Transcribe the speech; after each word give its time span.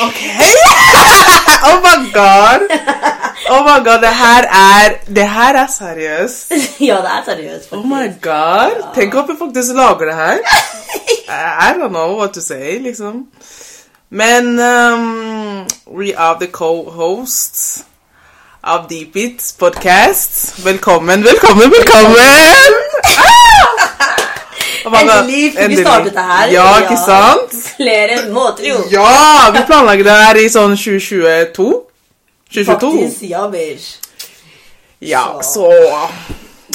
Ok! 0.00 0.20
oh 1.68 1.78
my 1.84 2.10
god! 2.12 2.60
Oh 3.50 3.62
my 3.64 3.84
god, 3.84 4.00
det 4.00 4.14
her 4.16 4.42
er 4.48 4.94
Det 5.06 5.28
her 5.30 5.54
er 5.54 5.66
seriøst. 5.66 6.52
ja, 6.88 6.96
det 6.96 7.10
er 7.16 7.24
seriøst, 7.24 7.68
faktisk. 7.68 7.72
Oh 7.72 7.86
my 7.86 8.08
god. 8.22 8.94
Tenk 8.94 9.14
at 9.14 9.24
vi 9.28 9.34
faktisk 9.38 9.74
lager 9.74 10.04
det 10.04 10.14
her. 10.14 10.38
I 11.68 11.72
don't 11.72 11.88
know 11.88 12.18
what 12.18 12.32
to 12.32 12.40
say, 12.40 12.78
liksom. 12.78 13.26
Men 14.10 14.58
um, 14.58 15.66
we 15.86 16.16
are 16.16 16.36
the 16.40 16.46
co-hosts 16.52 17.84
av 18.64 18.88
Deep 18.90 19.16
It 19.16 19.54
podcast. 19.58 20.64
Velkommen, 20.64 21.24
velkommen, 21.24 21.70
velkommen! 21.70 22.89
Endelig 24.98 25.52
fikk 25.54 25.68
vi 25.68 25.76
startet 25.80 26.14
det 26.14 26.24
her. 26.32 26.46
Ja, 26.54 26.66
ikke 26.82 26.96
sant? 27.04 27.54
Flere 27.76 28.18
måter, 28.32 28.64
jo. 28.68 28.76
Ja! 28.90 29.50
Vi 29.54 29.62
planlegger 29.68 30.04
det 30.10 30.16
her 30.24 30.40
i 30.42 30.48
sånn 30.52 30.76
2022. 30.76 31.68
2022. 32.50 32.90
Faktisk, 32.98 33.22
ja, 33.30 33.46
bitch. 33.52 33.90
Ja, 35.00 35.24
så 35.42 35.70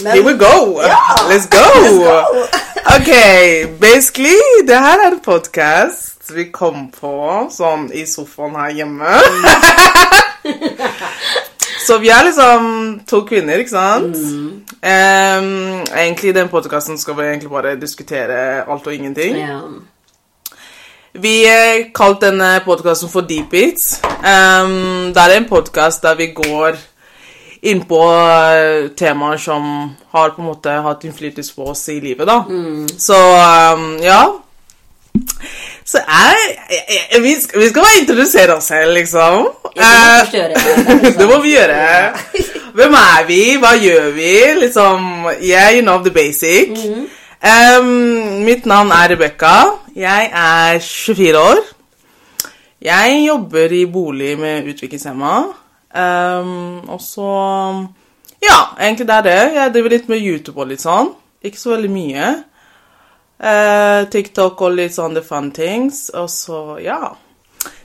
Men- 0.04 0.12
Here 0.12 0.24
we 0.26 0.34
go! 0.34 0.82
Ja, 0.82 0.98
Let's 1.30 1.46
go! 1.48 1.64
let's 1.80 2.00
go. 2.04 2.48
ok, 2.96 3.12
basically, 3.80 4.36
det 4.68 4.76
her 4.76 5.00
er 5.06 5.12
en 5.14 5.20
podcast 5.24 6.32
vi 6.36 6.48
kom 6.52 6.88
på 6.92 7.48
sånn 7.54 7.92
i 7.94 8.04
sofaen 8.10 8.56
her 8.58 8.70
hjemme. 8.76 9.06
så 11.86 11.98
vi 12.02 12.10
er 12.10 12.24
liksom 12.26 12.70
to 13.08 13.22
kvinner, 13.30 13.62
ikke 13.62 13.74
sant? 13.74 14.16
Em, 14.82 15.84
egentlig 15.94 16.32
i 16.32 16.38
den 16.38 16.50
podcasten 16.50 16.98
skal 16.98 17.18
vi 17.20 17.28
egentlig 17.30 17.52
bare 17.52 17.76
diskutere 17.80 18.64
alt 18.66 18.88
og 18.88 18.94
ingenting. 18.96 19.38
Ja. 19.38 19.60
Vi 21.16 21.36
eh, 21.48 21.92
kalte 21.96 22.32
denne 22.32 22.60
podkasten 22.66 23.10
for 23.10 23.22
Deep 23.22 23.54
It. 23.54 23.86
Um, 24.20 25.14
det 25.16 25.22
er 25.22 25.36
en 25.38 25.48
podkast 25.48 26.04
der 26.04 26.18
vi 26.20 26.34
går 26.36 26.76
inn 27.66 27.86
på 27.88 28.02
eh, 28.12 28.90
temaer 28.98 29.38
som 29.42 29.70
har 30.12 30.34
på 30.36 30.42
en 30.42 30.50
måte 30.50 30.74
hatt 30.86 31.06
innflytelse 31.08 31.56
på 31.56 31.70
oss 31.72 31.86
i 31.94 32.02
livet, 32.04 32.28
da. 32.28 32.42
Så 32.98 33.22
um, 33.76 33.96
ja. 34.04 34.26
Så 35.86 36.00
jeg, 36.02 36.56
jeg, 36.70 37.02
jeg 37.14 37.22
vi, 37.24 37.34
skal, 37.42 37.62
vi 37.62 37.68
skal 37.70 37.84
bare 37.86 38.00
introdusere 38.02 38.56
oss 38.56 38.70
selv, 38.72 38.94
liksom. 38.98 39.48
Eh, 39.76 40.32
det. 40.32 40.64
det 41.20 41.28
må 41.30 41.38
vi 41.44 41.54
gjøre. 41.54 41.78
Hvem 42.76 42.98
er 43.02 43.28
vi? 43.28 43.42
Hva 43.62 43.76
gjør 43.78 44.10
vi? 44.16 44.32
Liksom, 44.64 45.06
yeah, 45.40 45.70
you 45.76 45.84
know 45.86 46.02
the 46.04 46.12
basic. 46.12 46.74
Um, 47.46 48.42
mitt 48.48 48.66
navn 48.66 48.92
er 48.92 49.14
Rebekka. 49.14 49.56
Jeg 49.96 50.32
er 50.34 50.80
24 50.80 51.38
år. 51.40 51.62
Jeg 52.82 53.22
jobber 53.28 53.72
i 53.74 53.86
bolig 53.86 54.34
med 54.40 54.68
utviklingshemma. 54.74 55.38
Um, 55.96 56.90
og 56.90 57.02
så 57.02 57.30
Ja, 58.44 58.58
egentlig 58.82 59.08
det 59.08 59.16
er 59.16 59.22
det. 59.22 59.54
Jeg 59.56 59.74
driver 59.74 59.90
litt 59.90 60.10
med 60.10 60.20
YouTube 60.20 60.60
og 60.60 60.68
litt 60.68 60.82
sånn. 60.82 61.14
Ikke 61.46 61.60
så 61.60 61.76
veldig 61.76 61.94
mye. 61.94 62.34
Eh, 63.40 64.02
TikTok 64.12 64.62
og 64.62 64.76
litt 64.78 64.96
sånn 64.96 65.16
the 65.18 65.24
fun 65.26 65.52
things. 65.52 66.10
Og 66.16 66.30
så, 66.32 66.80
ja. 66.84 67.14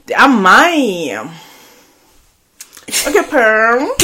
Det 0.06 0.16
er 0.16 0.28
meg. 0.30 1.30
OK, 3.06 3.22
Perm. 3.30 3.88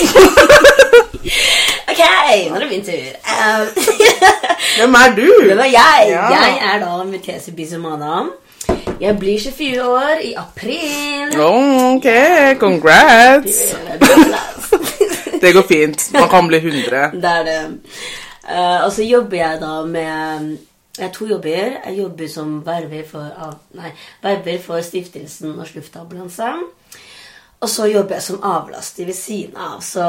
Ok, 1.86 2.00
nå 2.50 2.56
er 2.56 2.61
det 2.61 2.66
min 2.69 2.83
tur. 2.84 3.06
Um, 3.25 3.69
Hvem 4.77 4.97
er 4.98 5.14
du? 5.16 5.28
det 5.48 5.56
var 5.56 5.69
jeg. 5.70 6.08
Ja. 6.11 6.27
Jeg 6.34 6.58
er 6.66 6.83
da 6.83 7.05
Mutese 7.08 7.55
Bisumana. 7.56 8.27
Jeg 9.00 9.19
blir 9.19 9.38
24 9.41 9.84
år 9.86 10.20
i 10.25 10.34
april. 10.36 11.38
Oh, 11.41 11.94
OK, 11.94 12.08
congrats. 12.60 13.75
Det 15.42 15.53
går 15.54 15.66
fint. 15.69 16.12
Man 16.12 16.28
kan 16.28 16.48
bli 16.48 16.56
100. 16.59 17.10
Det 17.12 17.32
er 17.32 17.42
det. 17.44 17.60
Uh, 18.50 18.84
og 18.84 18.92
så 18.92 19.03
jobber 19.03 19.37
jeg 19.37 19.59
da 19.60 19.82
med 19.87 20.56
Jeg 20.99 21.07
har 21.07 21.12
to 21.12 21.27
jobber. 21.29 21.77
Jeg 21.87 21.99
jobber 21.99 22.29
som 22.29 22.62
verver 22.67 23.05
for, 23.11 23.57
nei, 23.77 23.91
verver 24.23 24.59
for 24.65 24.81
stiftelsen 24.84 25.53
Norsk 25.57 25.77
Luftambulanse. 25.77 26.53
Og 27.61 27.69
så 27.69 27.87
jobber 27.89 28.15
jeg 28.15 28.23
som 28.23 28.41
avlaster 28.45 29.05
ved 29.05 29.15
siden 29.17 29.57
av, 29.57 29.81
så 29.81 30.05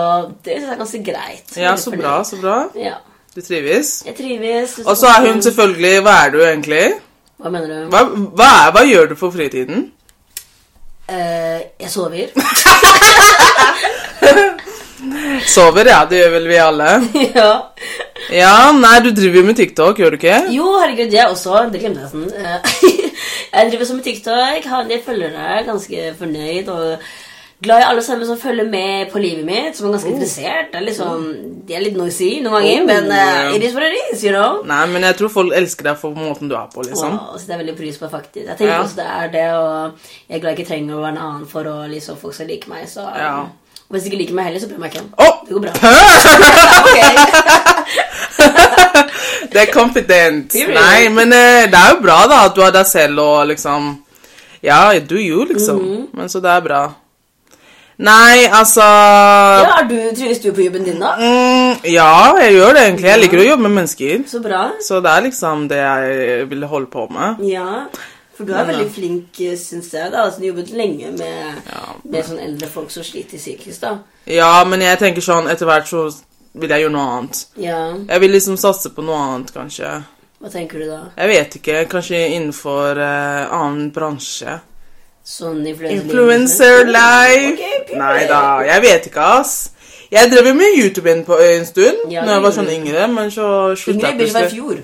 det 0.46 0.58
synes 0.58 0.66
jeg 0.66 0.74
er 0.74 0.82
ganske 0.82 1.04
greit. 1.04 1.58
Ja, 1.58 1.76
så 1.78 1.92
fornøyd. 1.92 2.02
bra, 2.02 2.24
så 2.24 2.42
bra. 2.42 2.58
Ja. 2.76 2.94
Du 3.36 3.42
trives. 3.42 4.04
Jeg 4.06 4.16
trives. 4.16 4.80
Og 4.86 4.98
så 4.98 5.08
er 5.08 5.32
hun 5.32 5.42
selvfølgelig 5.42 6.02
Hva 6.02 6.16
er 6.26 6.32
du 6.32 6.42
egentlig? 6.42 6.92
Hva 7.38 7.50
mener 7.50 7.68
du? 7.68 7.90
Hva, 7.94 8.04
hva, 8.10 8.50
er, 8.66 8.72
hva 8.76 8.84
gjør 8.90 9.12
du 9.12 9.16
på 9.16 9.32
fritiden? 9.32 9.92
Uh, 11.10 11.62
jeg 11.80 11.90
sover. 11.90 12.28
Sover, 15.48 15.88
ja. 15.92 16.00
Det 16.10 16.22
gjør 16.24 16.34
vel 16.38 16.48
vi 16.50 16.58
alle. 16.62 16.90
ja. 17.38 17.52
Ja, 18.34 18.56
nei, 18.76 18.96
du 19.06 19.12
driver 19.16 19.42
jo 19.42 19.46
med 19.48 19.60
TikTok, 19.60 20.00
gjør 20.02 20.16
du 20.16 20.20
ikke? 20.20 20.40
Jo, 20.56 20.72
herregud, 20.82 21.14
jeg 21.14 21.30
også. 21.32 21.62
Det 21.72 21.84
glemte 21.84 22.04
jeg 22.04 22.10
nesten. 22.10 22.28
Eh, 22.34 23.06
jeg 23.54 23.72
driver 23.72 23.86
som 23.92 24.00
med 24.02 24.08
TikTok, 24.10 24.66
har 24.74 24.84
en 24.84 24.92
del 24.92 25.02
følgere, 25.06 25.62
ganske 25.68 26.12
fornøyd 26.20 26.72
og 26.74 27.08
glad 27.64 27.82
i 27.82 27.86
alle 27.90 28.02
sammen 28.06 28.28
som 28.30 28.38
følger 28.38 28.68
med 28.70 29.08
på 29.10 29.18
livet 29.22 29.46
mitt, 29.48 29.78
som 29.78 29.88
er 29.88 29.96
ganske 29.96 30.12
interessert. 30.12 30.68
Det 30.74 30.78
er 30.82 30.84
liksom, 30.86 31.24
De 31.68 31.74
er 31.78 31.82
litt 31.86 31.96
noisy 31.98 32.28
noen 32.46 32.58
ganger, 32.60 32.82
Oh, 32.84 32.90
men 32.90 33.08
uh, 33.14 33.56
it 33.56 33.64
is 33.66 33.74
what 33.78 33.88
it 33.88 33.96
is, 34.12 34.22
you 34.26 34.34
know. 34.34 34.60
Nei, 34.68 34.84
men 34.92 35.08
jeg 35.08 35.18
tror 35.22 35.32
folk 35.34 35.56
elsker 35.58 35.90
deg 35.90 35.98
for 36.02 36.14
måten 36.18 36.52
du 36.52 36.58
er 36.58 36.68
på, 36.74 36.86
liksom. 36.86 37.16
Og 37.32 37.40
så 37.40 37.48
det 37.50 37.56
er 37.56 37.64
veldig 37.64 37.78
pris 37.80 37.98
på, 38.02 38.10
faktisk. 38.12 38.44
Jeg 38.46 38.58
tenker 38.60 38.74
Ja. 38.76 38.82
også 38.84 39.00
det 39.00 39.08
er 39.16 39.32
det, 39.38 39.48
og 39.58 40.12
jeg 40.28 40.38
er 40.38 40.44
glad 40.44 40.52
jeg 40.54 40.60
ikke 40.60 40.70
trenger 40.74 40.98
å 41.00 41.02
være 41.06 41.16
en 41.16 41.24
annen 41.30 41.48
for 41.50 41.72
å 41.72 41.78
liksom 41.90 42.20
folk 42.22 42.38
skal 42.38 42.52
like 42.54 42.70
meg, 42.70 42.86
så 42.92 43.08
Ja. 43.16 43.38
Og 43.88 43.96
hvis 43.96 44.04
du 44.04 44.10
ikke 44.10 44.20
liker 44.20 44.36
meg 44.36 44.46
heller, 44.50 44.60
så 44.60 44.68
jeg 44.68 44.80
meg 44.84 44.92
ikke. 44.92 45.06
Oh! 45.18 45.36
Det 45.48 45.54
går 45.56 45.62
bra. 45.64 45.72
Det 49.52 49.62
er 49.64 49.72
confident. 49.72 50.54
Nei, 50.76 51.08
men 51.14 51.32
eh, 51.34 51.66
det 51.72 51.80
er 51.80 51.94
jo 51.96 52.02
bra, 52.04 52.18
da, 52.30 52.42
at 52.50 52.56
du 52.58 52.62
har 52.66 52.74
deg 52.76 52.88
selv 52.90 53.22
og 53.24 53.48
liksom 53.54 53.94
Ja, 54.66 54.92
do 55.00 55.16
you, 55.16 55.46
liksom. 55.48 55.80
Mhm. 55.80 56.08
Men 56.20 56.30
så 56.30 56.42
det 56.44 56.52
er 56.52 56.62
bra. 56.66 56.82
Nei, 57.98 58.44
altså 58.54 58.84
Ja, 58.86 59.72
er 59.80 59.88
du, 59.90 59.96
Trives 60.18 60.40
du 60.44 60.52
på 60.54 60.62
jobben 60.68 60.84
din, 60.86 61.00
da? 61.02 61.16
mm, 61.18 61.80
Ja, 61.90 62.36
jeg 62.44 62.54
gjør 62.54 62.76
det 62.78 62.84
egentlig. 62.84 63.10
Jeg 63.10 63.22
liker 63.24 63.42
å 63.42 63.48
jobbe 63.48 63.64
med 63.66 63.76
mennesker. 63.80 64.20
Så 64.30 64.42
bra. 64.44 64.68
Så 64.84 65.00
det 65.02 65.10
er 65.16 65.26
liksom 65.26 65.66
det 65.72 65.80
jeg 65.82 66.46
vil 66.52 66.68
holde 66.70 66.92
på 66.94 67.08
med. 67.10 67.42
Ja, 67.50 67.88
for 68.38 68.46
du 68.46 68.54
er 68.54 68.68
veldig 68.70 68.92
flink, 68.94 69.40
syns 69.58 69.90
jeg. 69.94 70.12
da 70.14 70.24
altså, 70.28 70.40
Du 70.40 70.46
har 70.46 70.52
jobbet 70.54 70.70
lenge 70.78 71.12
med, 71.18 71.62
Ja. 71.72 71.96
med 72.04 72.26
sånn 72.26 72.40
eldre 72.44 72.68
folk 72.70 72.92
som 72.94 73.04
sliter 73.04 73.38
psykisk. 73.38 73.82
da 73.82 73.98
Ja, 74.28 74.64
men 74.64 74.82
jeg 74.82 75.00
tenker 75.00 75.22
sånn 75.26 75.50
etter 75.50 75.66
hvert 75.66 75.88
så 75.90 76.06
vil 76.54 76.70
jeg 76.70 76.82
gjøre 76.86 76.92
noe 76.94 77.18
annet. 77.18 77.46
Ja, 77.58 77.94
Jeg 78.08 78.20
vil 78.22 78.32
liksom 78.32 78.58
satse 78.58 78.90
på 78.94 79.04
noe 79.04 79.18
annet, 79.18 79.52
kanskje. 79.54 80.04
Hva 80.42 80.50
tenker 80.54 80.80
du 80.80 80.86
da? 80.90 81.00
Jeg 81.18 81.28
vet 81.30 81.56
ikke. 81.56 81.86
Kanskje 81.90 82.20
innenfor 82.36 82.98
uh, 82.98 83.54
annen 83.58 83.92
bransje. 83.92 84.60
Sånn 85.26 85.66
influencer 85.68 86.04
Influencer 86.06 86.86
live. 86.86 87.54
Ok, 87.54 87.64
period. 87.88 87.98
Nei 88.00 88.28
da, 88.30 88.42
jeg 88.64 88.82
vet 88.86 89.08
ikke, 89.10 89.26
ass. 89.42 89.56
Jeg 90.12 90.30
drev 90.32 90.46
jo 90.48 90.54
med 90.54 90.78
YouTube 90.78 91.10
en, 91.12 91.24
på 91.28 91.36
en 91.44 91.66
stund 91.68 92.06
Ja, 92.14 92.22
Når 92.24 92.32
jeg 92.38 92.44
var 92.46 92.52
sånn 92.56 92.70
yngre, 92.72 93.08
men 93.12 93.32
så 93.34 93.48
slutta 93.76 94.08
jeg 94.14 94.18
Birch 94.22 94.34
var 94.34 94.46
i 94.46 94.46
plutselig. 94.46 94.62
fjor. 94.62 94.84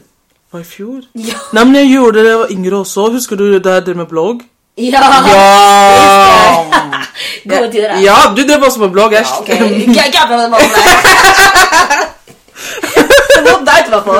Var 0.53 0.61
i 0.61 0.65
fjor? 0.69 1.01
Ja. 1.17 1.39
Nei, 1.57 1.63
men 1.65 1.75
jeg 1.79 1.87
gjorde 1.95 2.19
det 2.19 2.23
da 2.27 2.31
jeg 2.31 2.39
var 2.43 2.51
yngre 2.53 2.79
også. 2.83 3.07
Husker 3.15 3.39
du 3.39 3.47
det 3.55 3.61
drev 3.65 3.95
med 3.97 4.05
blogg? 4.11 4.43
Ja! 4.77 4.99
Ja! 5.01 6.59
Gode 7.49 7.71
tider, 7.73 7.95
ja, 7.99 8.15
du 8.37 8.41
drev 8.45 8.63
også 8.67 8.83
med 8.83 8.91
blogg. 8.93 9.15
Jeg 9.17 9.25
Ja, 9.25 9.39
ok. 9.39 9.47
Det 9.47 9.59
må 13.49 13.65
deg 13.65 13.81
til 13.87 13.97
på. 14.05 14.17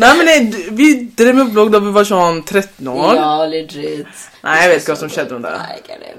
Nei, 0.00 0.10
men 0.18 0.30
jeg, 0.32 0.64
vi 0.80 0.88
drev 1.18 1.36
med 1.42 1.52
blogg 1.52 1.68
da 1.74 1.80
vi 1.84 1.92
var 1.94 2.08
sånn 2.08 2.40
13 2.42 2.88
år. 2.94 3.12
Ja, 3.20 3.34
legit. 3.50 4.24
Nei, 4.46 4.56
jeg 4.62 4.70
vet 4.72 4.80
ikke 4.80 4.94
hva 4.94 5.00
som 5.02 5.12
skjedde 5.12 5.38
med 5.38 5.44
det. 5.50 5.58
Nei, 5.60 5.76
ikke 5.82 5.98
det. 6.00 6.14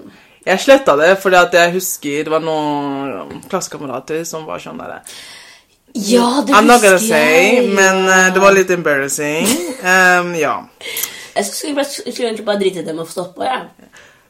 Jeg 0.46 0.62
sletta 0.62 0.94
det 1.02 1.10
fordi 1.24 1.38
at 1.42 1.58
jeg 1.58 1.74
husker 1.80 2.28
det 2.28 2.32
var 2.36 2.46
noen 2.46 3.42
klassekamerater 3.50 4.22
som 4.30 4.46
var 4.46 4.62
sånn 4.62 4.78
der 4.78 5.00
Ja, 5.96 6.44
det 6.46 6.54
I'm 6.54 6.68
not 6.68 6.82
gonna 6.84 7.00
say, 7.00 7.56
jeg. 7.56 7.70
men 7.74 8.02
ja. 8.06 8.28
eh, 8.28 8.34
det 8.36 8.42
var 8.44 8.52
litt 8.52 8.72
embarrassing. 8.76 9.46
Um, 9.80 10.34
ja. 10.36 10.56
Jeg 11.36 11.46
skulle, 11.48 11.86
skulle 11.88 12.28
egentlig 12.30 12.46
bare 12.46 12.60
drite 12.60 12.82
i 12.82 12.86
dem 12.86 13.00
og 13.00 13.08
stoppe. 13.12 13.44
Ja. 13.48 13.62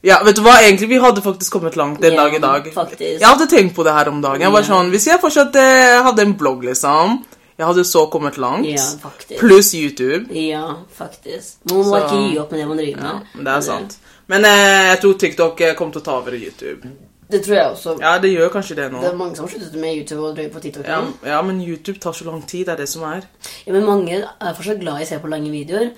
ja, 0.06 0.19
vet 0.25 0.38
du 0.38 0.44
hva? 0.45 0.59
Egentlig, 0.62 0.89
vi 0.89 1.00
hadde 1.01 1.21
faktisk 1.25 1.53
kommet 1.57 1.75
langt 1.77 2.01
den 2.01 2.13
Ja, 2.13 2.23
dag 2.23 2.35
i 2.38 2.41
dag. 2.44 2.69
faktisk. 2.73 3.19
Jeg 3.21 3.27
hadde 3.27 3.47
tenkt 3.50 3.73
på 3.75 3.83
det 3.85 3.94
her 3.97 4.09
om 4.13 4.21
dagen. 4.21 4.41
Jeg 4.45 4.53
var 4.53 4.62
sånn, 4.67 4.89
Hvis 4.94 5.07
jeg 5.09 5.21
fortsatt 5.21 5.56
eh, 5.57 6.03
hadde 6.06 6.21
en 6.21 6.35
blogg, 6.38 6.63
liksom 6.69 7.23
Jeg 7.57 7.65
hadde 7.65 7.85
så 7.88 8.06
kommet 8.12 8.38
langt. 8.38 8.67
Ja, 8.67 8.83
faktisk. 9.01 9.39
Pluss 9.39 9.73
YouTube. 9.73 10.25
Ja, 10.35 10.65
faktisk. 10.97 11.56
Man 11.71 11.77
må 11.77 11.83
Så- 11.89 12.01
ikke 12.03 12.21
gi 12.29 12.38
opp 12.39 12.51
med 12.51 12.59
det 12.59 12.67
man 12.67 12.77
driver 12.77 13.01
med. 13.01 13.21
men 13.35 13.45
det 13.45 13.53
er 13.53 13.62
sant. 13.62 13.97
Men 14.27 14.45
eh, 14.45 14.88
jeg 14.91 15.00
tror 15.01 15.13
TikTok 15.17 15.62
kom 15.77 15.91
til 15.91 16.01
å 16.01 16.06
ta 16.06 16.17
over 16.19 16.33
YouTube. 16.35 16.89
Det 17.31 17.42
tror 17.45 17.56
jeg 17.56 17.66
også. 17.66 17.95
Ja, 18.01 18.18
det 18.22 18.30
gjør 18.31 18.51
kanskje 18.54 18.75
det 18.77 18.92
nå. 18.94 19.00
Det 19.01 19.10
er 19.10 19.16
mange 19.18 19.36
som 19.36 19.48
har 19.48 19.54
sluttet 19.56 19.80
med 19.81 19.98
YouTube 19.98 20.22
og 20.22 20.36
drøy 20.38 20.50
på 20.54 20.60
TikTok. 20.62 20.86
Ja, 20.88 21.00
ja, 21.25 21.42
men 21.42 21.62
YouTube 21.62 22.00
tar 22.00 22.13
så 22.13 22.25
lang 22.27 22.44
tid. 22.48 22.66
Det 22.66 22.74
er 22.75 22.83
det 22.83 22.89
som 22.89 23.04
er. 23.04 23.25
Ja, 23.66 23.74
men 23.74 23.86
mange 23.86 24.19
er 24.22 24.54
fortsatt 24.54 24.80
glad 24.80 25.01
i 25.01 25.07
å 25.07 25.10
se 25.10 25.19
på 25.24 25.31
lange 25.31 25.50
videoer. 25.51 25.89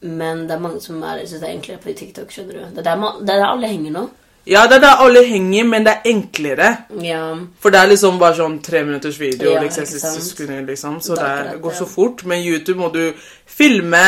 Men 0.00 0.46
det 0.48 0.54
er 0.56 0.62
mange 0.62 0.80
som 0.80 1.02
er, 1.02 1.24
synes 1.26 1.42
det 1.42 1.48
er 1.48 1.56
enklere 1.56 1.82
på 1.82 1.92
TikTok. 1.98 2.30
skjønner 2.32 2.52
du 2.52 2.60
Det 2.76 2.78
er 2.78 2.88
der, 2.92 2.96
man, 2.96 3.20
det 3.20 3.34
er 3.34 3.42
der 3.42 3.50
alle 3.50 3.68
henger 3.68 3.96
nå. 3.98 4.08
Ja, 4.46 4.62
det 4.66 4.78
er 4.78 4.84
der 4.86 5.02
alle 5.04 5.24
henger, 5.26 5.64
men 5.64 5.84
det 5.84 5.92
er 5.92 6.06
enklere. 6.10 6.68
Ja. 7.04 7.24
For 7.60 7.70
det 7.70 7.80
er 7.80 7.90
liksom 7.90 8.18
bare 8.18 8.38
sånn 8.38 8.56
tre 8.64 8.84
minutters 8.86 9.18
video, 9.20 9.52
Ja, 9.52 9.60
liksom, 9.62 9.84
sekunder, 9.86 10.62
liksom. 10.66 11.00
Så 11.00 11.14
Det 11.14 11.52
det, 11.52 11.60
går 11.60 11.72
så 11.76 11.86
fort. 11.86 12.24
Men 12.24 12.40
YouTube 12.42 12.80
må 12.80 12.88
du 12.88 13.12
filme, 13.46 14.06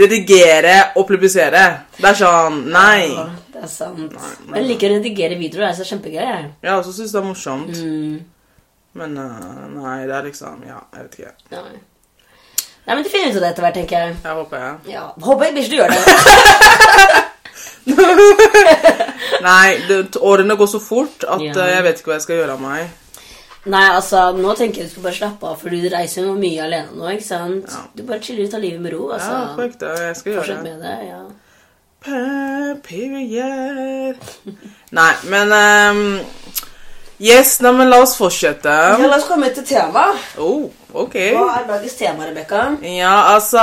redigere 0.00 0.92
og 0.96 1.08
publisere. 1.08 1.64
Det 1.96 2.08
er 2.08 2.14
sånn 2.14 2.62
Nei. 2.70 3.10
Ja, 3.10 3.26
det 3.60 3.66
er 3.66 3.72
sant. 3.72 4.14
Men 4.48 4.56
jeg 4.62 4.68
liker 4.70 4.88
å 4.88 4.94
redigere 4.96 5.36
videoer. 5.36 5.64
Det 5.66 5.72
er 5.74 5.78
så 5.82 5.88
kjempegøy. 5.90 6.24
jeg. 6.24 6.44
Jeg 6.64 6.72
også 6.80 6.92
syns 6.96 7.12
det 7.12 7.20
er 7.20 7.26
morsomt. 7.28 7.76
Mm. 7.76 8.16
Men 9.00 9.10
uh, 9.20 9.66
nei, 9.76 9.98
det 10.08 10.14
er 10.16 10.24
liksom 10.26 10.64
Ja, 10.66 10.78
jeg 10.96 11.02
vet 11.06 11.14
ikke. 11.20 11.32
Nei. 11.52 11.76
Nei, 12.86 12.94
men 12.96 13.02
du 13.04 13.10
finner 13.12 13.28
ut 13.30 13.36
av 13.36 13.42
det 13.44 13.50
etter 13.52 13.64
hvert, 13.66 13.76
tenker 13.76 13.96
jeg. 14.06 14.10
Jeg 14.24 14.34
håper 14.40 14.56
jeg. 14.64 14.74
Ja, 14.96 15.04
Håper 15.22 15.42
jeg 15.46 15.52
ikke 15.60 15.70
du 15.70 15.76
gjør 15.76 15.90
det. 15.92 16.00
Nei, 19.50 19.68
det, 19.88 19.98
årene 20.20 20.54
går 20.58 20.66
så 20.72 20.80
fort 20.82 21.24
at 21.28 21.40
Ja. 21.44 21.52
uh, 21.54 21.68
jeg 21.70 21.82
vet 21.86 21.96
ikke 22.00 22.10
hva 22.12 22.16
jeg 22.18 22.24
skal 22.26 22.36
gjøre 22.40 22.52
av 22.56 22.60
meg. 22.64 22.82
Nei, 23.70 23.86
altså, 23.92 24.18
nå 24.32 24.54
tenker 24.56 24.80
jeg 24.80 24.86
du 24.88 24.92
skal 24.94 25.04
bare 25.04 25.18
slappe 25.18 25.44
av, 25.50 25.56
for 25.60 25.68
du 25.68 25.76
reiser 25.92 26.24
jo 26.24 26.32
mye 26.40 26.62
alene 26.64 26.92
nå, 26.96 27.04
ikke 27.12 27.26
sant? 27.26 27.68
Ja. 27.68 27.80
Du 27.94 28.00
bare 28.08 28.22
chiller 28.24 28.44
ut 28.48 28.54
av 28.56 28.62
livet 28.64 28.80
med 28.80 28.92
ro, 28.96 29.10
altså. 29.12 29.32
Ja, 29.36 29.52
på 29.58 29.62
ekte. 29.68 29.86
Jeg 30.00 30.16
skal 30.16 30.32
gjøre 30.32 30.40
Fortsett 30.46 30.64
det. 30.64 30.66
med 30.70 30.80
det, 30.80 30.96
ja. 31.10 31.20
Period. 32.02 34.16
Nei, 34.90 35.14
men 35.28 35.52
um, 35.52 36.20
Yes, 37.20 37.58
nei, 37.60 37.74
men 37.76 37.90
la 37.92 37.98
oss 38.00 38.14
fortsette. 38.16 38.72
Ja, 38.72 38.96
la 39.04 39.18
oss 39.18 39.26
komme 39.28 39.50
til 39.52 39.66
tema. 39.68 40.06
Oh, 40.40 40.70
ok. 40.96 41.18
Hva 41.36 41.58
er 41.58 41.66
dagens 41.68 41.98
tema, 41.98 42.24
Rebecca? 42.24 42.62
Ja, 42.80 43.34
altså 43.34 43.60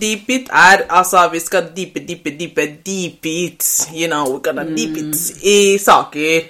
Deep 0.00 0.30
it 0.32 0.48
er 0.48 0.86
Altså, 0.88 1.26
vi 1.28 1.42
skal 1.44 1.68
deepe, 1.76 2.00
deepe, 2.08 2.32
deepe, 2.38 2.64
deep 2.86 3.28
it. 3.28 3.68
You 3.92 4.08
know, 4.08 4.24
we're 4.32 4.40
gonna 4.40 4.64
deep 4.64 4.96
it 4.96 5.44
i 5.44 5.76
saker. 5.76 6.48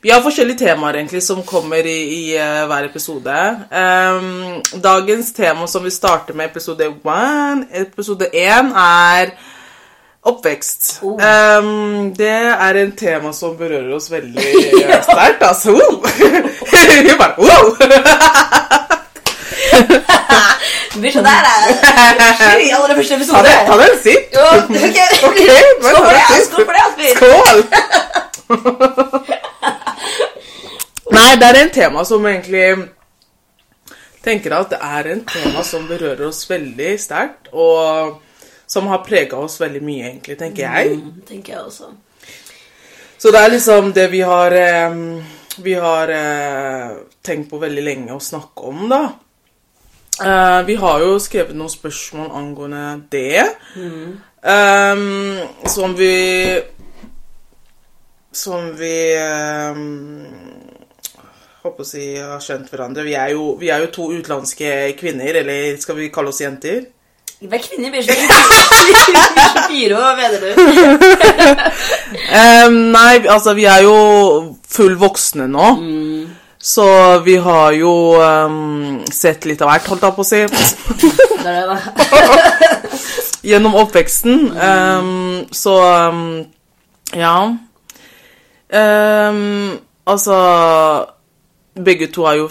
Vi 0.00 0.14
har 0.14 0.22
forskjellige 0.22 0.62
temaer 0.62 1.02
egentlig 1.02 1.24
som 1.26 1.42
kommer 1.42 1.82
i, 1.82 1.98
i 2.20 2.22
uh, 2.38 2.68
hver 2.70 2.86
episode. 2.86 3.42
Um, 3.74 4.62
dagens 4.78 5.34
tema 5.34 5.66
som 5.66 5.82
vi 5.84 5.90
starter 5.90 6.38
med 6.38 6.52
episode 6.52 6.86
one, 7.02 7.66
episode 7.74 8.30
én, 8.30 8.70
er 8.78 9.34
oppvekst. 10.22 11.00
Oh. 11.02 11.12
Um, 11.12 12.14
det 12.14 12.28
er 12.28 12.74
en 12.82 12.92
tema 12.96 13.32
som 13.32 13.56
berører 13.56 13.94
oss 13.96 14.10
veldig 14.12 14.44
eh, 14.44 15.02
sterkt, 15.08 15.42
altså. 15.42 15.72
Vi 17.04 17.14
bare 17.18 17.34
wow! 17.38 17.76
Blir 21.00 21.12
sånn 21.14 21.24
der, 21.24 21.44
da. 21.46 21.50
I 22.60 22.72
aller 22.76 22.96
første 22.98 23.14
episode. 23.16 23.48
ta 23.66 23.76
den 23.78 23.86
en 23.86 23.98
sipp. 24.02 24.24
Jo, 24.34 24.42
ok. 24.58 24.70
Ok, 25.30 25.38
bare 25.80 25.94
Skål 25.94 26.04
for 26.04 26.12
det, 26.16 26.24
skål 26.48 26.64
for 26.64 26.74
det, 26.74 26.82
Asbjørn. 26.88 27.16
Skål! 27.16 27.58
Nei, 31.14 31.30
det 31.40 31.46
er 31.46 31.56
en 31.60 31.72
tema 31.74 32.00
som 32.06 32.26
egentlig 32.26 32.66
tenker 34.24 34.50
at 34.58 34.74
det 34.74 34.80
er 34.82 35.04
en 35.14 35.22
tema 35.30 35.62
som 35.64 35.86
berører 35.88 36.26
oss 36.28 36.42
veldig 36.50 36.92
sterkt, 37.00 37.48
og 37.54 38.18
som 38.70 38.86
har 38.86 38.98
prega 39.02 39.36
oss 39.36 39.56
veldig 39.60 39.80
mye, 39.82 40.04
egentlig, 40.12 40.36
tenker 40.38 40.62
jeg. 40.62 40.90
Mm, 40.94 41.22
tenker 41.26 41.56
jeg 41.56 41.62
også. 41.64 41.88
Så 43.18 43.32
det 43.34 43.40
er 43.42 43.50
liksom 43.50 43.88
det 43.96 44.04
vi 44.12 44.20
har 44.24 44.54
eh, 44.56 45.00
Vi 45.60 45.72
har 45.74 46.12
eh, 46.14 46.92
tenkt 47.26 47.50
på 47.50 47.58
veldig 47.58 47.82
lenge 47.82 48.14
å 48.14 48.22
snakke 48.22 48.68
om, 48.70 48.84
da. 48.92 49.00
Eh, 50.22 50.60
vi 50.68 50.76
har 50.78 51.02
jo 51.02 51.18
skrevet 51.18 51.58
noen 51.58 51.72
spørsmål 51.72 52.30
angående 52.38 52.84
det. 53.10 53.42
Eh, 54.54 55.02
som 55.74 55.98
vi 55.98 56.14
Som 58.30 58.70
vi 58.78 58.94
Håper 61.60 61.82
å 61.82 61.90
si 61.90 62.06
har 62.16 62.38
skjønt 62.40 62.70
hverandre. 62.70 63.02
Vi 63.04 63.18
er, 63.18 63.34
jo, 63.34 63.50
vi 63.58 63.68
er 63.68 63.82
jo 63.82 63.92
to 63.92 64.08
utenlandske 64.14 64.94
kvinner, 64.96 65.42
eller 65.42 65.74
skal 65.82 65.98
vi 65.98 66.08
kalle 66.14 66.30
oss 66.30 66.40
jenter? 66.40 66.86
Hver 67.40 67.58
kvinne 67.64 67.88
blir 67.88 68.02
så 68.04 68.12
24 68.12 69.96
år, 69.96 70.16
mener 70.16 70.40
du? 70.40 70.48
Ehm, 72.36 72.74
nei, 72.92 73.22
altså 73.32 73.54
vi 73.56 73.64
er 73.64 73.80
jo 73.86 73.94
full 74.68 74.98
voksne 75.00 75.46
nå. 75.48 75.70
Så 76.60 76.84
vi 77.24 77.38
har 77.40 77.72
jo 77.78 77.92
um, 78.20 79.00
sett 79.08 79.48
litt 79.48 79.62
av 79.64 79.70
hvert, 79.70 79.88
holdt 79.88 80.04
jeg 80.04 80.16
på 80.18 80.26
å 80.26 80.28
si. 80.28 80.42
Det 81.44 81.48
er 81.48 81.64
det, 81.64 81.64
da. 81.72 81.78
Gjennom 83.48 83.78
oppveksten. 83.80 84.50
Um, 84.52 85.40
så 85.56 85.78
ja. 87.16 87.36
Altså 90.12 90.36
Begge 91.80 92.10
to 92.12 92.28
er 92.28 92.42
jo 92.42 92.50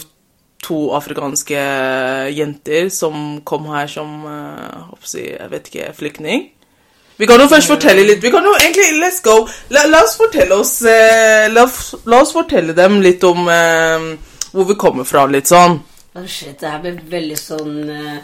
to 0.63 0.93
afrikanske 0.95 1.59
jenter 2.35 2.89
som 2.93 3.41
kom 3.47 3.65
her 3.71 3.87
som 3.87 4.25
eh, 4.27 4.77
jeg, 5.15 5.49
vet 5.51 5.67
ikke, 5.71 5.93
flyktning. 5.95 6.49
Vi 7.19 7.27
kan 7.27 7.39
jo 7.41 7.47
først 7.51 7.67
fortelle 7.67 8.03
litt 8.07 8.23
Vi 8.23 8.29
kan 8.31 8.45
jo 8.47 8.53
egentlig 8.55 8.93
Let's 9.01 9.19
go. 9.23 9.47
La, 9.75 9.83
la 9.91 10.03
oss 10.05 10.15
fortelle 10.19 10.55
oss 10.55 10.81
eh, 10.87 11.47
la, 11.51 11.65
la 12.07 12.21
oss 12.23 12.31
fortelle 12.35 12.73
dem 12.75 13.01
litt 13.03 13.23
om 13.27 13.47
eh, 13.51 13.99
hvor 14.53 14.65
vi 14.69 14.75
kommer 14.79 15.03
fra, 15.05 15.25
litt 15.29 15.47
sånn. 15.49 15.79
Oh 16.17 16.25
shit, 16.25 16.59
det 16.59 16.69
her 16.71 16.79
ble 16.81 16.91
veldig 17.11 17.37
sånn 17.37 17.85
uh, 17.85 18.17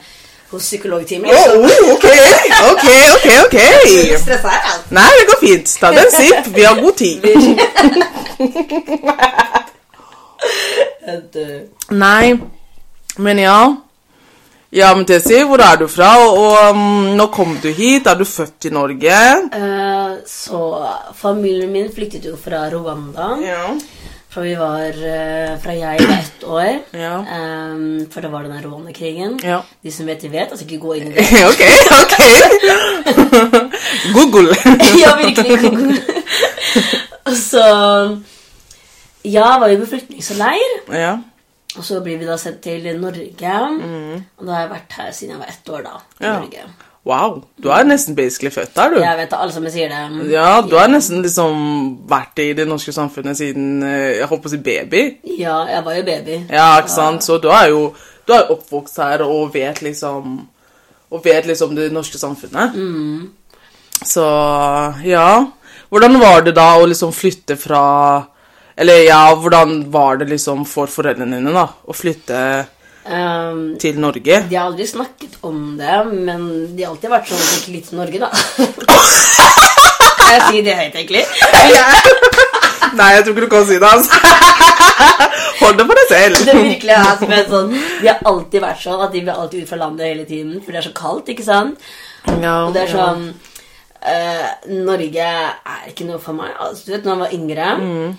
hos 0.49 0.63
psykologtimen. 0.65 1.29
Oh, 1.29 1.35
Liksom. 1.61 1.89
ok, 1.93 2.05
ok, 2.71 2.85
ok, 3.13 3.27
ok. 3.43 3.57
Stressa 4.23 4.49
her, 4.49 4.61
altså. 4.71 4.89
Nei, 4.97 5.11
det 5.19 5.25
går 5.29 5.39
fint. 5.43 5.67
Ta 5.83 5.87
deg 5.93 6.01
en 6.01 6.09
sipp. 6.15 6.41
Vi 6.55 6.63
har 6.65 6.75
god 6.81 6.95
tid. 6.97 7.21
Et, 11.05 11.35
uh, 11.35 11.95
Nei, 11.95 12.33
men 13.17 13.39
ja. 13.39 13.59
Ja, 14.75 14.89
men 14.95 15.05
Tessie, 15.07 15.45
hvor 15.47 15.61
er 15.63 15.77
du 15.79 15.85
fra? 15.87 16.09
Og, 16.19 16.39
og 16.41 16.71
um, 16.73 17.13
nå 17.15 17.27
kom 17.31 17.53
du 17.63 17.69
hit. 17.71 18.09
Er 18.11 18.17
du 18.19 18.25
født 18.27 18.67
i 18.67 18.73
Norge? 18.75 19.19
Uh, 19.53 20.17
så 20.27 20.63
familien 21.15 21.71
min 21.71 21.87
flyktet 21.95 22.25
jo 22.27 22.35
fra 22.35 22.65
Rwanda. 22.73 23.29
Ja. 23.45 23.69
Fra 24.33 24.43
vi 24.43 24.55
var 24.59 24.97
uh, 24.99 25.53
Fra 25.63 25.77
jeg 25.77 26.01
var 26.01 26.17
ett 26.17 26.43
år. 26.43 26.73
Ja. 26.97 27.13
Um, 27.21 28.03
for 28.11 28.25
det 28.25 28.33
var 28.33 28.49
den 28.49 28.59
Rwanda-krigen. 28.65 29.39
Ja. 29.45 29.61
De 29.83 29.93
som 29.95 30.09
vet, 30.11 30.25
de 30.25 30.33
vet. 30.33 30.51
Altså 30.51 30.65
ikke 30.67 30.81
gå 30.83 30.97
inn 30.99 31.07
i 31.07 31.15
det. 31.21 31.23
ok, 31.53 31.63
ok. 32.01 32.15
Google. 34.17 34.55
ja, 34.99 35.15
virkelig. 35.23 35.61
Google. 35.69 36.01
Og 37.29 37.37
så 37.37 37.63
Ja, 39.25 39.55
var 39.59 39.71
jo 39.73 39.79
på 39.83 39.93
flyktningleir. 39.95 40.81
ja. 40.93 41.15
Og 41.75 41.83
så 41.83 41.97
blir 41.99 42.15
vi 42.21 42.23
da 42.23 42.37
sendt 42.39 42.61
til 42.63 42.85
Norge. 43.01 43.55
Og 44.39 44.45
da 44.47 44.51
har 44.53 44.61
jeg 44.61 44.69
vært 44.71 44.93
her 44.95 45.09
siden 45.11 45.33
jeg 45.33 45.41
var 45.41 45.49
ett 45.51 45.69
år, 45.75 45.81
da. 45.83 45.97
Mm. 45.99 46.25
Ja. 46.25 46.33
Norge. 46.39 46.67
Wow. 47.05 47.33
Du 47.61 47.67
er 47.69 47.83
nesten 47.85 48.15
basically 48.17 48.49
født 48.49 48.71
der, 48.75 48.93
du. 48.95 48.99
Jeg 49.03 49.17
vet 49.19 49.29
det, 49.29 49.37
alle 49.37 49.53
sammen 49.53 49.73
sier 49.73 49.91
det. 49.91 50.29
Ja, 50.31 50.61
du 50.65 50.73
har 50.79 50.87
nesten 50.89 51.21
liksom 51.21 51.59
vært 52.09 52.39
i 52.41 52.47
det 52.57 52.65
norske 52.65 52.93
samfunnet 52.95 53.37
siden 53.37 53.83
jeg 53.83 54.15
jeg 54.21 54.29
håper 54.31 54.49
å 54.49 54.53
si 54.55 54.57
baby. 54.57 55.01
Ja, 55.37 55.59
jeg 55.69 55.83
var 55.85 55.99
jo 55.99 56.05
baby. 56.07 56.37
Ja, 56.49 56.69
ikke 56.79 56.95
sant? 56.95 57.27
Så 57.27 57.37
du 57.43 57.49
er 57.53 57.67
jo 57.73 57.83
du 58.25 58.33
er 58.33 58.49
oppvokst 58.55 58.97
her 59.03 59.21
og 59.21 59.51
vet 59.53 59.83
liksom 59.85 60.47
Og 61.13 61.21
vet 61.23 61.45
liksom 61.45 61.75
det 61.77 61.91
norske 61.93 62.17
samfunnet. 62.17 62.73
Så 64.01 64.23
ja. 65.05 65.45
Hvordan 65.89 66.17
var 66.19 66.41
det 66.41 66.55
da 66.57 66.71
å 66.79 66.87
liksom 66.89 67.13
flytte 67.13 67.55
fra 67.59 67.83
Eller 68.77 69.05
ja, 69.07 69.21
hvordan 69.39 69.85
var 69.91 70.17
det 70.19 70.27
liksom 70.33 70.65
for 70.67 70.91
foreldrene 70.91 71.37
dine 71.39 71.53
da 71.55 71.63
å 71.87 71.93
flytte 71.95 72.39
um, 73.07 73.61
til 73.79 73.99
Norge? 74.03 74.41
de 74.49 74.57
har 74.57 74.65
aldri 74.67 74.87
snakket 74.89 75.37
om 75.47 75.77
det, 75.79 75.95
men 76.11 76.41
de 76.75 76.83
har 76.83 76.91
alltid 76.91 77.13
vært 77.13 77.31
sånn 77.31 77.71
litt 77.71 77.87
til 77.87 78.01
Norge, 78.01 78.19
da. 78.19 78.29
kan 80.19 80.33
jeg 80.33 80.43
si 80.49 80.61
det 80.65 80.75
høyt, 80.81 80.97
egentlig. 80.99 81.23
Nei, 82.99 83.07
jeg 83.15 83.23
tror 83.25 83.33
ikke 83.33 83.45
du 83.47 83.51
kan 83.55 83.65
si 83.67 83.79
det, 83.79 83.87
altså. 83.89 84.19
Hold 85.61 85.79
det 85.79 85.85
for 85.87 85.97
deg 86.01 86.07
selv. 86.11 86.37
Det 86.45 86.53
virkelig 86.59 86.93
er 86.95 87.17
som 87.19 87.31
en 87.31 87.47
sånn 87.49 87.69
De 87.73 88.07
har 88.09 88.19
alltid 88.27 88.61
vært 88.63 88.81
sånn 88.83 89.01
at 89.07 89.13
de 89.15 89.21
blir 89.23 89.39
alltid 89.39 89.63
ut 89.63 89.71
fra 89.71 89.79
landet 89.81 90.09
hele 90.11 90.25
tiden, 90.27 90.59
for 90.61 90.75
det 90.75 90.81
er 90.81 90.87
så 90.89 90.93
kaldt, 90.95 91.31
ikke 91.31 91.45
sant? 91.47 91.87
Ja, 92.27 92.57
Og 92.67 92.75
det 92.75 92.83
er 92.85 92.91
sånn 92.91 93.25
eh, 94.03 94.47
Norge 94.75 95.27
er 95.31 95.89
ikke 95.91 96.07
noe 96.09 96.19
for 96.21 96.37
meg. 96.37 96.51
Altså, 96.59 96.85
du 96.89 96.93
vet, 96.95 97.05
når 97.07 97.15
jeg 97.15 97.23
var 97.23 97.35
yngre, 97.39 97.69
Mm. 97.85 98.15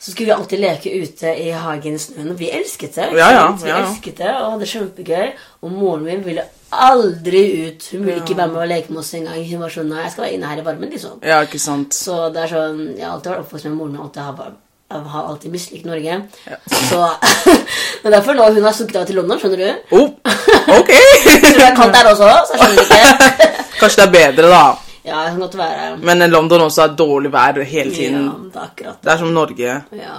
Så 0.00 0.10
skulle 0.10 0.30
vi 0.30 0.32
alltid 0.32 0.60
leke 0.62 0.90
ute 1.02 1.34
i 1.36 1.50
hagen 1.52 1.98
i 1.98 2.00
snøen. 2.00 2.30
Og 2.32 2.38
vi 2.40 2.48
elsket 2.56 2.94
det. 2.96 3.10
Ja, 3.18 3.26
ja. 3.36 3.42
Vi 3.52 3.68
ja, 3.68 3.74
ja. 3.74 3.82
elsket 3.84 4.22
det 4.22 4.30
og 4.32 4.46
hadde 4.54 4.64
det 4.64 4.70
kjempegøy. 4.70 5.26
Og 5.60 5.74
moren 5.74 6.06
min 6.06 6.24
ville 6.24 6.46
aldri 6.72 7.42
ut. 7.66 7.88
Hun 7.92 8.06
ville 8.06 8.22
ikke 8.22 8.38
være 8.38 8.54
med 8.54 8.62
og 8.62 8.70
leke 8.70 8.94
med 8.94 9.02
oss 9.02 9.12
engang. 9.18 9.44
Hun 9.44 9.60
var 9.60 9.74
sånn 9.74 9.92
Nei, 9.92 10.06
jeg 10.06 10.14
skal 10.14 10.24
være 10.24 10.38
inne 10.38 10.54
her 10.54 10.62
i 10.62 10.66
varmen, 10.70 10.94
liksom. 10.94 11.20
ja, 11.26 11.42
ikke 11.44 11.60
sant. 11.60 11.92
Så 11.92 12.16
det 12.32 12.46
er 12.46 12.52
sånn 12.54 12.82
Jeg 12.94 13.04
har 13.04 13.12
alltid 13.18 13.34
vært 13.34 13.44
oppvokst 13.44 13.68
med 13.68 13.76
moren 13.76 13.92
min. 13.98 14.02
Alltid 14.06 14.24
har, 14.24 14.58
jeg 14.94 15.06
har 15.12 15.30
alltid 15.34 15.56
mislikt 15.58 15.88
Norge. 15.92 16.18
Så 16.80 17.04
Det 18.00 18.08
er 18.08 18.14
derfor 18.16 18.38
nå 18.38 18.48
hun 18.54 18.64
har 18.64 18.72
stukket 18.72 19.02
av 19.02 19.08
til 19.10 19.20
London, 19.20 19.40
skjønner 19.42 19.60
du. 19.60 19.96
Oh, 20.00 20.06
ok. 20.78 20.94
Så 21.44 21.56
det 21.58 21.66
er 21.66 21.76
kaldt 21.76 21.98
der 21.98 22.08
også, 22.14 22.30
så 22.48 22.56
jeg 22.56 22.62
skjønner 22.62 22.86
ikke. 22.86 23.50
Kanskje 23.82 24.00
det 24.00 24.06
er 24.06 24.14
bedre, 24.14 24.48
da. 24.48 24.89
Ja, 25.10 25.24
det 25.24 25.30
kan 25.34 25.40
godt 25.42 25.56
være. 25.58 25.96
Men 26.06 26.22
eh, 26.22 26.30
London 26.30 26.60
også 26.68 26.82
er 26.86 26.92
dårlig 26.98 27.32
vær 27.34 27.58
hele 27.66 27.90
Ja, 27.90 28.10
det 28.14 28.54
er 28.54 28.62
akkurat 28.68 28.98
Det 29.02 29.10
er 29.12 29.18
som 29.24 29.32
Norge. 29.34 29.72
Ja. 29.98 30.18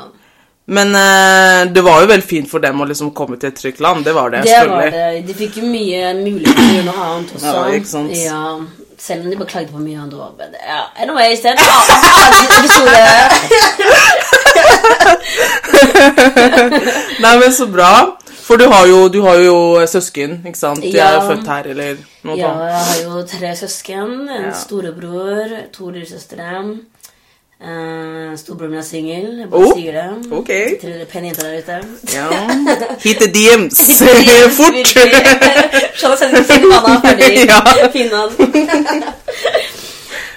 Men 0.72 0.88
eh, 0.96 1.74
det 1.74 1.82
var 1.84 2.02
jo 2.04 2.08
veldig 2.12 2.28
fint 2.28 2.50
for 2.52 2.60
dem 2.64 2.80
å 2.84 2.86
liksom 2.88 3.10
komme 3.18 3.36
til 3.40 3.50
et 3.50 3.58
trygt 3.60 3.80
land. 3.84 4.06
Det 4.06 4.14
var 4.16 4.30
det, 4.32 4.44
Det 4.48 4.70
var 4.70 4.92
det. 4.94 5.24
De 5.28 5.34
fikk 5.36 5.58
jo 5.62 5.66
mye 5.72 6.14
mulighet 6.20 6.56
til 6.62 6.86
noe 6.88 7.08
annet 7.08 7.34
også. 7.36 7.48
Ja, 7.48 7.66
ikke 7.80 7.92
sant? 7.92 8.12
Ja, 8.16 8.44
selv 9.02 9.26
om 9.26 9.32
de 9.32 9.38
bare 9.40 9.50
klagde 9.50 9.72
på 9.74 9.82
mye 9.82 9.98
annet. 10.00 10.14
òg. 10.14 10.32
men 10.38 10.50
Ja, 10.62 10.82
anyways, 11.04 11.40
det 11.42 11.50
er 11.50 11.56
en 11.56 11.64
annen 11.66 12.46
episode. 12.60 13.00
Nei, 17.26 17.34
men 17.40 17.54
så 17.54 17.68
bra. 17.68 17.94
For 18.52 18.60
du 18.60 18.66
har 18.68 18.86
jo, 18.90 19.08
du 19.08 19.22
har 19.24 19.38
jo 19.40 19.58
søsken, 19.88 20.42
ikke 20.48 20.60
sant? 20.60 20.82
De 20.84 20.90
er 20.92 20.98
Ja. 20.98 21.12
jo 21.22 21.28
født 21.30 21.48
her, 21.48 21.64
eller 21.72 21.96
noe 22.24 22.36
sånt? 22.36 22.40
Ja, 22.42 22.52
jeg 22.68 22.82
har 22.88 22.98
jo 23.04 23.22
tre 23.28 23.56
søsken. 23.56 24.12
En 24.30 24.44
Ja. 24.46 24.52
storebror, 24.54 25.54
to 25.74 25.90
lillesøstre. 25.90 26.50
Uh, 27.62 28.36
Storebroren 28.38 28.72
min 28.72 28.80
er 28.80 28.84
singel. 28.84 29.38
Jeg 29.40 29.50
bare 29.52 29.62
Oh, 29.62 29.74
sier 29.78 29.92
det. 29.92 30.32
Okay. 30.34 30.80
Til 30.82 30.90
dere 30.90 31.06
pene 31.06 31.28
jenter 31.28 31.44
der 31.44 31.58
ute. 31.62 31.78
Ja. 32.14 32.28
Hit 33.06 33.18
the 33.22 33.30
DMs. 33.36 33.78
Fort! 34.58 34.88
Skjønner 35.98 36.18
sendte 36.18 36.44
til 36.44 36.66
Anna, 36.74 36.96
ferdig. 37.06 37.46
Ja. 37.48 37.88
Fin 37.94 38.10
han. 38.10 39.04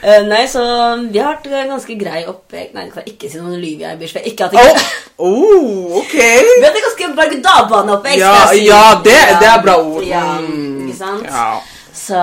Eh, 0.05 0.23
nei, 0.29 0.43
så 0.51 0.61
vi 1.09 1.19
har 1.23 1.31
hatt 1.39 1.47
en 1.49 1.71
ganske 1.73 1.95
grei 1.97 2.25
oppvekst 2.29 2.75
Nei, 2.77 2.83
det 2.85 2.93
kan 2.93 3.07
ikke 3.09 3.31
si 3.33 3.39
noe 3.41 3.57
lyv 3.57 3.81
jeg, 3.87 3.99
Bish. 4.03 4.17
Ikke 4.21 4.49
at 4.51 4.57
jeg 4.59 4.75
Oh, 5.17 5.31
oh, 5.31 5.99
ok. 6.03 6.13
Vi 6.59 6.65
hadde 6.67 6.83
ganske 6.85 7.09
berg-og-dal-bane-oppvekst. 7.17 8.21
Ja, 8.21 8.35
si. 8.51 8.65
ja 8.67 8.83
det, 9.05 9.15
det 9.41 9.49
er 9.49 9.63
bra 9.65 9.77
ord. 9.81 10.03
Ja, 10.05 10.25
Mm, 10.43 10.89
ikke 10.89 10.99
sant? 10.99 11.25
Ja. 11.31 11.47
Så 11.95 12.19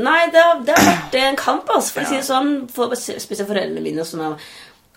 Nei, 0.00 0.20
det, 0.32 0.40
har- 0.46 0.62
det 0.64 0.76
har 0.78 0.86
vært 0.88 1.16
en 1.20 1.36
kamp, 1.36 1.68
altså, 1.74 1.92
for 1.98 2.06
å 2.06 2.08
si 2.08 2.16
det 2.20 2.24
sånn. 2.28 2.52
For 2.72 2.94
spesielt 2.96 3.48
foreldrene 3.50 3.82
mine 3.84 4.04
som 4.08 4.22
har 4.24 4.46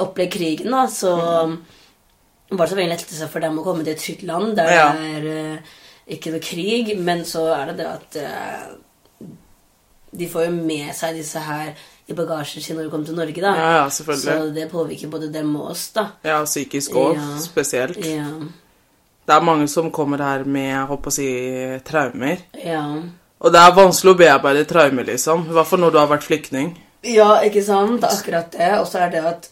opplevd 0.06 0.32
krigen, 0.38 0.72
da, 0.72 0.86
så 0.92 1.16
var 1.18 2.62
det 2.62 2.70
så 2.72 2.78
veldig 2.78 2.94
lettelse 2.94 3.28
for 3.34 3.44
dem 3.44 3.58
å 3.60 3.64
komme 3.66 3.84
til 3.84 3.96
et 3.96 4.04
trygt 4.06 4.24
land 4.30 4.54
der 4.60 4.72
Ja. 4.72 4.88
det 4.94 5.12
er 5.18 5.28
uh, 5.58 5.76
ikke 6.16 6.32
noe 6.36 6.44
krig, 6.46 6.94
men 7.02 7.26
så 7.26 7.48
er 7.58 7.72
det 7.74 7.78
det 7.82 7.88
at 7.90 8.18
uh, 8.22 9.26
de 10.16 10.28
får 10.32 10.46
jo 10.48 10.52
med 10.56 10.94
seg 10.96 11.18
disse 11.18 11.42
her 11.42 11.74
i 12.08 12.14
bagasjen 12.14 12.62
sin 12.62 12.76
når 12.78 12.84
du 12.86 12.90
kom 12.94 13.06
til 13.06 13.16
Norge, 13.18 13.42
da. 13.42 13.56
Ja, 13.58 13.72
ja, 13.80 13.90
selvfølgelig. 13.90 14.26
Så 14.26 14.50
det 14.54 14.72
påvirker 14.72 15.08
både 15.10 15.32
dem 15.34 15.56
og 15.56 15.72
oss, 15.72 15.90
da. 15.96 16.08
Ja, 16.24 16.44
psykisk 16.46 16.92
òg, 16.92 17.16
Ja. 17.16 17.40
spesielt. 17.42 18.06
Ja. 18.06 18.26
Det 19.26 19.34
er 19.36 19.42
mange 19.42 19.68
som 19.68 19.92
kommer 19.92 20.18
her 20.22 20.44
med 20.44 20.70
jeg 20.70 20.86
håper 20.86 21.10
å 21.10 21.14
si, 21.14 21.80
traumer. 21.86 22.38
Ja. 22.64 22.84
Og 23.40 23.52
det 23.52 23.60
er 23.60 23.72
vanskelig 23.74 24.12
å 24.14 24.18
bearbeide 24.18 24.66
traumer, 24.70 25.04
liksom. 25.04 25.46
I 25.50 25.54
hvert 25.58 25.68
fall 25.68 25.80
når 25.80 25.92
du 25.92 25.98
har 25.98 26.08
vært 26.08 26.24
flyktning. 26.24 26.78
Ja, 27.04 27.42
ikke 27.42 27.64
sant? 27.66 28.02
Det 28.02 28.10
er 28.10 28.14
akkurat 28.20 28.52
det. 28.52 28.80
Og 28.80 28.88
så 28.88 28.98
er 29.00 29.10
det 29.10 29.26
at 29.26 29.50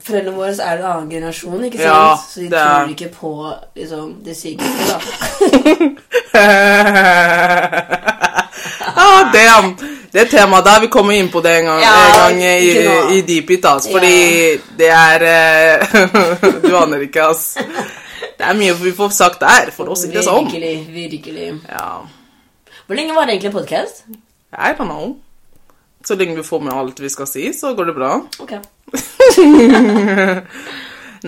foreldrene 0.00 0.36
våre 0.36 0.48
er 0.54 0.78
en 0.78 0.84
annen 0.84 1.10
generasjon, 1.10 1.64
ikke 1.64 1.78
sant? 1.78 1.86
Ja, 1.86 2.16
så 2.16 2.40
de 2.40 2.48
det 2.48 2.62
tror 2.62 2.88
ikke 2.94 3.08
på 3.20 3.54
liksom, 3.76 4.14
det 4.24 4.34
psykiske, 4.34 4.86
da. 4.86 4.98
ah, 8.96 9.30
damn! 9.32 9.99
Det 10.12 10.24
temaet 10.30 10.64
der, 10.66 10.80
vi 10.80 10.88
kommer 10.90 11.14
inn 11.14 11.28
på 11.30 11.40
det 11.44 11.52
en 11.60 11.68
gang, 11.70 11.80
Ja, 11.84 11.94
en 12.02 12.18
gang 12.18 12.42
i, 12.42 13.18
i 13.18 13.20
Deep 13.26 13.50
It, 13.54 13.64
ass. 13.64 13.86
Fordi 13.90 14.58
det 14.78 14.88
er 14.90 15.26
eh, 15.30 15.84
Du 16.64 16.72
aner 16.76 17.04
ikke, 17.06 17.28
ass. 17.30 17.54
Det 18.40 18.48
er 18.48 18.56
mye 18.58 18.74
vi 18.80 18.92
får 18.96 19.14
sagt 19.14 19.40
der, 19.44 19.70
for 19.76 19.92
å 19.92 19.94
ikke 19.94 20.24
sånn. 20.26 20.48
Virkelig, 20.48 20.74
virkelig. 20.94 21.48
Ja. 21.70 22.00
Hvor 22.86 22.98
lenge 22.98 23.14
var 23.14 23.28
det 23.28 23.36
egentlig 23.36 23.54
podkast? 23.54 24.04
I 24.50 24.72
don't 24.74 24.90
know. 24.90 25.14
Så 26.04 26.16
lenge 26.18 26.34
vi 26.36 26.42
får 26.42 26.60
med 26.64 26.74
alt 26.74 27.00
vi 27.00 27.08
skal 27.12 27.28
si, 27.28 27.52
så 27.54 27.74
går 27.78 27.90
det 27.92 27.94
bra. 27.94 28.12
Ok. 28.40 28.56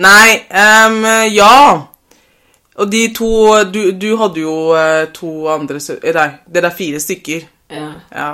Nei, 0.03 0.29
um, 0.49 1.03
ja. 1.31 1.57
Og 2.73 2.89
de 2.89 3.03
to 3.13 3.29
Du, 3.69 3.91
du 3.91 4.07
hadde 4.17 4.41
jo 4.41 4.55
eh, 4.73 5.03
to 5.13 5.29
andre 5.53 5.77
eh, 5.77 6.09
Nei, 6.17 6.25
dere 6.49 6.71
er 6.71 6.75
fire 6.75 6.99
stykker. 6.99 7.45
Ja, 7.69 7.91
Ja. 8.09 8.31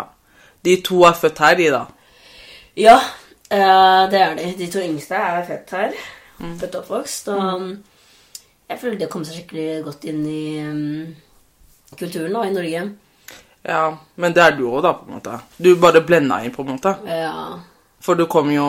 De 0.65 0.75
to 0.83 1.03
er 1.07 1.17
født 1.17 1.39
her, 1.39 1.55
de, 1.55 1.69
da. 1.71 1.85
ja 2.77 2.97
eh, 3.49 4.03
det 4.11 4.21
er 4.21 4.35
de. 4.35 4.53
De 4.59 4.71
to 4.71 4.83
yngste 4.83 5.15
er 5.15 5.45
født 5.47 5.75
her. 5.77 5.93
Mm. 6.39 6.55
Født 6.59 6.75
og 6.75 6.81
oppvokst. 6.83 7.27
Og 7.35 7.61
mm. 7.61 7.71
jeg 8.69 8.79
føler 8.81 8.97
de 8.97 9.07
har 9.07 9.11
kommet 9.11 9.29
seg 9.29 9.39
skikkelig 9.39 9.83
godt 9.87 10.07
inn 10.11 10.25
i 10.27 10.43
um, 10.63 11.15
kulturen 11.97 12.35
da, 12.35 12.43
i 12.45 12.53
Norge. 12.55 12.83
Ja, 13.67 13.97
Men 14.15 14.35
det 14.35 14.43
er 14.43 14.55
du 14.55 14.69
òg, 14.69 14.83
da, 14.85 14.93
på 14.95 15.09
en 15.09 15.17
måte. 15.17 15.39
Du 15.57 15.73
bare 15.79 16.03
blenda 16.05 16.39
inn, 16.43 16.53
på 16.55 16.63
en 16.63 16.73
måte. 16.75 16.95
Ja. 17.07 17.33
For 17.99 18.15
du 18.15 18.25
kom 18.31 18.51
jo 18.53 18.65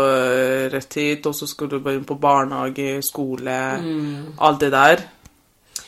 eh, 0.00 0.70
rett 0.72 0.96
hit, 0.96 1.26
og 1.28 1.36
så 1.36 1.48
skulle 1.48 1.76
du 1.76 1.84
bare 1.84 1.98
inn 1.98 2.06
på 2.08 2.16
barnehage, 2.20 3.02
skole, 3.04 3.56
alt 4.40 4.60
det 4.62 4.70
der. 4.72 5.02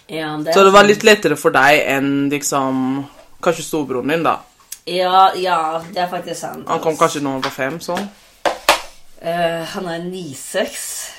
ja 0.09 0.37
det 0.37 0.53
Så 0.55 0.65
det 0.65 0.73
var 0.75 0.85
litt 0.85 1.05
lettere 1.05 1.37
for 1.37 1.55
deg 1.55 1.87
enn 1.89 2.29
liksom 2.31 3.07
Kanskje 3.43 3.65
storebroren 3.65 4.13
din, 4.13 4.23
da. 4.23 4.37
Ja, 4.87 5.31
ja, 5.39 5.83
det 5.95 6.01
er 6.03 6.09
faktisk 6.11 6.41
sant. 6.41 6.67
Han 6.69 6.81
kom 6.83 6.97
kanskje 6.99 7.21
når 7.23 7.31
han 7.39 7.43
var 7.45 7.51
fem, 7.55 7.77
sånn. 7.81 8.09
Eh, 9.23 9.63
han 9.75 9.87
er 9.87 9.99
9-6. 10.03 11.13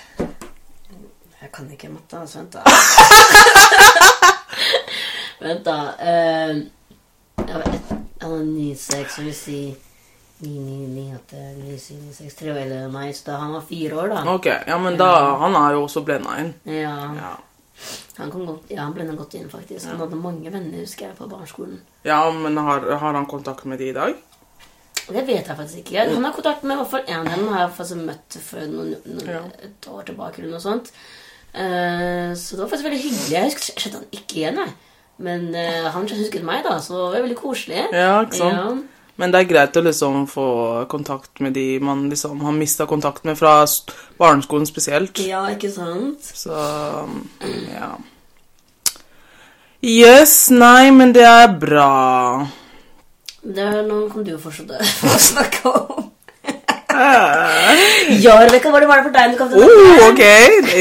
Jeg 1.43 1.51
kan 1.53 1.69
ikke 1.71 1.89
matte, 1.93 2.17
altså. 2.19 2.39
Vent, 2.43 2.53
da. 2.57 2.63
vent, 5.45 5.65
da. 5.65 5.77
Eh, 5.99 6.55
vet, 7.37 7.93
han 8.23 8.31
er 8.35 8.43
9-6, 8.43 9.15
så 9.15 9.21
vil 9.23 9.35
si 9.37 9.75
9, 10.43 10.49
9, 10.49 10.87
9, 10.97 11.15
8, 11.21 11.35
9, 11.63 11.79
7, 11.79 11.95
9, 12.01 12.13
6, 12.19 12.35
3 12.41 12.47
eller 12.65 12.87
meg. 12.91 13.15
Så 13.15 13.21
da 13.31 13.35
han 13.45 13.53
var 13.55 13.63
fire 13.69 13.93
år, 14.03 14.07
da. 14.17 14.21
Ok, 14.33 14.45
ja, 14.51 14.77
men 14.83 14.93
da 14.99 15.09
Han 15.45 15.55
er 15.55 15.69
jo 15.77 15.81
også 15.87 16.01
blenda 16.03 16.31
inn. 16.43 16.51
Ja, 16.67 16.97
Ja. 17.15 17.33
Han 18.17 18.31
kom 18.31 18.45
godt, 18.45 18.69
ja, 18.69 18.83
han 18.83 18.93
ble 18.93 19.07
godt 19.17 19.33
inn, 19.39 19.49
faktisk. 19.49 19.87
Han 19.89 20.01
hadde 20.03 20.19
mange 20.19 20.51
venner, 20.53 20.83
husker 20.83 21.07
jeg, 21.09 21.17
på 21.17 21.27
barneskolen. 21.31 21.81
ja, 22.05 22.19
men 22.31 22.57
har, 22.57 22.85
har 23.01 23.17
han 23.17 23.25
kontakt 23.25 23.65
med 23.65 23.81
de 23.81 23.89
i 23.89 23.95
dag? 23.95 24.13
Det 25.03 25.25
vet 25.27 25.47
jeg 25.47 25.57
faktisk 25.57 25.81
ikke. 25.81 26.05
Han 26.13 26.23
har 26.23 26.31
kontakt 26.35 26.63
med 26.63 26.77
i 26.77 26.79
hvert 26.79 26.91
fall 26.93 27.03
en 27.07 27.27
av 27.27 27.33
dem. 27.33 27.47
har 27.51 27.65
jeg 27.65 27.75
faktisk 27.75 28.05
møtt 28.07 28.37
for 28.45 28.71
noen, 28.71 28.95
noen, 29.03 29.27
Ja. 29.27 29.41
et 29.65 29.87
år 29.91 30.05
tilbake. 30.07 30.39
eller 30.39 30.55
noe 30.55 30.63
sånt. 30.63 30.91
Uh, 31.53 32.31
så 32.33 32.55
det 32.55 32.63
var 32.63 32.69
faktisk 32.71 32.87
veldig 32.87 33.01
hyggelig. 33.03 33.31
Jeg 33.31 33.43
husker, 33.49 33.73
jeg 33.73 33.83
kjente 33.83 33.99
han 33.99 34.15
ikke 34.19 34.37
igjen, 34.39 34.61
jeg. 34.63 34.73
Men 35.17 35.49
uh, 35.55 35.91
han 35.91 36.07
husket 36.07 36.43
meg, 36.43 36.63
da, 36.63 36.77
så 36.79 36.93
det 36.95 37.19
var 37.19 37.27
veldig 37.27 37.37
koselig. 37.41 37.83
Ja, 37.91 38.21
ikke 38.23 38.39
sant? 38.39 38.53
Ja. 38.53 38.92
Men 39.21 39.29
det 39.33 39.43
er 39.43 39.49
greit 39.49 39.77
å 39.77 39.83
liksom 39.85 40.23
få 40.29 40.45
kontakt 40.89 41.41
med 41.43 41.53
de 41.53 41.77
man 41.83 42.07
liksom 42.09 42.39
har 42.41 42.55
mista 42.57 42.87
kontakt 42.89 43.27
med 43.29 43.37
fra 43.37 43.59
barneskolen 44.17 44.65
spesielt. 44.65 45.19
ja, 45.21 45.43
ikke 45.53 45.69
sant? 45.71 46.23
Så 46.23 46.53
ja. 47.69 47.91
Yes, 49.83 50.49
nei, 50.49 50.89
men 50.95 51.11
det 51.13 51.25
er 51.27 51.51
bra. 51.59 52.47
Det 53.43 53.59
er, 53.59 53.81
noen 53.83 54.07
kan 54.09 54.23
du 54.23 54.37
fortsette 54.39 54.79
å 55.11 55.19
snakke 55.19 55.73
om. 55.73 56.09
ja, 58.23 58.37
Rebekka, 58.39 58.71
hva 58.71 58.79
var 58.87 59.01
det 59.01 59.05
for 59.09 59.13
deg 59.13 59.35
du 59.35 59.59
Oh, 59.59 60.07
ok, 60.07 60.23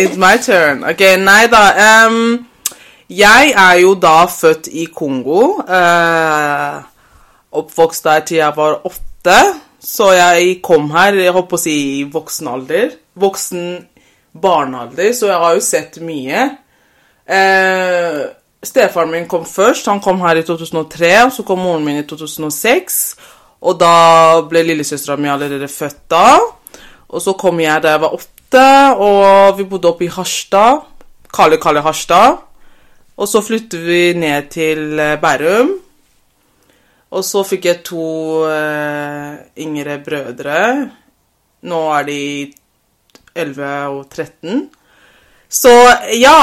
it's 0.05 0.17
my 0.21 0.37
turn. 0.39 0.85
Ok, 0.89 1.03
nei 1.21 1.47
da. 1.53 1.65
Um, 2.07 2.47
jeg 3.12 3.53
er 3.59 3.75
jo 3.83 3.93
da 3.99 4.23
født 4.31 4.71
i 4.73 4.87
Kongo. 4.95 5.65
eh, 5.67 6.92
oppvokst 7.53 8.05
der 8.09 8.25
til 8.27 8.41
jeg 8.41 8.57
var 8.57 8.81
åtte. 8.89 9.39
Så 9.83 10.13
jeg 10.15 10.61
kom 10.63 10.91
her, 10.95 11.17
jeg 11.19 11.35
på 11.35 11.59
å 11.59 11.61
si 11.61 11.75
i 12.01 12.05
voksen 12.11 12.49
alder. 12.49 12.93
Voksen 13.19 13.65
barnealder, 14.33 15.11
så 15.13 15.29
jeg 15.29 15.41
har 15.43 15.57
jo 15.57 15.65
sett 15.65 15.99
mye. 16.05 16.45
Eh, 17.27 18.21
stefaren 18.63 19.11
min 19.11 19.29
kom 19.29 19.45
først. 19.49 19.91
Han 19.91 20.01
kom 20.01 20.23
her 20.23 20.39
i 20.39 20.47
2003, 20.47 21.13
og 21.27 21.33
så 21.35 21.45
kom 21.47 21.65
moren 21.65 21.85
min 21.85 21.99
i 22.01 22.07
2006. 22.09 23.03
Og 23.63 23.79
da 23.79 23.97
ble 24.49 24.65
lillesøstera 24.67 25.19
mi 25.19 25.31
allerede 25.31 25.71
født 25.71 26.07
da. 26.11 26.39
Og 27.13 27.23
så 27.23 27.35
kom 27.39 27.61
jeg 27.61 27.83
da 27.83 27.97
jeg 27.97 28.05
var 28.07 28.17
åtte, 28.17 28.67
og 28.97 29.59
vi 29.59 29.69
bodde 29.69 29.91
oppe 29.91 30.07
i 30.07 30.13
Harstad. 30.15 30.87
Kalle 31.33 31.59
Kalle 31.61 31.83
Harstad. 31.85 32.41
Og 33.17 33.29
så 33.29 33.43
flyttet 33.45 33.83
vi 33.85 34.03
ned 34.17 34.49
til 34.55 34.99
eh, 34.99 35.19
Bærum. 35.21 35.82
Og 37.12 37.25
så 37.26 37.42
fikk 37.45 37.66
jeg 37.69 37.83
to 37.85 38.04
eh, 38.49 39.35
yngre 39.61 39.99
brødre. 40.04 40.61
Nå 41.69 41.81
er 41.99 42.07
de 42.09 42.23
11 43.37 43.66
og 43.92 44.07
13. 44.09 44.62
Så 45.52 45.73
ja 46.16 46.38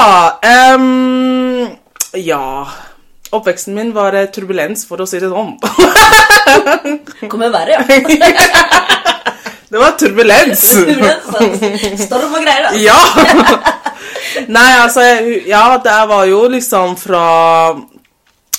um, 0.76 1.66
Ja. 2.14 2.44
Oppveksten 3.30 3.74
min 3.74 3.92
var 3.94 4.14
eh, 4.18 4.30
turbulens, 4.30 4.86
for 4.86 5.02
å 5.02 5.06
si 5.06 5.18
det 5.22 5.30
sånn. 5.30 5.56
Kommer 7.30 7.50
verre, 7.54 7.78
ja. 7.78 7.82
det 9.70 9.78
var 9.78 9.94
turbulens. 9.98 10.64
Storm 12.06 12.34
og 12.34 12.42
greier, 12.42 12.66
da. 12.66 12.72
Ja! 12.78 12.98
Nei, 14.56 14.70
altså 14.78 15.02
Ja, 15.46 15.78
det 15.82 16.00
var 16.10 16.26
jo 16.30 16.44
liksom 16.50 16.96
fra 16.98 17.24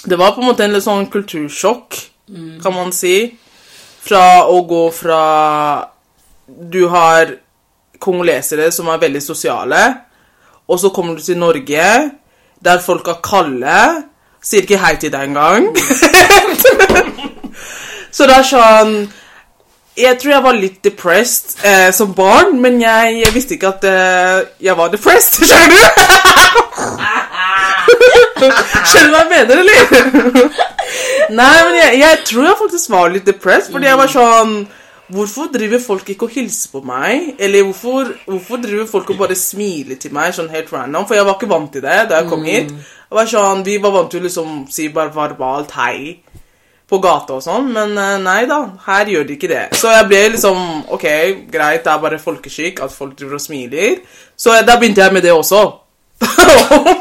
Det 0.03 0.17
var 0.17 0.31
på 0.31 0.41
en 0.41 0.49
måte 0.49 0.65
en 0.65 0.73
litt 0.73 0.85
sånn 0.85 1.09
kultursjokk, 1.13 1.97
kan 2.63 2.73
man 2.73 2.93
si. 2.95 3.15
Fra 4.01 4.47
å 4.49 4.63
gå 4.65 4.85
fra 4.95 5.21
Du 6.47 6.87
har 6.89 7.35
kongolesere 8.01 8.71
som 8.73 8.89
er 8.89 9.01
veldig 9.01 9.21
sosiale, 9.21 9.81
og 10.67 10.79
så 10.81 10.89
kommer 10.89 11.15
du 11.15 11.21
til 11.21 11.37
Norge, 11.37 11.85
der 12.65 12.81
folk 12.81 13.07
er 13.07 13.21
kalde, 13.23 13.77
sier 14.41 14.65
ikke 14.65 14.81
hei 14.81 14.95
til 14.97 15.13
deg 15.13 15.29
engang. 15.29 15.69
så 18.15 18.27
det 18.27 18.37
er 18.39 18.47
sånn 18.47 18.95
Jeg 19.95 20.17
tror 20.19 20.33
jeg 20.33 20.43
var 20.43 20.57
litt 20.57 20.83
depressed 20.83 21.61
eh, 21.67 21.89
som 21.93 22.13
barn, 22.17 22.55
men 22.63 22.81
jeg, 22.81 23.21
jeg 23.21 23.35
visste 23.35 23.57
ikke 23.57 23.73
at 23.75 23.89
eh, 23.89 24.37
jeg 24.65 24.77
var 24.77 24.93
depressed. 24.93 25.43
Skjønner 25.47 25.75
du? 25.77 27.20
Skjønner 28.41 29.07
du 29.07 29.15
hva 29.15 29.23
jeg 29.23 29.31
mener, 29.31 29.63
eller? 29.63 30.69
Nei, 31.31 31.55
men 31.65 31.75
jeg, 31.77 31.97
jeg 32.01 32.21
tror 32.27 32.47
jeg 32.49 32.59
faktisk 32.59 32.93
var 32.93 33.11
litt 33.13 33.27
depressed, 33.29 33.71
fordi 33.73 33.89
jeg 33.89 33.99
var 34.01 34.11
sånn 34.11 34.55
Hvorfor 35.11 35.49
driver 35.51 35.81
folk 35.83 36.07
ikke 36.13 36.23
og 36.29 36.35
hilser 36.37 36.71
på 36.71 36.79
meg? 36.87 37.33
Eller 37.43 37.65
hvorfor, 37.67 38.13
hvorfor 38.29 38.61
driver 38.63 38.85
folk 38.87 39.09
og 39.11 39.17
bare 39.19 39.35
smiler 39.35 39.97
til 39.99 40.13
meg 40.15 40.31
sånn 40.37 40.47
helt 40.53 40.71
random? 40.71 41.03
For 41.09 41.17
jeg 41.17 41.27
var 41.27 41.35
ikke 41.35 41.49
vant 41.51 41.67
til 41.73 41.83
det 41.83 41.97
da 42.07 42.21
jeg 42.21 42.29
kom 42.31 42.45
hit. 42.47 42.71
Jeg 42.71 43.17
var 43.17 43.27
sånn, 43.27 43.65
Vi 43.67 43.75
var 43.83 43.91
vant 43.97 44.11
til 44.13 44.21
å 44.21 44.27
liksom 44.29 44.53
si 44.71 44.87
bare 44.95 45.11
verbalt 45.11 45.75
hei 45.75 45.97
på 46.91 46.99
gata 46.99 47.37
og 47.37 47.43
sånn, 47.43 47.69
men 47.71 47.93
eh, 47.95 48.17
nei 48.19 48.41
da, 48.49 48.57
her 48.87 49.07
gjør 49.07 49.27
de 49.27 49.35
ikke 49.37 49.51
det. 49.51 49.61
Så 49.79 49.91
jeg 49.93 50.07
ble 50.09 50.23
liksom 50.33 50.57
Ok, 50.91 51.05
greit, 51.51 51.85
det 51.85 51.91
er 51.93 52.01
bare 52.03 52.19
folkeskikk 52.19 52.81
at 52.83 52.95
folk 52.95 53.15
driver 53.19 53.37
og 53.39 53.43
smiler. 53.43 54.01
Så 54.35 54.57
da 54.67 54.75
begynte 54.79 55.03
jeg 55.05 55.15
med 55.15 55.27
det 55.27 55.31
også. 55.35 55.61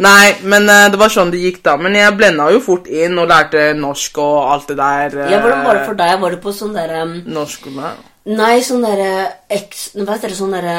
Nei, 0.00 0.32
men 0.48 0.68
eh, 0.72 0.86
det 0.92 0.98
var 1.00 1.12
sånn 1.12 1.30
det 1.32 1.40
gikk, 1.42 1.58
da. 1.66 1.74
Men 1.76 1.96
jeg 1.98 2.14
blenda 2.16 2.46
jo 2.54 2.60
fort 2.64 2.86
inn 2.88 3.18
og 3.20 3.28
lærte 3.28 3.66
norsk 3.76 4.20
og 4.22 4.36
alt 4.54 4.70
det 4.72 4.76
der. 4.78 5.16
eh, 5.26 5.32
Ja, 5.34 5.40
Hvordan 5.44 5.64
var 5.66 5.76
det 5.76 5.86
for 5.90 5.98
deg? 5.98 6.14
Var 6.22 6.30
det 6.36 6.40
på 6.44 6.54
sånn 6.56 6.72
derre 6.76 7.02
um, 7.04 7.12
Norskskole. 7.36 7.90
Nei, 8.30 8.54
sånn 8.64 8.84
derre 8.84 9.10
eks... 9.52 9.90
Hva 9.98 10.14
heter 10.16 10.32
det 10.32 10.38
sånn 10.38 10.54
derre 10.56 10.76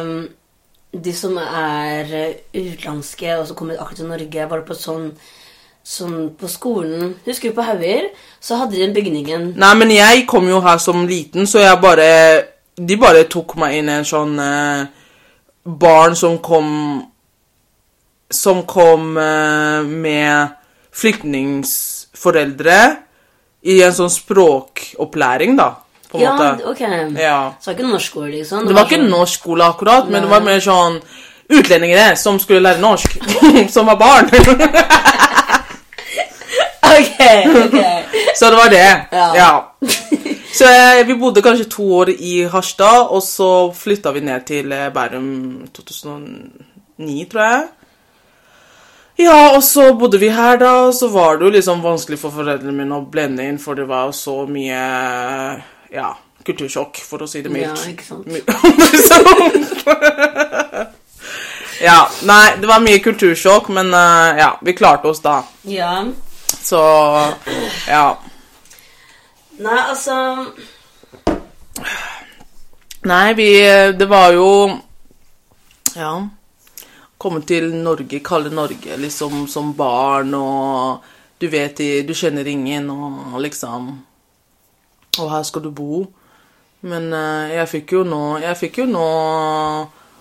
um, 0.00 0.14
De 0.92 1.12
som 1.16 1.36
er 1.42 2.14
eh, 2.22 2.38
utenlandske 2.56 3.34
og 3.38 3.44
som 3.50 3.56
kommer 3.58 3.76
akkurat 3.80 4.00
til 4.00 4.08
Norge, 4.08 4.46
var 4.48 4.62
det 4.62 4.68
på 4.70 4.76
sånn 4.78 5.10
som 5.88 6.14
på 6.36 6.48
skolen 6.52 7.14
Husker 7.26 7.50
du 7.52 7.56
på 7.56 7.64
Hauger? 7.64 8.08
Så 8.44 8.56
hadde 8.60 8.76
de 8.76 8.82
den 8.86 8.96
bygningen 8.96 9.50
Nei, 9.60 9.74
men 9.80 9.92
jeg 9.92 10.24
kom 10.28 10.48
jo 10.48 10.60
her 10.64 10.80
som 10.80 11.04
liten, 11.08 11.46
så 11.48 11.60
jeg 11.64 11.80
bare 11.84 12.08
De 12.76 12.96
bare 13.00 13.24
tok 13.28 13.56
meg 13.60 13.78
inn 13.82 13.88
i 13.92 13.98
en 14.00 14.08
sånn 14.08 14.34
eh, 14.40 14.82
barn 15.64 16.16
som 16.16 16.36
kom 16.44 16.68
Som 18.30 18.62
kom 18.68 19.16
eh, 19.16 19.82
med 19.88 20.48
flyktningsforeldre 20.92 22.96
i 23.62 23.80
en 23.82 23.92
sånn 23.94 24.10
språkopplæring, 24.12 25.56
da, 25.58 25.70
på 26.10 26.18
en 26.18 26.22
Ja, 26.24 26.34
måte. 26.36 26.64
ok. 26.70 26.80
Ja. 27.20 27.52
Så 27.60 27.70
det 27.70 27.72
var 27.72 27.78
ikke 27.78 27.88
norsk 27.92 28.06
skole, 28.12 28.30
liksom? 28.32 28.66
Det 28.68 28.74
var 28.76 28.84
ikke 28.86 28.96
sånn- 29.00 29.10
norsk 29.10 29.40
skole 29.40 29.64
akkurat, 29.64 30.08
men 30.10 30.22
det 30.22 30.30
var 30.30 30.40
mer 30.46 30.60
sånn 30.60 31.00
utlendinger 31.50 32.14
som 32.16 32.38
skulle 32.38 32.60
lære 32.60 32.80
norsk, 32.80 33.18
som 33.74 33.86
var 33.86 33.96
barn. 33.96 34.30
Ok, 36.88 37.20
ok. 37.64 37.84
Så 38.34 38.50
det 38.50 38.56
var 38.56 38.68
det. 38.70 39.06
Ja. 39.12 39.34
Ja. 39.36 39.72
Så 40.52 40.64
eh, 40.64 41.04
vi 41.06 41.14
bodde 41.14 41.42
kanskje 41.44 41.68
to 41.70 41.84
år 42.00 42.08
i 42.10 42.46
Harstad, 42.50 43.10
og 43.12 43.22
så 43.22 43.48
flytta 43.76 44.10
vi 44.16 44.20
ned 44.24 44.46
til 44.48 44.72
eh, 44.72 44.88
Bærum 44.94 45.28
2009, 45.76 47.26
tror 47.30 47.42
jeg. 47.44 47.68
Ja, 49.18 49.56
og 49.56 49.62
så 49.66 49.88
bodde 49.98 50.20
vi 50.22 50.28
her, 50.30 50.56
da, 50.60 50.72
og 50.86 50.94
så 50.94 51.08
var 51.10 51.36
det 51.38 51.48
jo 51.48 51.50
liksom 51.56 51.82
vanskelig 51.82 52.20
for 52.20 52.30
foreldrene 52.34 52.76
mine 52.76 53.00
å 53.00 53.02
blende 53.02 53.42
inn, 53.50 53.58
for 53.58 53.74
det 53.74 53.88
var 53.90 54.06
jo 54.06 54.14
så 54.14 54.36
mye 54.46 54.78
ja, 55.90 56.12
kultursjokk, 56.46 57.00
for 57.02 57.26
å 57.26 57.28
si 57.30 57.42
det 57.42 57.50
mildt. 57.50 57.82
Ja, 57.82 57.90
ikke 57.90 58.06
sant. 58.06 58.28
Ja, 61.78 62.08
nei, 62.26 62.56
det 62.58 62.66
var 62.66 62.80
mye 62.82 62.98
kultursjokk, 62.98 63.68
men 63.70 63.92
eh, 63.94 64.38
ja, 64.40 64.48
vi 64.66 64.72
klarte 64.74 65.12
oss 65.12 65.20
da. 65.22 65.42
Ja. 65.62 65.92
Så 66.48 66.80
ja. 67.86 68.18
Nei, 69.58 69.78
altså 69.90 70.16
Nei, 73.06 73.34
vi 73.34 73.48
Det 73.98 74.08
var 74.10 74.32
jo 74.34 74.48
Ja. 75.94 76.12
Komme 77.18 77.42
til 77.42 77.72
Norge, 77.74 78.20
kalle 78.22 78.50
Norge 78.54 78.96
liksom 79.00 79.48
som 79.50 79.72
barn, 79.74 80.34
og 80.38 81.04
du 81.38 81.48
vet 81.50 81.80
Du 82.06 82.14
kjenner 82.14 82.46
ingen, 82.46 82.90
og 82.90 83.40
liksom 83.42 83.90
Og 85.18 85.30
her 85.30 85.42
skal 85.42 85.62
du 85.62 85.70
bo. 85.70 86.06
Men 86.80 87.12
eh, 87.12 87.56
jeg 87.56 87.70
fikk 87.72 87.92
jo 87.96 88.04
nå 88.06 88.38
Jeg 88.38 88.54
fikk 88.60 88.76
jo 88.82 88.84
nå 88.86 89.06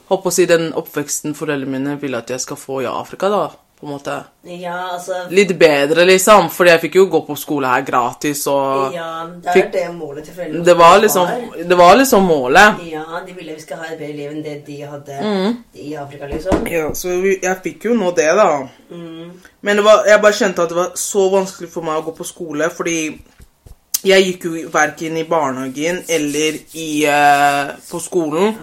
Håper 0.08 0.32
å 0.32 0.34
si 0.34 0.48
den 0.50 0.72
oppveksten 0.74 1.36
foreldrene 1.38 1.74
mine 1.74 1.96
ville 2.02 2.18
at 2.18 2.32
jeg 2.32 2.42
skal 2.42 2.58
få 2.58 2.80
i 2.82 2.88
Afrika, 2.88 3.28
da. 3.30 3.50
På 3.80 3.86
en 3.86 3.92
måte. 3.94 4.14
Ja, 4.42 4.78
altså 4.96 5.14
Litt 5.30 5.52
bedre, 5.60 6.02
liksom. 6.10 6.48
Fordi 6.50 6.72
jeg 6.72 6.82
fikk 6.82 6.96
jo 6.98 7.04
gå 7.14 7.20
på 7.28 7.36
skole 7.38 7.68
her 7.70 7.84
gratis, 7.86 8.40
og 8.50 8.94
Ja, 8.96 9.28
det 9.30 9.52
er 9.52 9.54
Fikk- 9.54 9.72
det 9.76 9.84
målet 9.94 10.26
til 10.26 10.34
foreldrene 10.34 10.66
det 10.66 10.76
var 10.80 10.98
liksom, 11.04 11.28
det 11.70 11.78
var 11.78 11.96
liksom 12.00 12.24
målet. 12.26 12.80
Ja, 12.90 13.04
de 13.28 13.34
ville 13.38 13.54
vi 13.54 13.62
skal 13.62 13.78
ha 13.78 13.86
et 13.92 14.00
bedre 14.00 14.16
liv 14.18 14.32
enn 14.32 14.42
det 14.44 14.56
de 14.66 14.80
hadde 14.82 15.20
Mm. 15.22 15.58
i 15.76 15.94
Afrika, 15.94 16.26
liksom. 16.26 16.66
Ja, 16.68 16.90
så 16.94 17.08
jeg 17.42 17.58
fikk 17.64 17.86
jo 17.86 17.94
nå 17.94 18.12
det, 18.16 18.32
da. 18.36 18.68
Mm. 18.92 19.32
Men 19.62 19.76
det 19.76 19.86
var, 19.86 20.04
jeg 20.08 20.22
bare 20.22 20.34
kjente 20.34 20.64
at 20.64 20.70
det 20.70 20.78
var 20.78 20.92
så 20.96 21.30
vanskelig 21.32 21.70
for 21.70 21.82
meg 21.84 21.96
å 22.02 22.06
gå 22.10 22.16
på 22.18 22.26
skole, 22.26 22.70
fordi 22.70 23.22
jeg 24.04 24.24
gikk 24.26 24.44
jo 24.46 24.70
verken 24.74 25.18
i 25.18 25.24
barnehagen 25.24 26.02
eller 26.10 26.58
i, 26.74 27.06
uh, 27.06 27.76
på 27.92 28.00
skolen. 28.02 28.56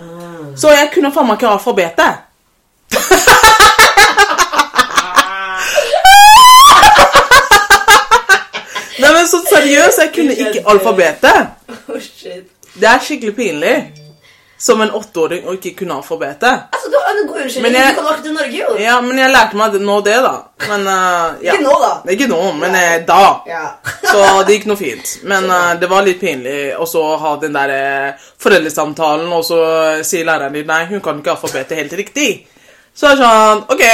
Så 0.57 0.71
jeg 0.75 0.91
kunne 0.95 1.13
faen 1.13 1.27
meg 1.29 1.39
ikke 1.39 1.53
alfabetet. 1.55 2.15
men 9.25 9.33
sånn 9.33 9.45
seriøst, 9.49 9.99
jeg 10.05 10.15
kunne 10.21 10.39
ikke 10.47 10.65
alfabetet. 10.71 11.53
Oh, 11.89 12.01
shit. 12.01 12.47
Det 12.75 12.89
er 12.89 13.01
skikkelig 13.05 13.35
pinlig. 13.37 13.77
Som 14.65 14.81
en 14.81 14.93
åtteåring 14.97 15.45
å 15.51 15.53
ikke 15.57 15.73
kunne 15.83 15.97
alfabetet. 15.99 16.71
Altså, 16.73 16.89
du 16.89 16.95
har 16.97 17.11
en 17.21 17.27
god 17.29 17.41
unnskyldning. 17.43 17.65
Men 17.73 17.75
jeg- 17.81 17.91
Du 17.95 17.99
kom 17.99 18.07
akkurat 18.07 18.23
til 18.25 18.33
Norge, 18.37 18.59
jo. 18.61 18.77
Ja, 18.81 18.95
men 19.05 19.19
jeg 19.19 19.31
lærte 19.35 19.57
meg 19.59 19.75
nå 19.83 19.97
det, 20.07 20.15
da. 20.25 20.33
Men 20.69 20.87
uh, 20.87 21.35
ja. 21.45 21.53
Ikke 21.53 21.65
nå, 21.67 21.75
da. 21.83 21.91
Ikke 22.15 22.29
nå, 22.31 22.39
men 22.63 22.75
eh, 22.79 22.95
da. 23.09 23.19
Ja. 23.51 23.65
Så 24.13 24.23
det 24.47 24.57
gikk 24.57 24.67
noe 24.71 24.77
fint. 24.81 25.13
Men 25.29 25.51
uh, 25.51 25.75
det 25.81 25.91
var 25.91 26.07
litt 26.07 26.21
pinlig 26.23 26.57
å 26.81 26.87
så 26.89 27.03
ha 27.21 27.35
den 27.43 27.53
der 27.59 27.75
uh, 27.75 28.27
foreldresamtalen, 28.41 29.29
og 29.35 29.45
så 29.45 29.59
sier 30.07 30.25
læreren 30.25 30.55
din 30.57 30.67
nei, 30.71 30.85
hun 30.93 31.03
kan 31.05 31.19
ikke 31.21 31.35
alfabetet 31.37 31.77
helt 31.83 31.93
riktig. 32.01 32.31
Så 32.95 33.11
er 33.11 33.19
det 33.19 33.27
sånn 33.27 33.67
OK. 33.75 33.85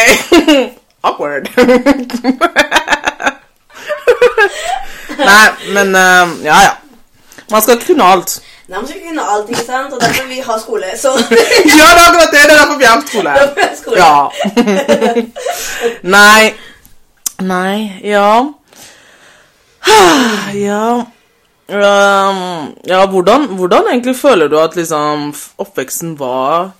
Awkward. 1.10 1.48
Nei, 5.26 5.72
men 5.74 5.94
uh, 5.96 6.44
ja, 6.44 6.60
ja. 6.68 6.72
Man 7.50 7.62
skal 7.62 7.76
ikke 7.76 7.92
kunne 7.92 8.06
alt. 8.06 8.36
Nei, 8.68 8.78
man 8.78 8.86
skal 8.86 9.00
ikke 9.00 9.08
kunne 9.08 9.26
alt, 9.34 9.48
ikke 9.50 9.64
sant? 9.66 9.92
Og 9.92 10.00
derfor 10.00 10.28
vi 10.30 10.40
har 10.46 10.58
skole, 10.62 10.90
så 10.96 11.14
Ja, 11.70 11.86
det 11.96 12.02
er 12.02 12.08
akkurat 12.08 12.34
det. 12.34 12.42
Det 12.42 12.52
er 12.52 12.58
derfor 12.58 12.78
vi 12.78 12.84
har 12.84 13.00
skole. 13.06 13.32
Skole. 13.80 13.96
Ja. 13.98 14.14
Nei. 16.16 16.52
Nei, 17.40 18.00
ja. 18.04 18.52
Ja. 20.54 20.84
Um, 21.70 22.74
ja, 22.86 23.06
hvordan, 23.06 23.46
hvordan 23.46 23.88
egentlig 23.90 24.16
føler 24.16 24.48
du 24.48 24.58
at 24.60 24.76
liksom 24.76 25.34
oppveksten 25.58 26.18
var 26.18 26.70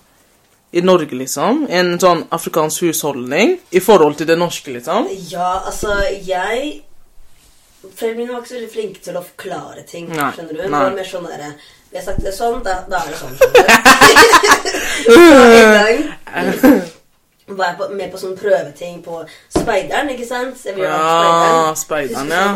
i 0.71 0.81
Norge, 0.81 1.15
liksom? 1.15 1.65
En 1.69 1.97
sånn 1.99 2.25
afrikansk 2.31 2.87
husholdning 2.87 3.57
i 3.71 3.79
forhold 3.83 4.15
til 4.19 4.27
det 4.27 4.37
norske, 4.39 4.71
liksom? 4.75 5.07
Ja, 5.31 5.61
altså, 5.65 5.95
jeg 6.27 6.81
Foreldrene 7.81 8.17
mine 8.17 8.31
var 8.31 8.39
ikke 8.41 8.51
så 8.51 8.57
veldig 8.59 8.71
flinke 8.71 8.99
til 9.01 9.15
å 9.17 9.23
forklare 9.25 9.83
ting. 9.89 10.09
Nei, 10.13 10.31
skjønner 10.35 10.53
du? 10.53 10.61
Det 10.61 10.69
nei. 10.69 10.81
var 10.85 10.97
mer 10.97 11.07
sånn 11.09 11.27
der, 11.29 11.41
Vi 11.91 11.97
har 11.97 12.05
sagt 12.05 12.21
det 12.23 12.33
sånn, 12.35 12.59
da, 12.63 12.73
da 12.91 12.97
er 13.01 13.09
det 13.09 13.17
sånn. 13.19 13.35
sånn. 16.61 16.81
var 17.57 17.65
jeg 17.71 17.77
på, 17.79 17.87
med 17.97 18.11
på 18.13 18.19
sånn 18.21 18.37
prøveting 18.39 19.01
på 19.03 19.23
Speideren, 19.51 20.09
ikke 20.13 20.27
sant? 20.29 20.61
Ja, 20.77 21.73
Speideren. 21.75 22.31
Ja. 22.31 22.53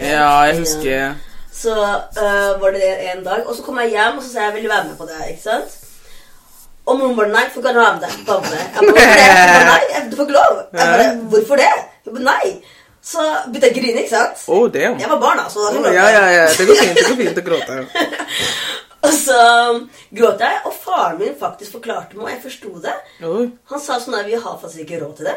Ja, 0.00 0.32
jeg 0.48 0.58
husker. 0.62 1.14
Så 1.54 1.74
uh, 1.74 2.50
var 2.58 2.74
det 2.74 2.82
det 2.82 2.94
en 3.12 3.22
dag, 3.26 3.44
og 3.46 3.54
så 3.54 3.62
kom 3.62 3.78
jeg 3.84 3.94
hjem, 3.94 4.18
og 4.18 4.24
så 4.24 4.30
sa 4.32 4.38
jeg 4.40 4.48
jeg 4.48 4.56
ville 4.58 4.72
være 4.72 4.88
med 4.88 4.96
på 4.98 5.06
det. 5.10 5.20
ikke 5.30 5.44
sant? 5.44 5.76
Og 6.84 6.98
moren 6.98 7.16
bare 7.16 7.32
nei, 7.32 7.44
du 7.48 7.54
får 7.54 7.62
ikke 7.62 7.74
være 7.78 7.92
med. 8.00 8.02
Jeg 8.04 8.88
bare, 8.90 9.60
nei, 9.70 10.00
du 10.10 10.16
får 10.16 10.26
ikke 10.26 10.40
lov. 10.40 10.58
Jeg 10.72 10.88
bare, 10.96 11.06
hvorfor 11.32 11.62
det? 11.62 11.70
Hun 12.04 12.16
bare, 12.18 12.26
nei. 12.32 12.73
Så 13.04 13.24
begynte 13.46 13.68
jeg 13.68 13.74
å 13.74 13.80
grine, 13.80 14.02
ikke 14.04 14.14
sant? 14.14 14.44
Oh, 14.48 14.64
damn. 14.72 14.96
Jeg 15.00 15.10
var 15.10 15.20
barn, 15.20 15.42
altså. 15.44 15.66
da 15.66 15.76
Oh, 15.76 15.88
ja, 15.92 16.06
ja, 16.08 16.24
ja. 16.32 16.46
Det 16.56 16.66
går 16.68 16.78
fint, 16.80 16.94
det 16.96 17.08
går 17.10 17.18
fint 17.20 17.40
å 17.40 17.46
gråte. 17.50 17.80
Og 19.04 19.12
så 19.12 19.40
gråt 20.16 20.40
jeg, 20.40 20.60
og 20.64 20.76
faren 20.80 21.18
min 21.20 21.34
faktisk 21.36 21.74
forklarte 21.76 22.16
meg, 22.16 22.22
og 22.24 22.30
jeg 22.30 22.38
forsto 22.46 22.70
det. 22.80 22.94
Oh. 23.20 23.42
Han 23.68 23.82
sa 23.82 23.98
sånn 24.00 24.16
at 24.16 24.24
vi 24.24 24.38
har 24.38 24.54
faktisk 24.62 24.86
ikke 24.86 25.02
råd 25.02 25.18
til 25.18 25.28
det. 25.28 25.34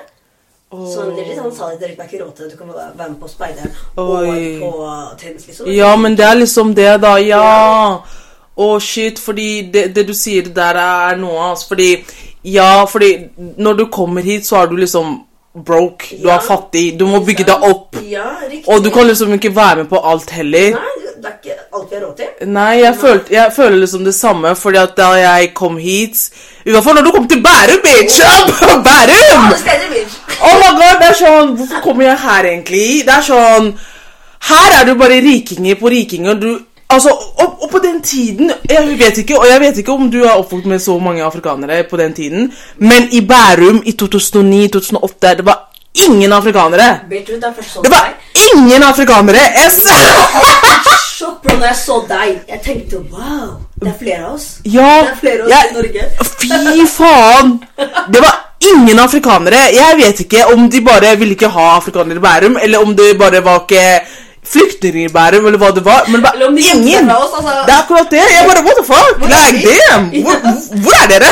Så 0.71 1.03
han 1.03 1.51
sa 1.55 1.69
det 1.71 1.79
direkte, 1.79 2.03
det 2.03 2.05
er 2.05 2.13
ikke 2.13 2.23
råd 2.23 2.31
til 2.37 2.45
det. 2.45 2.53
Du 2.53 2.57
kan 2.57 2.71
være 2.75 3.09
med 3.09 3.19
på 3.19 3.27
speideren 3.31 3.75
og 3.95 4.23
på 4.61 4.71
tennis, 5.19 5.47
liksom. 5.47 5.69
Ja, 5.71 5.91
men 5.95 6.15
det 6.15 6.25
er 6.25 6.39
liksom 6.39 6.73
det, 6.75 6.89
da. 7.03 7.13
Ja. 7.23 7.43
Å, 8.57 8.67
shit, 8.79 9.19
fordi 9.19 9.69
det, 9.71 9.89
det 9.95 10.07
du 10.07 10.15
sier 10.17 10.49
der, 10.55 10.79
er 10.79 11.19
noe, 11.19 11.51
altså. 11.51 11.73
Fordi 11.73 11.91
Ja, 12.47 12.85
fordi 12.87 13.29
når 13.57 13.73
du 13.73 13.85
kommer 13.91 14.21
hit, 14.21 14.47
så 14.47 14.61
er 14.61 14.71
du 14.71 14.75
liksom 14.79 15.25
broke. 15.65 16.09
Du 16.21 16.27
Ja. 16.27 16.35
er 16.37 16.39
fattig. 16.41 16.97
Du 16.99 17.05
må 17.07 17.19
bygge 17.25 17.43
deg 17.43 17.63
opp. 17.63 17.95
Ja, 18.09 18.23
riktig. 18.49 18.67
Og 18.67 18.83
du 18.83 18.89
kan 18.89 19.07
liksom 19.07 19.33
ikke 19.33 19.55
være 19.55 19.75
med 19.75 19.89
på 19.89 20.01
alt 20.11 20.29
heller. 20.29 20.69
Nei, 20.71 21.13
det 21.17 21.25
er 21.25 21.37
ikke 21.43 21.55
alt 21.73 21.89
vi 21.89 21.95
har 21.95 22.03
råd 22.05 22.15
til. 22.17 22.47
Nei, 22.47 22.73
jeg, 22.81 22.95
følte, 22.95 23.33
jeg 23.33 23.53
føler 23.55 23.77
liksom 23.77 24.03
det 24.05 24.15
samme, 24.15 24.55
fordi 24.55 24.77
at 24.77 24.95
da 24.97 25.07
jeg 25.17 25.53
kom 25.53 25.77
hit 25.77 26.29
I 26.65 26.71
hvert 26.71 26.83
fall 26.83 26.95
når 26.95 27.01
du 27.03 27.11
kom 27.11 27.27
til 27.27 27.41
Bærum, 27.43 27.81
bitch! 27.83 28.19
Bærum! 28.87 29.43
Alle. 29.51 30.05
Oh 30.41 30.55
my 30.59 30.71
god, 30.79 30.97
det 31.01 31.07
er 31.09 31.13
sånn 31.17 31.55
Hvorfor 31.57 31.81
kommer 31.83 32.03
jeg 32.05 32.17
her 32.19 32.43
egentlig? 32.51 33.03
Det 33.07 33.13
er 33.15 33.21
sånn 33.25 33.71
Her 34.49 34.75
er 34.81 34.85
du 34.85 34.93
bare 34.99 35.21
rikinger 35.23 35.75
på 35.79 35.89
rikinger. 35.89 36.33
Du, 36.37 36.59
altså, 36.89 37.09
og, 37.09 37.63
og 37.63 37.69
på 37.71 37.79
den 37.83 38.01
tiden 38.01 38.51
Jeg 38.69 38.97
vet 38.99 39.17
ikke 39.17 39.37
og 39.39 39.45
jeg 39.51 39.59
vet 39.61 39.77
ikke 39.77 39.91
om 39.91 40.11
du 40.11 40.23
er 40.23 40.31
oppvokst 40.37 40.65
med 40.65 40.79
så 40.79 40.97
mange 40.99 41.23
afrikanere 41.23 41.83
på 41.89 41.97
den 41.97 42.13
tiden, 42.13 42.51
men 42.77 43.07
i 43.11 43.21
Bærum 43.21 43.81
i 43.85 43.95
2009-2008 44.01 45.33
Det 45.37 45.45
var 45.45 45.63
ingen 46.07 46.33
afrikanere. 46.33 46.99
Bitch, 47.09 47.31
det 47.41 47.53
sånn 47.65 47.83
Det 47.83 47.89
var 47.91 48.03
deg. 48.05 48.41
ingen 48.53 48.83
afrikanere! 48.83 49.39
Jeg 49.55 49.71
s- 49.71 49.87
Sjokk, 51.17 51.39
bro, 51.43 51.55
når 51.57 51.65
jeg 51.71 51.75
så 51.79 51.95
deg. 52.09 52.35
Jeg 52.49 52.59
tenkte 52.61 52.99
wow, 53.11 53.55
det 53.81 53.87
er 53.89 53.95
flere 53.99 54.25
av 54.27 54.33
oss. 54.35 54.45
Ja, 54.65 54.91
Det 55.01 55.09
er 55.11 55.15
flere 55.21 55.39
av 55.41 55.47
oss 55.47 55.53
jeg- 55.55 55.71
i 55.71 55.73
Norge. 55.73 56.03
Fy 56.43 56.85
faen! 56.93 57.55
Det 58.13 58.21
var 58.21 58.35
ingen 58.73 58.99
afrikanere. 58.99 59.63
Jeg 59.73 59.97
vet 60.03 60.19
ikke 60.19 60.45
om 60.53 60.69
de 60.69 60.81
bare 60.85 61.15
ville 61.17 61.33
ikke 61.33 61.49
ha 61.49 61.65
afrikanere 61.77 62.17
i 62.21 62.25
Bærum, 62.27 62.57
eller 62.61 62.79
om 62.85 62.95
det 62.95 63.17
bare 63.19 63.41
var 63.43 63.63
ikke 63.65 63.83
flyktninger 64.53 65.09
i 65.09 65.13
Bærum, 65.13 65.45
eller 65.49 65.59
hva 65.61 65.71
det 65.75 65.83
var. 65.85 66.07
Men 66.07 66.21
det 66.21 66.29
var 66.29 66.39
de 66.39 66.65
ingen! 66.73 67.11
oss, 67.11 67.33
altså. 67.37 67.53
Det 67.67 67.73
er 67.73 67.79
akkurat 67.83 68.11
det. 68.11 68.23
Jeg 68.33 68.47
bare 68.49 68.63
What 68.65 68.75
the 68.79 68.85
fuck? 68.85 69.17
Hvor 69.17 69.27
er 69.27 69.51
Like? 69.53 69.75
Hvor, 70.25 70.37
hvor 70.83 70.95
er 71.01 71.07
dere? 71.13 71.31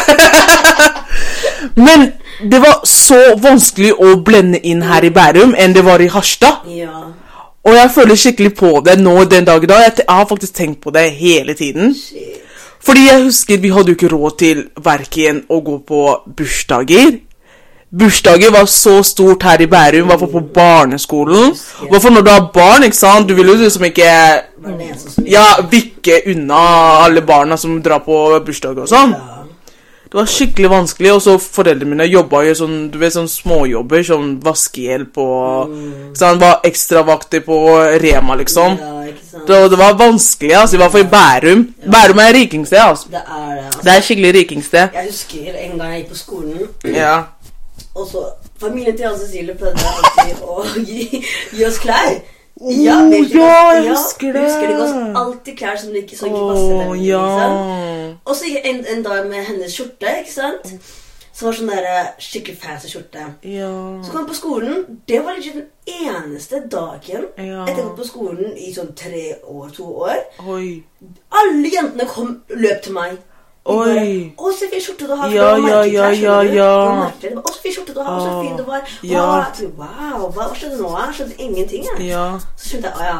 Men 1.87 2.11
det 2.51 2.61
var 2.61 2.79
så 2.87 3.19
vanskelig 3.41 3.93
å 3.93 4.15
blende 4.25 4.59
inn 4.59 4.83
her 4.85 5.05
i 5.07 5.11
Bærum 5.15 5.55
enn 5.57 5.75
det 5.75 5.85
var 5.85 6.03
i 6.03 6.09
Harstad. 6.11 6.65
Ja. 6.71 7.03
Og 7.65 7.73
jeg 7.73 7.91
føler 7.91 8.19
skikkelig 8.19 8.55
på 8.59 8.71
det 8.85 8.99
nå 9.01 9.23
den 9.31 9.45
dag 9.47 9.63
i 9.63 9.69
dag. 9.69 9.85
Jeg 9.87 10.05
har 10.09 10.27
faktisk 10.29 10.53
tenkt 10.53 10.81
på 10.83 10.93
det 10.93 11.09
hele 11.17 11.53
tiden. 11.57 11.95
Shit. 11.97 12.41
Fordi 12.85 13.07
jeg 13.07 13.23
husker 13.23 13.57
vi 13.57 13.71
hadde 13.73 13.93
jo 13.93 13.97
ikke 13.97 14.11
råd 14.13 14.35
til 14.37 14.59
verken 14.85 15.41
å 15.49 15.57
gå 15.65 15.79
på 15.87 16.01
bursdager 16.37 17.15
Bursdager 17.91 18.51
var 18.51 18.65
så 18.65 19.03
stort 19.03 19.43
her 19.43 19.61
i 19.61 19.67
Bærum, 19.67 20.09
i 20.11 20.17
på 20.17 20.41
barneskolen. 20.53 21.53
Hvorfor 21.89 22.09
når 22.09 22.21
du 22.21 22.31
har 22.31 22.49
barn, 22.53 22.83
ikke 22.83 22.97
sant? 22.97 23.29
Du 23.29 23.35
vil 23.35 23.47
jo 23.47 23.55
liksom 23.61 23.85
ikke 23.87 24.09
ja, 25.29 25.45
vikke 25.71 26.21
unna 26.33 26.65
alle 27.05 27.21
barna 27.21 27.57
som 27.57 27.77
drar 27.83 28.03
på 28.03 28.17
bursdager 28.45 28.83
og 28.83 28.91
sånn. 28.91 29.15
Det 30.05 30.19
var 30.21 30.29
skikkelig 30.31 30.69
vanskelig, 30.71 31.11
og 31.11 31.21
så 31.21 31.33
foreldrene 31.41 31.91
mine 31.91 32.05
jobba 32.07 32.43
jo 32.45 32.53
sånn, 32.55 32.75
du 32.93 32.97
vet, 33.01 33.11
sånn 33.11 33.27
småjobber, 33.27 34.03
sånn 34.05 34.29
vaskehjelp 34.43 35.17
og 35.19 35.73
sånn, 36.15 36.39
Var 36.39 36.61
ekstravakter 36.69 37.43
på 37.43 37.57
Rema, 37.99 38.37
liksom. 38.39 38.77
Det, 39.45 39.57
det 39.69 39.79
var 39.81 39.97
vanskelig, 39.99 40.53
altså, 40.55 40.77
i 40.77 40.79
hvert 40.79 40.93
fall 40.93 41.03
i 41.03 41.09
Bærum. 41.11 41.65
Bærum 41.91 42.21
er 42.23 42.33
rikingsted, 42.37 42.79
altså. 42.79 43.11
Det 43.11 43.23
er 43.23 43.49
det. 43.49 43.65
Altså. 43.65 43.81
Det 43.83 43.91
er 43.95 44.05
skikkelig 44.07 44.33
rikingsted. 44.39 44.95
Jeg 44.99 45.09
husker 45.09 45.59
en 45.65 45.77
gang 45.79 45.91
jeg 45.91 46.03
gikk 46.03 46.13
på 46.13 46.21
skolen, 46.21 46.67
Ja. 46.95 47.15
Og 47.95 48.07
så 48.07 48.25
Familien 48.59 48.95
til 48.97 49.03
Anne 49.09 49.19
Cecilie 49.19 49.55
prøvde 49.55 49.83
alltid 49.91 50.41
å 50.43 50.63
gi, 50.87 51.23
gi 51.55 51.65
oss 51.67 51.79
klær. 51.83 52.15
Ja, 52.15 52.21
Oh, 52.55 52.75
ja, 53.35 53.47
jeg 53.75 53.89
husker 53.89 54.31
det. 54.31 54.43
Husker 54.45 54.69
det 54.71 54.75
oss 54.79 54.93
alltid 55.19 55.57
klær 55.59 55.75
som 55.81 55.95
ikke, 55.95 56.15
så 56.15 56.29
ikke 56.29 56.37
dem. 56.39 56.93
Liksom. 56.93 57.01
ja. 57.03 58.19
Og 58.25 58.35
så 58.39 58.51
en, 58.63 58.85
en 58.93 59.03
dag 59.03 59.25
med 59.27 59.43
hennes 59.43 59.73
skjorte, 59.75 60.13
ikke 60.21 60.31
sant? 60.31 60.69
Som 61.35 61.49
var 61.49 61.57
sånn 61.57 61.67
der 61.67 61.87
eh, 61.89 62.05
skikkelig 62.23 62.55
fancy 62.61 62.87
skjorte. 62.93 63.25
Ja. 63.43 63.67
Så 64.05 64.13
kom 64.13 64.21
jeg 64.21 64.29
på 64.29 64.37
skolen. 64.37 64.85
Det 65.11 65.19
var 65.25 65.35
liksom 65.35 65.57
den 65.65 65.97
eneste 66.07 66.61
dagen 66.71 67.25
Ja. 67.35 67.65
etter 67.65 67.81
jeg 67.81 67.89
kom 67.89 67.97
på 67.99 68.07
skolen 68.07 68.53
i 68.55 68.71
sånn 68.71 68.93
tre 68.95 69.25
år, 69.43 69.73
to 69.75 69.89
år. 70.07 70.21
Oi. 70.47 70.77
Alle 71.35 71.73
jentene 71.73 72.07
kom, 72.07 72.37
løp 72.55 72.79
til 72.87 72.95
meg. 72.95 73.17
Oi. 73.65 74.33
Å, 74.37 74.51
så 74.53 74.67
fin 74.69 74.81
skjorte 74.83 75.07
du 75.09 75.15
har. 75.17 75.31
Ja, 75.33 75.47
ja, 75.57 75.79
ja, 75.89 76.09
ja, 76.13 76.35
du? 76.45 76.51
ja. 76.53 76.73
Å, 77.09 77.49
så 77.49 77.61
fin 77.63 77.73
skjorte 77.73 77.95
du 77.95 78.01
har. 78.05 78.19
Så 78.21 78.35
fin 78.43 78.59
du 78.59 78.63
var. 78.67 78.83
Wow, 79.79 80.27
hva, 80.35 80.51
skjedde 80.53 80.77
nå? 80.77 80.91
Jeg 80.99 81.17
skjønte 81.17 81.41
ingenting. 81.41 81.87
Jeg. 81.89 82.11
Ja. 82.11 82.27
Så 82.53 82.75
skjønte 82.75 82.91
jeg, 82.91 82.99
å 83.01 83.07
ja, 83.07 83.15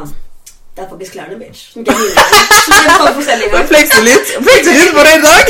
det 0.76 0.84
er 0.84 0.90
faktisk 0.92 1.16
klærne, 1.16 1.40
bitch. 1.40 1.60
Flekse 3.72 4.04
litt. 4.06 4.36
Flekse 4.46 4.76
litt 4.76 4.94
for 4.94 5.10
en 5.10 5.26
dag. 5.26 5.46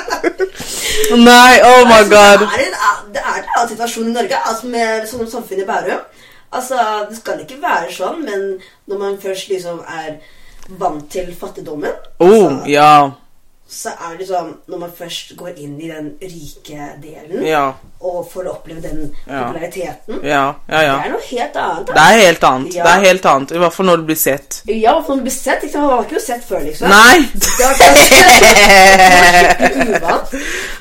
Nei, 1.30 1.54
oh 1.64 1.80
my 1.88 2.02
Altså, 2.02 2.10
god. 2.10 2.44
Det 2.44 3.22
er 3.22 3.38
en, 3.38 3.48
annen 3.54 3.70
situasjon 3.70 4.10
i 4.10 4.14
Norge, 4.18 4.42
altså 4.50 4.74
med 4.74 5.08
som 5.08 5.24
samfunn 5.30 5.62
i 5.62 5.66
Bærum. 5.72 6.04
Altså, 6.52 6.76
Det 7.08 7.16
skal 7.16 7.40
ikke 7.46 7.62
være 7.62 7.88
sånn, 7.94 8.20
men 8.26 8.44
når 8.90 9.02
man 9.06 9.18
først 9.22 9.48
liksom 9.48 9.80
er 9.88 10.20
vant 10.78 11.08
til 11.10 11.32
fattigdommen, 11.40 11.96
Oh, 12.20 12.60
ja. 12.68 13.10
Så 13.70 13.88
er 14.10 14.16
det 14.18 14.26
sånn 14.26 14.48
Når 14.66 14.78
man 14.82 14.90
først 14.98 15.36
går 15.38 15.48
inn 15.62 15.76
i 15.80 15.86
den 15.88 16.08
rike 16.20 16.88
delen 17.02 17.44
Ja. 17.46 17.72
og 18.00 18.26
får 18.32 18.48
oppleve 18.50 18.80
den 18.82 19.12
populariteten, 19.26 20.20
Ja, 20.26 20.54
ja, 20.68 20.80
ja. 20.82 20.96
det 20.96 21.04
er 21.06 21.10
noe 21.12 21.20
helt 21.30 21.56
annet. 21.56 21.86
Det 21.86 21.96
er 22.02 22.18
helt 22.24 22.44
annet. 22.48 22.72
Det 22.72 22.78
er 22.94 23.00
helt 23.04 23.26
annet. 23.26 23.52
I 23.52 23.58
hvert 23.62 23.72
fall 23.76 23.86
når 23.86 23.96
du 24.02 24.06
blir 24.10 24.16
sett. 24.18 24.62
Ja, 24.66 24.96
når 25.06 25.16
du 25.16 25.22
blir 25.28 25.32
sett. 25.36 25.62
Liksom? 25.62 25.80
Man 25.80 25.90
var 25.90 26.02
ikke 26.08 26.20
sett 26.24 26.44
før, 26.48 26.60
liksom. 26.66 26.88
Nei! 26.88 27.18
Det 27.38 27.48
var. 30.02 30.18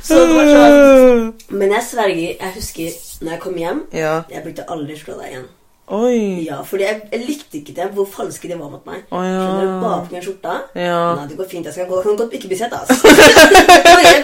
Så 0.04 0.14
det 0.26 0.34
var 0.34 0.46
sånn 0.56 1.34
Men 1.60 1.72
jeg 1.78 1.84
sverger, 1.92 2.32
jeg 2.40 2.52
husker 2.56 2.90
når 3.22 3.32
jeg 3.36 3.42
kom 3.44 3.56
hjem 3.60 3.80
Ja. 3.94 4.22
Jeg 4.32 4.44
brukte 4.48 4.64
aldri 4.72 4.96
slå 5.00 5.14
deg 5.22 5.28
igjen. 5.34 5.48
Oi. 5.90 6.46
Ja, 6.46 6.60
fordi 6.62 6.84
jeg, 6.86 7.02
jeg 7.12 7.22
likte 7.26 7.58
ikke 7.58 7.74
det, 7.74 7.86
hvor 7.98 8.06
falske 8.06 8.50
de 8.50 8.54
var 8.60 8.70
mot 8.70 8.84
meg. 8.86 9.00
Oh, 9.10 9.24
ja. 9.26 9.40
Skjønner 9.42 9.64
du? 9.66 9.72
På 9.82 9.94
min 10.14 10.22
skjorta. 10.26 10.58
Ja. 10.78 11.00
Nei, 11.18 11.24
det 11.32 11.38
går 11.40 11.48
fint. 11.50 11.66
Jeg 11.66 11.74
skal 11.74 11.88
gå, 11.90 12.02
kan 12.06 12.20
godt 12.20 12.36
ikke 12.38 12.52
bli 12.52 12.60
sett, 12.60 12.76
altså. 12.78 12.94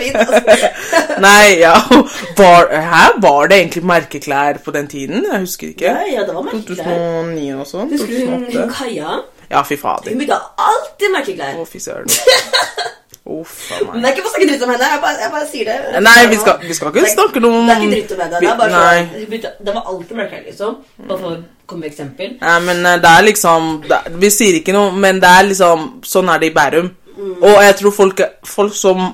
fint, 0.03 0.19
altså. 0.21 0.69
Nei, 1.25 1.55
ja. 1.63 1.73
Var, 2.37 2.69
her 2.91 3.17
var 3.23 3.49
det 3.49 3.57
egentlig 3.63 3.85
merkeklær 3.89 4.61
på 4.65 4.75
den 4.75 4.91
tiden? 4.91 5.25
Jeg 5.25 5.41
husker 5.47 5.71
ikke. 5.73 5.89
Ja, 5.89 6.05
ja, 6.19 6.27
det 6.27 6.35
var 6.37 6.45
merkeklær. 6.51 6.85
2009 6.85 7.47
og 7.57 7.71
sånn? 7.71 7.95
Husker 7.95 8.13
du 8.13 8.29
hun, 8.29 8.45
hun 8.53 8.75
Kaja? 8.75 9.17
Ja, 9.49 9.65
fy 9.65 9.79
Hun 9.81 10.21
bygde 10.21 10.37
alltid 10.69 11.17
merkeklær. 11.17 11.57
Å, 11.57 11.65
fy 11.69 11.81
søren. 11.81 12.13
Uff 13.25 13.71
a 13.73 13.79
Men 13.81 13.95
det 13.95 14.01
meg. 14.03 14.05
er 14.05 14.11
ikke 14.13 14.21
for 14.21 14.29
å 14.29 14.33
snakke 14.35 14.47
dritt 14.51 14.63
om 14.67 14.69
henne. 14.69 14.87
Jeg 14.93 15.01
bare, 15.01 15.17
jeg 15.23 15.31
bare 15.33 15.47
sier 15.49 15.69
det. 15.71 16.01
Nei, 16.05 16.17
vi 16.29 16.37
skal, 16.37 16.59
vi 16.61 16.77
skal 16.77 16.91
ikke 16.93 17.09
snakke 17.09 17.41
noe 17.41 17.57
om 17.57 17.69
Det 17.71 17.73
er 17.73 17.85
ikke 17.87 17.95
dritt 17.95 18.11
om 18.13 18.21
henne. 18.21 18.41
Det 18.43 18.51
er 18.51 18.59
bare 18.59 18.81
sånn 19.41 19.65
Det 19.65 19.73
var 19.79 19.93
alltid 19.93 20.19
merkeklær, 20.19 20.43
liksom. 20.51 20.81
Bare 21.09 21.21
for 21.23 21.43
å 21.65 21.69
komme 21.71 21.85
med 21.87 21.91
eksempel. 21.91 22.37
Ja, 22.41 22.59
men 22.61 22.85
eh, 22.85 22.99
det 23.01 23.09
er 23.17 23.25
liksom 23.31 23.69
det, 23.89 23.99
Vi 24.21 24.29
sier 24.33 24.59
ikke 24.61 24.73
noe, 24.75 24.91
men 24.93 25.19
det 25.23 25.29
er 25.39 25.47
liksom 25.49 25.85
Sånn 26.05 26.29
er 26.29 26.39
det 26.43 26.51
i 26.51 26.55
Bærum. 26.55 26.91
Mm. 27.15 27.37
Og 27.41 27.61
jeg 27.63 27.75
tror 27.81 27.93
folk, 27.95 28.21
folk 28.45 28.75
som 28.77 29.05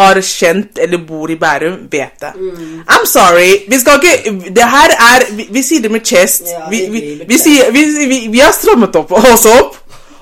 har 0.00 0.16
kjent 0.24 0.78
eller 0.80 1.02
bor 1.04 1.28
i 1.30 1.36
Bærum, 1.36 1.74
vet 1.92 2.20
det. 2.22 2.30
Mm. 2.38 2.82
I'm 2.88 3.04
sorry. 3.06 3.50
Vi 3.68 3.78
skal 3.82 3.98
ikke 4.00 4.50
Det 4.56 4.68
her 4.74 4.94
er 4.96 5.26
Vi, 5.36 5.46
vi 5.52 5.62
sier 5.66 5.82
det 5.84 5.90
med 5.92 6.06
chest. 6.06 6.46
Ja, 6.48 6.68
vi, 6.72 6.84
vi- 6.94 7.24
vi, 7.28 7.38
sier, 7.38 7.70
vi, 7.74 7.84
vi, 8.08 8.20
vi 8.32 8.40
har 8.40 8.52
strammet 8.56 8.96
opp 8.96 9.12
oss 9.18 9.46
opp. 9.50 9.76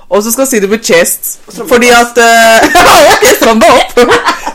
Og 0.09 0.23
så 0.25 0.31
skal 0.33 0.43
jeg 0.47 0.49
si 0.55 0.61
det 0.65 0.71
med 0.73 0.85
chest. 0.85 1.31
Fordi 1.69 1.91
at 1.93 2.17
uh, 2.17 2.65
Ok, 3.13 3.27
stram 3.37 3.61
deg 3.61 3.75
opp. 3.77 3.93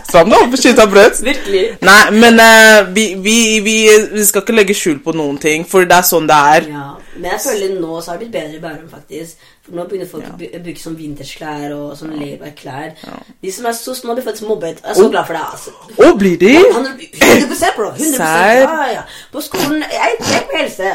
Stram 0.10 0.30
deg 0.34 0.42
opp, 0.48 0.58
skyt 0.58 0.82
av 0.82 0.90
brød. 0.94 1.22
Virkelig. 1.26 1.64
Nei, 1.86 2.02
men 2.18 2.42
uh, 2.42 2.90
vi, 2.96 3.06
vi, 3.22 3.38
vi, 3.66 3.78
vi 4.16 4.26
skal 4.26 4.42
ikke 4.46 4.58
legge 4.58 4.76
skjul 4.78 5.00
på 5.06 5.14
noen 5.18 5.38
ting, 5.42 5.66
for 5.70 5.86
det 5.90 6.00
er 6.02 6.10
sånn 6.10 6.30
det 6.30 6.40
er. 6.58 6.70
Ja, 6.74 6.88
men 7.16 7.30
jeg 7.36 7.42
føler 7.46 7.76
nå 7.78 8.00
så 8.02 8.12
har 8.14 8.18
det 8.22 8.26
blitt 8.26 8.36
bedre 8.40 8.58
i 8.58 8.64
Bærum, 8.64 8.90
faktisk. 8.90 9.50
For 9.64 9.78
nå 9.78 9.86
begynner 9.88 10.10
folk 10.12 10.26
å 10.28 10.60
bruke 10.60 10.82
sånn 10.82 10.96
vintersklær 11.00 11.72
og 11.72 11.94
sånn 11.96 12.18
Levi's-klær. 12.20 12.98
De 13.40 13.52
som 13.56 13.70
er 13.70 13.76
så 13.78 13.94
nå 14.04 14.16
blir 14.18 14.26
faktisk 14.26 14.50
mobbet. 14.50 14.82
Jeg 14.84 14.92
er 14.92 14.98
så 14.98 15.06
Oh. 15.06 15.12
glad 15.14 15.30
for 15.30 15.38
det, 15.38 15.44
altså. 15.54 15.72
Å, 16.04 16.10
blir 16.20 16.36
de? 16.42 16.50
Han 16.76 16.90
er 16.90 16.98
100 17.00 17.72
bro. 17.78 17.88
100 17.96 18.18
Serr? 18.18 18.66
ja, 18.66 18.88
ja. 18.98 19.04
På 19.32 19.40
skolen 19.46 19.86
Jeg 19.88 20.18
er 20.20 20.44
på 20.50 20.58
helse. 20.58 20.92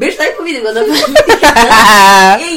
Bitch, 0.00 0.16
jeg 0.16 0.30
er 0.30 0.36
på 0.38 0.46
videregående. 0.46 0.86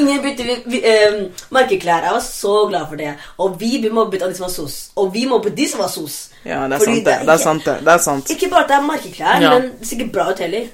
Vi, 0.66 0.82
eh, 0.86 1.16
var 1.52 2.20
så 2.22 2.68
glad 2.70 2.88
for 2.90 2.96
det. 2.96 3.14
Og 3.38 3.60
vi 3.60 3.80
ble 3.82 3.90
mobbet 3.94 4.22
av 4.22 4.30
de 4.30 4.36
som 4.36 4.46
var 4.48 4.54
sos. 4.54 4.90
Og 4.96 5.14
vi 5.14 5.26
mobbet 5.26 5.56
de 5.56 5.68
som 5.68 5.80
var 5.80 5.88
sos. 5.90 6.30
Ja, 6.46 6.68
det 6.68 6.74
er 6.82 6.86
sant, 6.86 7.06
det. 7.06 7.18
Det 7.26 7.34
er 7.34 7.38
sant, 7.38 7.66
det. 7.66 7.78
det 7.86 7.94
er 7.94 7.98
sant. 7.98 8.30
Ikke 8.30 8.50
bare 8.50 8.64
at 8.64 8.68
det 8.70 8.76
er 8.78 8.82
markeklær, 8.82 9.42
Ja. 9.42 9.50
men 9.60 9.72
det 9.80 9.88
ser 9.88 9.96
ikke 9.98 10.14
bra 10.14 10.30
ut 10.32 10.40
heller. 10.40 10.68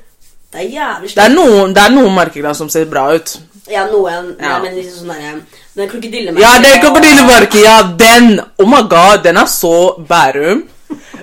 Det 0.53 0.59
er 0.61 0.69
jævlig 0.71 1.09
Det 1.15 1.23
er 1.23 1.29
noen, 1.35 1.73
det 1.75 1.83
er 1.83 1.89
noen 1.91 2.13
merkeklær 2.15 2.53
som 2.55 2.69
ser 2.69 2.85
bra 2.85 3.13
ut. 3.15 3.37
Ja, 3.69 3.85
noen. 3.91 4.35
Ja. 4.39 4.47
Ja. 4.47 4.59
men 4.63 4.75
liksom 4.75 5.03
sånn 5.03 5.11
derre 5.13 5.41
Den 5.75 5.89
krokodillemerket. 5.89 6.41
Ja, 6.41 6.59
det 6.63 6.69
er 6.71 6.81
krokodillemerket. 6.81 7.61
Ja, 7.63 7.81
den! 7.99 8.39
Oh 8.59 8.65
my 8.69 8.81
god, 8.89 9.23
den 9.23 9.37
er 9.37 9.45
så 9.45 9.73
Bærum. 10.07 10.63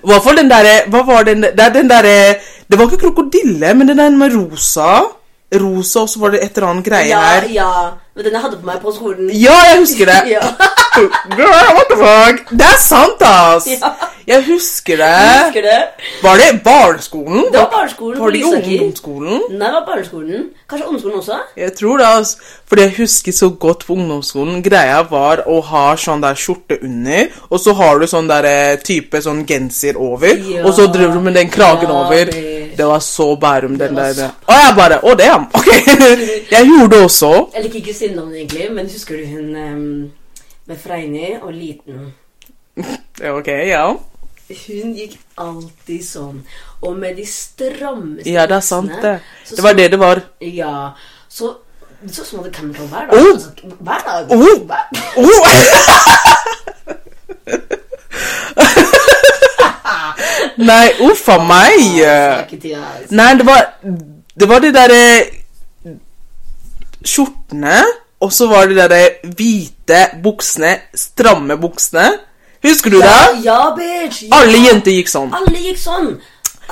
Hva 0.04 0.20
for 0.20 0.36
den 0.36 0.50
derre 0.50 0.84
Hva 0.92 1.00
var 1.06 1.24
den 1.24 1.40
Det 1.40 1.58
er 1.58 1.70
den 1.72 1.88
derre 1.88 2.36
Det 2.68 2.78
var 2.78 2.84
ikke 2.90 3.00
krokodille, 3.06 3.74
men 3.74 3.88
den 3.88 3.96
der 3.98 4.10
med 4.10 4.34
rosa. 4.36 5.00
Rosa, 5.54 6.00
og 6.00 6.08
så 6.08 6.20
var 6.20 6.30
det 6.34 6.42
et 6.44 6.56
eller 6.58 6.68
annet 6.68 6.84
greie 6.84 7.08
Ja, 7.08 7.20
her. 7.20 7.48
ja. 7.48 7.70
Men 8.14 8.24
den 8.24 8.32
jeg 8.36 8.40
hadde 8.44 8.56
på 8.62 8.66
meg 8.66 8.80
på 8.82 8.92
skolen. 8.94 9.30
Ja, 9.34 9.56
jeg 9.70 9.80
husker 9.84 10.06
det. 10.12 10.20
Ja. 10.34 10.40
Girl, 10.94 11.74
what 11.74 11.88
the 11.90 11.96
fuck? 11.98 12.50
Det 12.54 12.66
er 12.68 12.76
sant, 12.78 13.22
ass! 13.26 13.64
Ja. 13.66 13.88
Jeg 14.26 14.44
husker 14.46 14.96
Jeg 14.96 14.98
det. 14.98 15.40
husker 15.46 15.62
det. 15.66 15.80
Var 16.22 16.36
det 16.38 16.60
barneskolen? 16.64 17.40
Det 17.52 17.58
var 17.60 17.70
barneskolen 17.72 18.20
Var 18.20 18.30
det 18.30 18.38
ikke 18.38 18.52
ungdomsskolen? 18.78 19.40
Nei, 19.50 19.66
det 19.66 19.72
var 19.74 19.84
barneskolen. 19.88 20.44
Kanskje 20.70 20.86
ungdomsskolen 20.86 21.18
også? 21.18 21.38
Jeg 21.58 21.74
tror 21.80 21.98
det, 21.98 22.06
ass. 22.20 22.36
Fordi 22.70 22.82
jeg 22.86 22.94
husker 23.00 23.32
så 23.32 23.48
godt 23.66 23.82
på 23.88 23.96
ungdomsskolen. 23.98 24.62
Greia 24.64 25.02
var 25.10 25.42
å 25.50 25.58
ha 25.72 25.84
sånn 26.00 26.22
der 26.22 26.38
skjorte 26.38 26.78
under, 26.86 27.26
og 27.50 27.60
så 27.60 27.74
har 27.80 27.98
du 28.00 28.06
sånn 28.14 28.30
der 28.30 28.48
eh, 28.48 28.76
type 28.86 29.20
sånn 29.26 29.42
genser 29.50 29.98
over, 30.00 30.38
Ja. 30.54 30.62
og 30.64 30.72
så 30.78 30.86
driver 30.94 31.18
du 31.18 31.26
med 31.26 31.34
den 31.40 31.50
kragen 31.50 31.90
over. 31.90 32.30
bitch. 32.30 32.63
Det 32.76 32.86
var 32.86 32.98
så 33.00 33.26
Bærum, 33.40 33.78
den 33.78 33.96
der. 33.96 34.12
så- 34.12 34.30
Og 34.46 34.54
jeg 34.54 34.74
bare 34.76 34.98
Å, 35.02 35.14
det, 35.16 35.24
ja. 35.24 35.36
Ok. 35.58 35.66
jeg 36.50 36.66
gjorde 36.66 36.90
det 36.96 37.04
også. 37.04 37.30
Jeg 37.54 37.62
liker 37.64 37.78
ikke 37.80 37.94
sinnene, 37.94 38.34
egentlig, 38.38 38.70
men 38.72 38.86
husker 38.90 39.16
du 39.16 39.26
hun 39.26 39.56
em, 39.56 40.12
med 40.66 40.76
Freini 40.78 41.36
og 41.42 41.52
liten? 41.52 42.12
Det 43.18 43.30
Ok, 43.30 43.46
ja. 43.68 43.86
Hun 44.66 44.94
gikk 44.94 45.18
alltid 45.38 46.02
sånn. 46.04 46.42
Og 46.82 46.96
med 47.00 47.16
de 47.16 47.24
strammeste 47.26 48.28
Ja, 48.30 48.44
det 48.46 48.56
er 48.56 48.60
sant, 48.60 48.90
det. 49.02 49.20
Det 49.50 49.62
var 49.64 49.72
det 49.78 49.90
det 49.90 49.98
var. 49.98 50.20
Ja. 50.40 50.90
Så 51.28 51.54
så 52.04 52.20
ut 52.20 52.26
som 52.28 52.38
hun 52.38 52.44
hadde 52.44 52.56
chemical 52.56 52.86
hver 52.86 53.06
dag. 53.08 53.16
Oh! 53.16 53.32
Altså, 53.32 53.48
hver 53.80 54.00
dag. 54.04 54.24
Oh! 54.30 54.58
Hver- 54.68 54.88
Oh! 55.16 55.40
Nei, 60.70 60.86
uff 61.04 61.28
a 61.28 61.38
meg. 61.44 61.80
Nei, 63.10 63.30
det 63.38 63.46
var 63.46 63.66
Det 64.34 64.48
var 64.48 64.58
de 64.64 64.70
derre 64.74 65.02
skjortene, 67.04 67.82
og 68.24 68.32
så 68.32 68.46
var 68.48 68.66
det 68.66 68.76
de 68.76 68.80
derre 68.82 69.32
hvite 69.36 69.98
buksene, 70.24 70.76
stramme 70.96 71.56
buksene. 71.60 72.06
Husker 72.64 72.90
du 72.94 72.98
Ja, 73.02 73.10
det? 73.34 73.42
ja, 73.44 73.58
bitch! 73.76 74.22
Ja. 74.24 74.38
Alle 74.40 74.58
jenter 74.64 74.94
gikk 74.96 75.10
sånn. 75.12 75.34
Alle 75.36 75.58
gikk 75.66 75.78
sånn. 75.82 76.14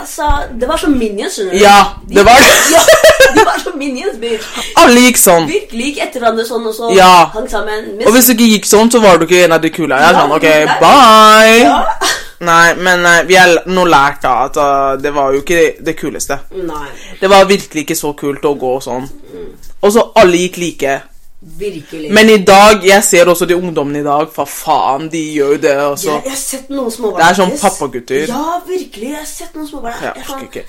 Altså, 0.01 0.25
det 0.57 0.64
var 0.70 0.79
som 0.81 0.94
minions, 0.96 1.35
skjønner 1.37 1.53
du. 1.53 1.59
Ja, 1.61 1.75
det 2.09 2.22
var 2.25 2.38
det. 2.40 2.55
ja, 2.72 2.81
de 3.37 3.44
var 3.44 3.59
som 3.61 3.77
minions, 3.77 4.16
bitch. 4.22 4.46
Alle 4.81 5.03
gikk 5.05 5.20
sånn. 5.20 5.44
Virkelig 5.51 5.90
gikk 5.90 5.98
etter 6.07 6.22
hverandre 6.25 6.46
sånn, 6.48 6.64
og 6.70 6.75
så 6.79 6.88
Ja. 6.96 7.11
hang 7.35 7.48
sammen. 7.53 7.90
Og 8.07 8.12
hvis 8.16 8.31
du 8.31 8.33
ikke 8.33 8.48
gikk 8.55 8.70
sånn, 8.70 8.88
så 8.90 9.03
var 9.05 9.20
du 9.20 9.27
ikke 9.29 9.44
en 9.44 9.53
av 9.53 9.61
de 9.61 9.68
kule. 9.70 9.92
Jeg 9.92 10.09
er 10.09 10.16
Ja, 10.16 10.20
sånn, 10.22 10.33
ok, 10.33 10.48
bye! 10.81 11.61
Ja. 11.61 11.85
Nei, 12.42 12.74
men 12.74 13.05
eh, 13.07 13.20
vi 13.28 13.37
har 13.38 13.52
nå 13.70 13.85
lært 13.87 14.22
da 14.24 14.33
at 14.48 14.57
uh, 14.59 14.96
det 14.98 15.12
var 15.14 15.33
jo 15.37 15.42
ikke 15.44 15.61
det 15.85 15.94
kuleste. 15.98 16.38
Nei, 16.59 16.88
Det 17.20 17.31
var 17.31 17.44
virkelig 17.46 17.85
ikke 17.87 17.96
så 17.98 18.12
kult 18.18 18.44
å 18.48 18.55
gå 18.59 18.72
sånn. 18.83 19.07
Og 19.83 19.92
så 19.94 20.02
alle 20.18 20.40
gikk 20.44 20.59
like. 20.62 20.96
virkelig. 21.59 22.11
Men 22.14 22.28
i 22.31 22.37
dag, 22.46 22.85
jeg 22.87 23.02
ser 23.05 23.26
også 23.31 23.46
de 23.50 23.55
ungdommene 23.59 23.98
i 24.02 24.07
dag, 24.07 24.28
for 24.35 24.46
faen, 24.46 25.09
de 25.11 25.22
gjør 25.37 25.57
jo 25.57 25.62
det 25.64 25.76
også. 25.87 26.11
jeg, 26.11 26.22
jeg 26.24 26.31
har 26.35 26.42
sett 26.42 26.68
noen 26.70 26.90
småbarn 26.94 27.18
Det 27.22 27.26
er 27.31 27.38
sånn 27.40 27.55
pappagutter. 27.62 28.28
Ja, 28.31 28.44
virkelig. 28.68 29.09
Jeg 29.11 29.18
har 29.18 29.26
sett 29.26 29.55
noen 29.59 29.66
småbarn. 29.70 29.98
Jeg 30.02 30.12
orker 30.12 30.33
kan- 30.33 30.46
ikke. 30.50 30.64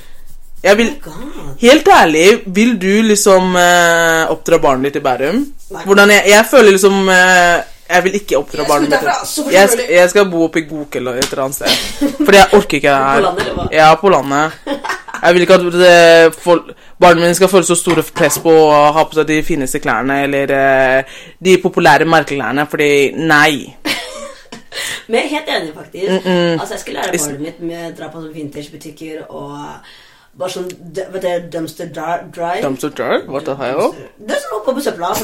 Jeg 0.63 0.77
vil, 0.79 0.89
Oh 0.95 1.12
God. 1.12 1.57
helt 1.59 1.88
ærlig, 1.91 2.25
vil 2.55 2.77
du 2.79 3.01
liksom 3.09 3.55
eh, 3.59 4.29
oppdra 4.31 4.57
barnet 4.63 4.93
ditt 4.93 5.01
i 5.01 5.03
Bærum? 5.03 5.41
Nei. 5.73 5.81
Hvordan 5.89 6.09
jeg, 6.13 6.23
jeg 6.31 6.45
føler 6.53 6.71
liksom 6.71 7.09
eh, 7.12 7.63
Jeg 7.89 8.04
vil 8.06 8.15
ikke 8.15 8.38
oppdra 8.39 8.63
barnet 8.67 8.89
mitt. 8.89 9.52
Jeg, 9.54 9.69
skal- 9.69 9.89
jeg 9.91 10.10
skal 10.10 10.30
bo 10.32 10.43
oppe 10.48 10.60
i 10.63 10.67
Gok 10.69 10.96
eller 10.96 11.19
et 11.19 11.28
eller 11.32 11.43
annet 11.43 11.56
sted. 11.56 11.67
Fordi 12.26 12.38
jeg 12.38 12.48
orker 12.58 12.78
ikke 12.80 12.93
det 12.93 13.08
her. 13.08 13.19
På 13.19 13.26
landet, 13.28 13.41
eller 13.48 13.58
hva? 13.60 13.67
Ja, 13.76 13.89
på 14.00 14.10
landet. 14.10 14.52
Jeg 15.24 15.34
vil 15.36 15.41
ikke 15.46 15.54
at 15.60 15.65
det, 15.78 16.36
folk, 16.43 16.72
barna 17.00 17.22
mine 17.22 17.36
skal 17.38 17.48
føle 17.52 17.67
så 17.67 17.76
store 17.80 18.04
press 18.15 18.39
på 18.43 18.52
å 18.52 18.72
ha 18.96 19.04
på 19.08 19.15
seg 19.19 19.28
de 19.30 19.38
fineste 19.48 19.80
klærne 19.84 20.17
eller 20.26 20.52
eh, 20.58 21.13
de 21.39 21.54
populære 21.63 22.08
merkeklærne, 22.10 22.65
fordi 22.72 22.89
nei. 23.15 23.54
Men 25.08 25.19
jeg 25.19 25.26
er 25.26 25.34
helt 25.38 25.52
enig, 25.54 25.72
faktisk. 25.76 26.28
Altså, 26.28 26.74
Jeg 26.74 26.82
skal 26.82 26.98
lære 26.98 27.17
barnet 27.19 27.46
mitt 27.46 27.62
med 27.62 27.86
å 27.91 27.93
dra 28.00 28.10
på 28.12 28.19
sånne 28.24 28.34
vintage-butikker 28.36 29.24
og 29.30 29.60
bare 30.38 30.50
sånn 30.50 30.67
d- 30.93 31.06
Vet 31.13 31.22
du, 31.26 31.50
dumpster 31.58 31.86
dri- 31.93 32.24
drive? 32.34 32.62
Dumpster 32.65 32.89
Drive? 32.89 33.28
What 33.30 33.46
the 33.46 33.56
hell? 33.60 33.91
Det 34.17 34.39
som 34.41 34.50
sånn 34.50 34.60
oppe 34.62 34.74
på 34.80 34.82
søpla. 34.86 35.13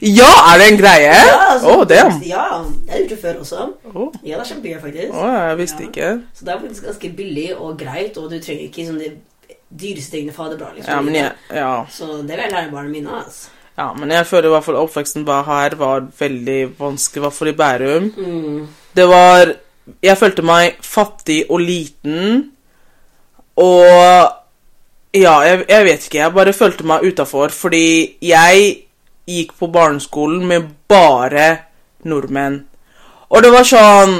Ja, 0.00 0.28
er 0.52 0.60
det 0.60 0.66
en 0.70 0.76
greie? 0.78 1.10
Ja, 1.10 1.38
altså, 1.52 1.72
oh, 1.74 1.80
damn. 1.90 2.20
Ja, 2.22 2.44
jeg 2.86 2.92
har 2.92 3.00
gjort 3.00 3.10
det 3.10 3.16
før 3.18 3.40
også. 3.42 3.64
Oh. 3.90 4.12
Ja, 4.22 4.36
det 4.38 4.44
er 4.44 4.50
kjempegjør, 4.52 4.80
faktisk. 4.84 5.14
Oh, 5.18 5.32
jeg 5.34 5.56
visste 5.58 5.82
Ja. 5.82 5.88
ikke. 5.88 6.10
Så 6.38 6.44
det 6.46 6.52
er 6.54 6.60
faktisk 6.60 6.84
ganske 6.86 7.10
billig 7.18 7.46
og 7.56 7.72
greit, 7.80 8.16
og 8.22 8.28
du 8.30 8.36
trenger 8.38 8.62
ikke 8.68 8.84
sånn 8.86 9.00
de 9.02 9.08
dyreste 9.82 10.14
tingene 10.14 10.32
for 10.36 10.44
å 10.44 10.46
ha 10.46 10.52
det 10.54 10.58
bra. 10.60 10.68
liksom. 10.76 10.92
Ja, 10.94 11.00
men 11.02 11.14
jeg, 11.18 11.32
ja. 11.58 11.72
Så 11.90 12.06
det 12.22 12.30
vil 12.36 12.44
jeg 12.44 12.52
lære 12.52 12.70
barna 12.72 12.88
mine. 12.92 13.10
altså. 13.24 13.48
ja, 13.78 13.88
men 13.98 14.10
jeg 14.14 14.26
føler 14.26 14.46
i 14.48 14.54
hvert 14.54 14.64
fall 14.68 14.76
oppveksten 14.84 15.26
var 15.26 15.42
her 15.50 15.74
var 15.82 16.06
veldig 16.20 16.60
vanskelig, 16.78 17.18
i 17.20 17.26
hvert 17.26 17.38
fall 17.40 17.48
i 17.48 17.56
Bærum. 17.58 18.12
Mm. 18.16 18.68
Det 18.94 19.08
var 19.08 19.54
Jeg 20.02 20.18
følte 20.18 20.42
meg 20.42 20.76
fattig 20.84 21.44
og 21.50 21.60
liten, 21.60 22.50
og 23.58 24.34
Ja, 25.16 25.38
jeg, 25.40 25.62
jeg 25.68 25.84
vet 25.86 26.04
ikke. 26.04 26.18
Jeg 26.18 26.34
bare 26.36 26.52
følte 26.52 26.84
meg 26.86 27.04
utafor, 27.08 27.48
fordi 27.48 28.18
jeg 28.22 28.64
gikk 29.28 29.54
på 29.58 29.68
barneskolen 29.72 30.44
med 30.46 30.66
bare 30.88 31.46
nordmenn. 32.04 32.60
Og 33.32 33.42
det 33.42 33.52
var 33.52 33.64
sånn 33.68 34.18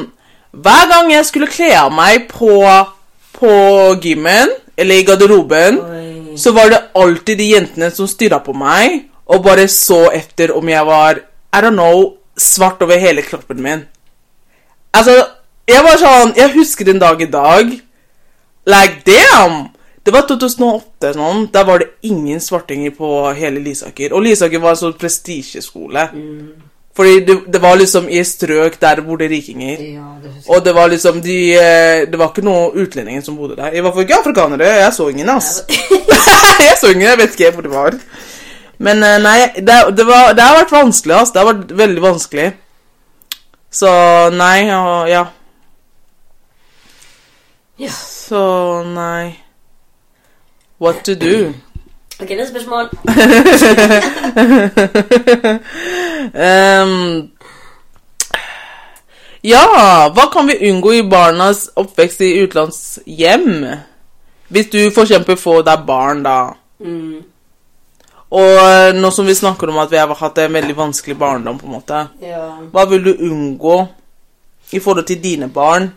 Hver 0.57 0.88
gang 0.88 1.12
jeg 1.12 1.27
skulle 1.29 1.51
kle 1.53 1.68
av 1.77 1.92
meg 1.92 2.24
på, 2.33 2.57
på 3.37 3.53
gymmen, 4.01 4.55
eller 4.79 4.96
i 4.96 5.05
garderoben, 5.05 5.77
Oi. 5.85 6.38
så 6.40 6.55
var 6.57 6.72
det 6.72 6.81
alltid 6.96 7.38
de 7.38 7.51
jentene 7.53 7.90
som 7.92 8.09
stirra 8.09 8.40
på 8.40 8.55
meg 8.57 9.05
og 9.29 9.44
bare 9.44 9.66
så 9.68 10.07
etter 10.14 10.55
om 10.57 10.68
jeg 10.72 10.87
var 10.88 11.20
I 11.20 11.61
don't 11.61 11.77
know, 11.77 12.14
svart 12.37 12.81
over 12.83 12.96
hele 13.01 13.22
kroppen 13.22 13.61
min. 13.62 13.85
Altså, 14.96 15.14
jeg 15.68 15.85
var 15.85 16.01
sånn 16.01 16.33
Jeg 16.37 16.55
husker 16.57 16.88
en 16.88 17.01
dag 17.03 17.20
i 17.20 17.29
dag 17.29 17.74
Like, 18.68 19.02
damn! 19.09 19.68
Det 20.04 20.12
var 20.14 20.24
2008, 20.28 21.12
sånn. 21.16 21.46
Da 21.52 21.64
var 21.68 21.83
det 21.83 21.90
ingen 22.09 22.40
svartinger 22.40 22.94
på 22.96 23.09
hele 23.37 23.61
Lysaker. 23.61 24.14
Og 24.16 24.24
Lysaker 24.24 24.61
var 24.62 24.76
en 24.76 24.81
sånn 24.81 24.96
prestisjeskole. 25.00 26.04
Fordi 26.98 27.20
det, 27.26 27.37
det 27.52 27.61
var 27.62 27.76
liksom 27.78 28.09
i 28.11 28.22
strøk 28.26 28.78
der 28.81 29.02
bodde 29.07 29.28
rikinger. 29.31 29.83
Ja, 29.85 30.07
det. 30.22 30.33
Og 30.50 30.64
det 30.64 30.72
var 30.74 30.88
liksom 30.90 31.20
de 31.22 31.37
eh, 31.54 32.07
Det 32.11 32.18
var 32.18 32.33
ikke 32.33 32.42
noen 32.46 32.74
utlendinger 32.83 33.22
som 33.22 33.37
bodde 33.38 33.59
der. 33.61 33.76
I 33.76 33.85
hvert 33.85 33.94
fall 33.94 34.07
ikke 34.07 34.18
afrikanere. 34.22 34.72
Jeg 34.81 34.96
så 34.96 35.09
ingen, 35.12 35.31
ass. 35.31 35.52
jeg 36.68 36.74
så 36.81 36.90
ingen, 36.90 37.07
jeg 37.11 37.20
vet 37.20 37.37
ikke 37.37 37.52
hvor 37.54 37.68
det 37.68 37.74
var. 37.76 37.98
Men 38.83 39.04
eh, 39.07 39.18
nei, 39.22 39.38
det, 39.61 39.78
det, 39.94 40.09
var, 40.09 40.33
det 40.35 40.46
har 40.48 40.59
vært 40.59 40.74
vanskelig, 40.74 41.18
ass. 41.20 41.35
Det 41.35 41.42
har 41.42 41.50
vært 41.52 41.76
veldig 41.85 42.04
vanskelig. 42.09 42.50
Så 43.70 43.90
nei, 44.35 44.70
og 44.74 45.11
ja. 45.12 45.26
Ja. 47.78 47.92
Så 48.29 48.41
nei 48.85 49.38
What 50.79 51.03
to 51.05 51.14
do? 51.14 51.53
Ok, 52.21 52.31
neste 52.31 52.51
spørsmål. 52.51 52.88
um, 56.35 57.31
ja, 59.43 59.64
hva 60.14 60.25
kan 60.33 60.47
vi 60.47 60.71
unngå 60.71 60.93
i 60.93 61.03
barnas 61.07 61.69
oppvekst 61.79 62.21
i 62.27 62.33
utenlandshjem? 62.43 63.67
Hvis 64.49 64.71
du 64.73 64.79
eksempel 64.87 65.38
får 65.38 65.62
deg 65.67 65.85
barn, 65.87 66.23
da. 66.27 66.38
Mm. 66.83 67.23
Og 68.38 68.57
eh, 68.61 68.91
nå 68.99 69.11
som 69.14 69.27
vi 69.27 69.35
snakker 69.38 69.71
om 69.71 69.79
at 69.83 69.93
vi 69.93 70.01
har 70.01 70.14
hatt 70.19 70.38
en 70.43 70.59
veldig 70.59 70.77
vanskelig 70.77 71.17
barndom, 71.19 71.59
på 71.59 71.67
en 71.67 71.77
måte. 71.79 72.03
Ja. 72.23 72.49
Hva 72.73 72.85
vil 72.91 73.05
du 73.05 73.12
unngå 73.31 73.79
i 74.73 74.83
forhold 74.83 75.07
til 75.07 75.23
dine 75.23 75.49
barn? 75.49 75.91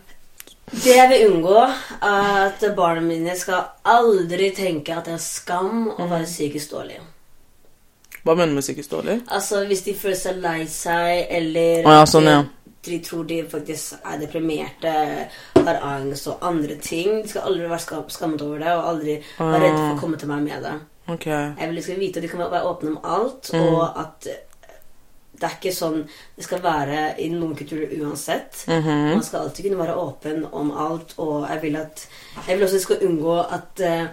Det 0.72 0.94
jeg 0.96 1.08
vil 1.10 1.26
unngå, 1.30 1.56
er 2.02 2.46
at 2.46 2.62
barna 2.76 3.02
mine 3.04 3.34
skal 3.36 3.66
aldri 3.84 4.50
tenke 4.56 4.94
at 4.96 5.04
det 5.10 5.18
er 5.18 5.22
skam 5.22 5.90
å 5.92 6.06
være 6.08 6.24
psykisk 6.24 6.72
dårlig. 6.72 6.96
Hva 8.22 8.34
mener 8.38 8.54
du 8.54 8.58
med 8.60 8.64
psykisk 8.64 8.90
dårlig? 8.94 9.18
Altså, 9.34 9.64
hvis 9.68 9.82
de 9.84 9.94
føler 9.98 10.16
seg 10.18 10.38
lei 10.42 10.60
seg, 10.70 11.26
eller 11.38 11.88
ah, 11.90 11.96
ja, 12.00 12.06
sånn, 12.08 12.28
ja. 12.30 12.38
de, 12.44 12.78
de 12.88 12.98
tror 13.04 13.26
de 13.28 13.40
faktisk 13.50 13.98
er 14.00 14.20
deprimerte, 14.22 14.94
har 15.58 15.80
angst 15.90 16.30
og 16.30 16.46
andre 16.46 16.78
ting. 16.82 17.20
De 17.24 17.28
skal 17.34 17.50
aldri 17.50 17.66
være 17.68 17.82
skam, 17.82 18.06
skammet 18.14 18.46
over 18.46 18.62
det, 18.62 18.72
og 18.78 18.88
aldri 18.94 19.18
være 19.40 19.60
redde 19.66 19.76
for 19.82 19.96
å 19.96 20.00
komme 20.04 20.22
til 20.22 20.30
meg 20.32 20.46
med 20.46 20.64
det. 20.68 20.76
Okay. 21.12 21.50
Jeg 21.58 21.68
vil 21.68 21.76
de 21.80 21.82
skal 21.82 21.98
vite 22.00 22.22
at 22.22 22.24
de 22.24 22.30
kan 22.30 22.44
være 22.46 22.64
åpne 22.72 22.94
om 22.94 23.00
alt, 23.18 23.50
Mm. 23.52 23.60
og 23.74 24.00
at 24.06 24.30
det 25.42 25.48
er 25.48 25.56
ikke 25.58 25.72
sånn 25.74 25.96
det 26.36 26.44
skal 26.46 26.60
være 26.62 27.00
i 27.18 27.26
noen 27.32 27.56
kulturer 27.58 27.90
uansett. 27.98 28.62
Mhm. 28.70 29.00
Man 29.16 29.24
skal 29.26 29.40
alltid 29.48 29.66
kunne 29.66 29.80
være 29.82 29.98
åpen 29.98 30.44
om 30.52 30.70
alt, 30.70 31.14
og 31.18 31.48
jeg 31.50 31.62
vil 31.64 31.76
at 31.80 32.06
Jeg 32.46 32.56
vil 32.56 32.64
også 32.64 32.78
de 32.78 32.82
skal 32.86 33.02
unngå 33.08 33.38
at 33.58 33.82
uh, 33.82 34.06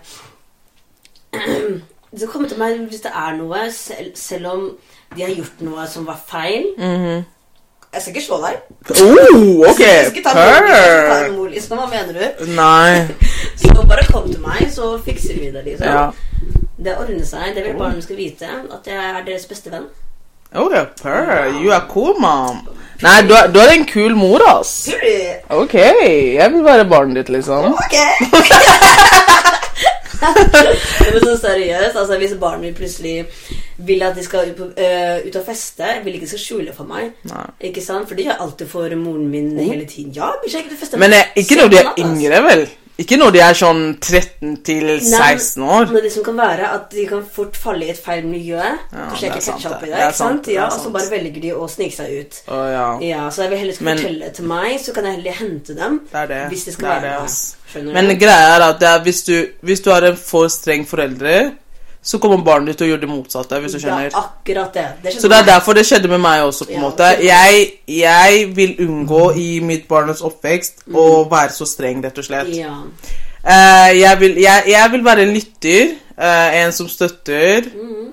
De 2.11 2.17
skal 2.17 2.31
komme 2.33 2.49
til 2.49 2.57
meg 2.57 2.79
hvis 2.89 3.03
det 3.05 3.11
er 3.13 3.35
noe, 3.37 3.67
selv, 3.71 4.15
selv 4.17 4.47
om 4.49 4.63
de 5.15 5.21
har 5.21 5.35
gjort 5.35 5.61
noe 5.61 5.85
som 5.87 6.07
var 6.09 6.17
feil. 6.27 6.71
Mhm. 6.77 7.25
Jeg 7.93 8.01
skal 8.01 8.13
ikke 8.15 8.25
slå 8.25 8.37
deg. 8.43 8.57
Oh, 9.01 9.69
ok! 9.69 9.79
Jeg 9.81 10.05
skal 10.05 10.17
ikke 10.17 10.29
ta 10.29 11.25
en 11.25 11.35
mor, 11.35 11.47
liksom. 11.49 11.77
Hva 11.77 11.87
mener 11.89 12.13
du? 12.13 12.51
Nei. 12.53 13.07
Så 13.61 13.85
bare 13.89 14.05
kom 14.11 14.27
til 14.29 14.41
meg, 14.41 14.67
så 14.71 14.91
fikser 15.05 15.39
vi 15.39 15.49
det, 15.53 15.63
liksom. 15.65 15.87
Ja. 15.87 16.11
Det 16.83 16.93
ordner 16.97 17.25
seg. 17.25 17.55
Det 17.55 17.63
vil 17.65 17.79
barna 17.79 18.01
skal 18.01 18.17
vite. 18.19 18.49
At 18.71 18.85
jeg 18.87 18.95
er 18.97 19.25
deres 19.25 19.45
beste 19.49 19.73
venn. 19.73 19.89
Ok, 20.55 20.73
per. 21.01 21.47
You 21.61 21.71
are 21.71 21.85
cool, 21.89 22.15
mom. 22.19 22.61
Nei, 23.01 23.21
du 23.23 23.33
er, 23.37 23.47
du 23.53 23.59
er 23.61 23.71
en 23.77 23.85
kul 23.87 24.15
mor, 24.17 24.43
ass. 24.49 24.89
Period. 24.89 25.45
Ok, 25.55 25.75
jeg 25.77 26.51
vil 26.53 26.63
være 26.65 26.87
barnet 26.89 27.21
ditt, 27.21 27.29
liksom. 27.37 27.73
Ok. 27.73 27.95
Men 30.19 31.21
så 31.23 31.37
seriøst, 31.41 31.95
altså 31.95 32.17
hvis 32.19 32.33
barnet 32.41 32.65
mitt 32.65 32.75
plutselig 32.75 33.25
vil 33.77 34.03
at 34.03 34.17
de 34.17 34.23
skal 34.23 34.49
ut, 34.51 34.59
øh, 34.59 35.27
ut 35.27 35.35
og 35.35 35.45
feste, 35.45 35.93
vil 36.03 36.17
ikke 36.17 36.27
skal 36.27 36.43
skjule 36.43 36.73
for 36.75 36.89
meg. 36.89 37.13
Nei. 37.29 37.45
Ikke 37.69 37.83
sant? 37.85 38.09
For 38.09 38.17
det 38.17 38.25
gjør 38.25 38.33
jeg 38.33 38.41
alltid 38.47 38.67
for 38.73 38.95
moren 38.99 39.29
min 39.31 39.53
hele 39.59 39.85
tiden. 39.85 40.11
Ja, 40.15 40.33
vil 40.43 40.51
ikke 40.51 40.73
og 40.73 40.81
feste. 40.81 40.99
Men 40.99 41.15
eh, 41.15 41.31
ikke 41.39 41.61
når 41.61 41.71
de 41.71 41.77
er 41.83 41.93
yngre, 42.03 42.43
vel? 42.49 42.67
Ikke 42.99 43.15
når 43.15 43.31
de 43.31 43.39
er 43.39 43.53
sånn 43.55 43.81
13 44.03 44.57
til 44.67 44.89
16 44.99 45.63
år. 45.63 45.85
Men 45.93 46.03
det 46.03 46.11
som 46.11 46.23
kan 46.25 46.35
være 46.35 46.65
at 46.75 46.89
de 46.91 47.05
kan 47.07 47.21
fort 47.23 47.55
falle 47.55 47.85
i 47.87 47.91
et 47.93 48.01
feil 48.03 48.25
miljø. 48.27 48.59
Kanskje 48.91 49.21
det 49.21 49.27
jeg 49.29 49.31
ikke 49.37 49.45
sant 49.45 49.61
catcher 49.61 49.75
opp 49.75 49.79
det. 49.79 49.87
i 49.87 49.91
det. 49.91 49.95
Det 49.95 50.03
er 50.03 50.09
ikke 50.09 50.17
sant, 50.19 50.41
sant? 50.45 50.49
Ja, 50.55 50.65
Og 50.65 50.81
så 50.83 50.91
bare 50.97 51.09
velger 51.13 51.41
de 51.45 51.53
å 51.55 51.69
snike 51.71 51.95
seg 51.95 52.17
ut. 52.19 52.41
Å 52.51 52.59
ja. 52.73 52.87
Ja, 53.07 53.29
Så 53.29 53.41
jeg 53.45 53.49
vil 53.53 53.57
heller 53.63 53.73
ikke 53.77 53.83
Men- 53.87 53.97
fortelle 54.03 54.29
til 54.35 54.45
meg, 54.51 54.79
så 54.83 54.93
kan 54.93 55.05
jeg 55.05 55.15
heller 55.15 55.31
hente 55.39 55.75
dem. 55.79 56.01
Det 56.11 56.19
er 56.23 56.27
det. 56.27 56.41
Hvis 56.51 56.65
det 56.65 56.73
skal 56.73 56.87
Det 56.89 56.91
er 56.91 56.99
være 56.99 57.09
det, 57.09 57.19
det. 57.19 57.25
ass. 57.25 57.55
Men 57.93 58.19
greia 58.19 58.55
er 58.57 58.61
at 58.69 58.83
er, 58.83 58.99
hvis, 59.03 59.23
du, 59.23 59.47
hvis 59.63 59.79
du 59.81 59.89
har 59.91 60.01
en 60.03 60.17
for 60.17 60.47
streng 60.47 60.85
forelder, 60.87 61.51
så 62.01 62.17
kommer 62.17 62.37
barnet 62.43 62.71
ditt 62.71 62.77
til 62.79 62.87
å 62.87 62.89
gjøre 62.93 63.01
det 63.01 63.09
motsatte, 63.11 63.57
hvis 63.59 63.73
du 63.75 63.79
Det 63.79 63.91
er 63.91 64.13
akkurat 64.15 64.73
det. 64.73 64.85
det 65.03 65.13
Så 65.21 65.27
det 65.27 65.37
er 65.37 65.47
derfor 65.49 65.73
det 65.73 65.85
skjedde 65.85 66.07
med 66.07 66.21
meg 66.23 66.43
også, 66.43 66.65
på 66.65 66.71
en 66.71 66.77
Ja, 66.77 66.81
måte. 66.81 67.09
Jeg, 67.23 67.71
jeg 67.87 68.45
vil 68.55 68.75
unngå 68.87 69.31
i 69.35 69.59
mitt 69.59 69.87
barnets 69.87 70.21
oppvekst 70.21 70.85
å 70.93 71.25
være 71.29 71.51
så 71.51 71.67
streng, 71.67 72.03
rett 72.03 72.17
og 72.17 72.25
slett. 72.25 72.53
Ja. 72.55 72.77
Uh, 73.43 73.89
jeg, 73.99 74.15
vil, 74.19 74.39
jeg, 74.39 74.63
jeg 74.67 74.91
vil 74.91 75.03
være 75.05 75.27
en 75.27 75.33
lytter, 75.35 75.91
uh, 76.15 76.63
en 76.63 76.71
som 76.75 76.87
støtter. 76.87 77.67
Mm. 77.75 78.07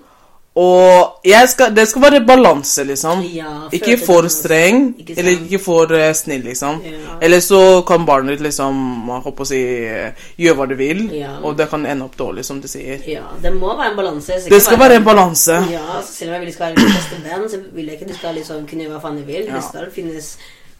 Og 0.56 1.26
skal, 1.48 1.74
det 1.76 1.84
skal 1.88 2.02
være 2.02 2.22
balanse, 2.24 2.84
liksom. 2.88 3.20
Ja, 3.28 3.68
ikke 3.76 3.98
for 4.00 4.24
streng, 4.32 4.94
Ikke 5.02 5.18
eller 5.18 5.34
ikke 5.34 5.58
for 5.60 5.92
uh, 5.92 6.12
snill, 6.16 6.46
liksom. 6.48 6.78
Ja. 6.84 7.16
Eller 7.20 7.42
så 7.44 7.82
kan 7.88 8.06
barnet 8.08 8.38
ditt 8.38 8.44
liksom 8.46 9.10
håper 9.10 9.44
å 9.44 9.48
si, 9.50 9.58
eh, 9.84 10.22
gjøre 10.40 10.56
hva 10.56 10.66
det 10.70 10.78
vil, 10.80 11.02
Ja. 11.12 11.34
og 11.42 11.58
det 11.58 11.68
kan 11.68 11.84
ende 11.84 12.06
opp 12.08 12.16
dårlig, 12.16 12.44
som 12.48 12.60
du 12.60 12.68
sier. 12.68 13.02
ja, 13.04 13.26
det 13.42 13.52
må 13.52 13.76
være 13.76 13.90
en 13.90 13.96
balanse. 13.96 14.38
Det 14.48 14.62
skal 14.62 14.78
være 14.80 14.96
en 14.96 15.04
balanse. 15.04 15.58
Ja, 15.70 16.00
selv 16.02 16.30
om 16.30 16.38
jeg 16.38 16.44
vil 16.46 16.54
skal 16.54 16.66
være 16.66 16.76
din 16.76 16.94
beste 16.94 17.18
venn, 17.24 17.48
så 17.50 17.60
vil 17.74 17.86
jeg 17.86 18.00
ikke 18.00 18.08
de 18.08 18.16
skal 18.16 18.34
liksom 18.34 18.66
kunne 18.66 18.86
gjøre 18.86 18.94
hva 18.94 19.02
faen 19.02 19.18
du 19.20 19.24
vil. 19.24 19.50
Mm. 19.50 19.54
Det 19.54 19.64
skal 19.64 19.90
finnes 19.92 20.30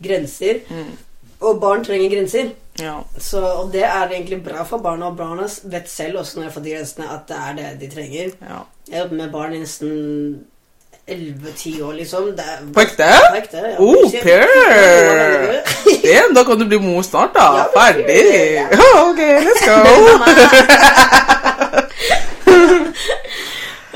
grenser. 0.03 0.63
Og 1.41 1.61
barn 1.61 1.85
trenger 1.85 2.09
grenser. 2.09 2.49
Ja. 2.81 2.95
Så, 3.19 3.43
og 3.45 3.73
det 3.73 3.85
er 3.85 4.09
egentlig 4.09 4.41
bra 4.45 4.65
for 4.65 4.79
barna, 4.79 5.11
og 5.11 5.17
barna 5.17 5.49
vet 5.65 5.91
selv 5.91 6.23
også 6.23 6.37
når 6.39 6.43
jeg 6.43 6.51
har 6.51 6.57
fått 6.57 6.65
de 6.65 6.75
grensene, 6.79 7.11
at 7.13 7.29
det 7.29 7.37
er 7.37 7.61
det 7.61 7.69
de 7.81 7.93
trenger. 7.93 8.33
ja. 8.41 8.63
Jeg 8.91 9.01
jobber 9.01 9.17
med 9.17 9.31
barn 9.33 9.53
i 9.53 9.59
nesten 9.59 10.39
11-10 11.11 11.83
år, 11.83 11.93
liksom. 11.93 12.29
På 12.75 12.81
ekte? 12.81 13.09
På 13.31 13.37
ekte, 13.37 13.59
ja. 13.59 13.77
Oh. 13.79 14.13
Per! 14.23 14.47
Damn, 16.05 16.35
da 16.35 16.45
kan 16.47 16.61
du 16.61 16.69
bli 16.69 16.79
mor 16.79 17.03
snart, 17.03 17.35
da. 17.35 17.47
Ja, 17.57 17.65
Ferdig. 17.75 18.23
Ja, 18.55 18.89
ok, 19.09 19.21
let's 19.47 19.63
go. 19.67 19.77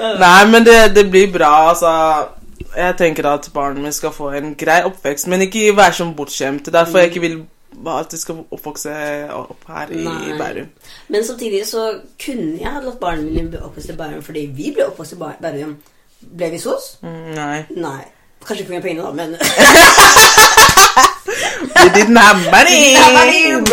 Nei, 0.24 0.46
men 0.50 0.66
det, 0.66 0.94
det 0.96 1.10
blir 1.10 1.32
bra, 1.32 1.68
altså. 1.68 1.92
Jeg 2.76 2.94
tenker 2.98 3.26
at 3.30 3.48
barnet 3.54 3.82
mitt 3.82 3.94
skal 3.94 4.12
få 4.14 4.30
en 4.38 4.54
grei 4.58 4.82
oppvekst, 4.86 5.26
men 5.30 5.42
ikke 5.46 5.76
være 5.76 5.92
som 6.02 6.14
bortskjemt. 6.18 6.68
Er 6.68 6.72
Derfor 6.80 6.98
jeg 6.98 7.06
ikke 7.10 7.20
vil 7.20 7.40
de 8.10 8.18
skal 8.18 8.44
oppvokse 8.50 8.92
opp 9.32 9.64
her 9.68 9.86
i 9.94 10.04
Nei. 10.04 10.38
Bærum. 10.38 10.68
Men 11.08 11.24
samtidig 11.26 11.66
så 11.66 11.84
kunne 12.24 12.58
jeg 12.60 12.70
ha 12.72 12.80
latt 12.84 13.00
barna 13.00 13.22
mine 13.22 13.48
bli 13.50 13.58
oppvokst 13.62 13.90
i 13.90 13.96
Bærum 13.96 14.22
fordi 14.22 14.46
vi 14.56 14.72
ble 14.76 14.86
oppvokst 14.90 15.12
i 15.12 15.20
Bærum. 15.42 15.76
Ble 16.36 16.50
vi 16.50 16.58
SOS? 16.58 16.98
Mm, 17.02 17.34
Nei. 17.34 17.64
Nei. 17.76 18.04
Kanskje 18.46 18.64
ikke 18.64 18.72
pga. 18.74 18.80
pengene, 18.80 19.02
da, 19.04 19.12
men 19.12 19.30
We 21.80 21.88
didn't 21.94 22.16
have 22.16 22.40
money! 22.50 22.94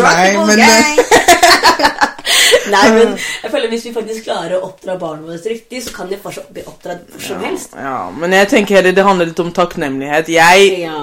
Nei, 0.00 0.36
men 0.46 0.58
Nei, 2.74 2.86
men 2.94 3.08
jeg 3.42 3.50
føler 3.52 3.68
hvis 3.72 3.84
vi 3.88 3.92
faktisk 3.96 4.20
klarer 4.28 4.56
å 4.58 4.62
oppdra 4.70 4.92
barna 5.00 5.22
våre 5.28 5.40
riktig, 5.52 5.78
så 5.84 5.90
kan 5.96 6.06
de 6.10 6.16
fortsatt 6.22 6.50
bli 6.54 6.62
oppdratt 6.68 7.00
hvor 7.12 7.22
som 7.28 7.38
helst. 7.44 7.70
Ja, 7.76 7.98
men 8.14 8.28
jeg 8.36 8.46
tenker 8.54 8.72
heller 8.80 8.92
det 8.96 9.04
handler 9.06 9.26
litt 9.30 9.44
om 9.44 9.52
takknemlighet. 9.56 10.26
Jeg, 10.32 10.58
Ja. 10.82 10.98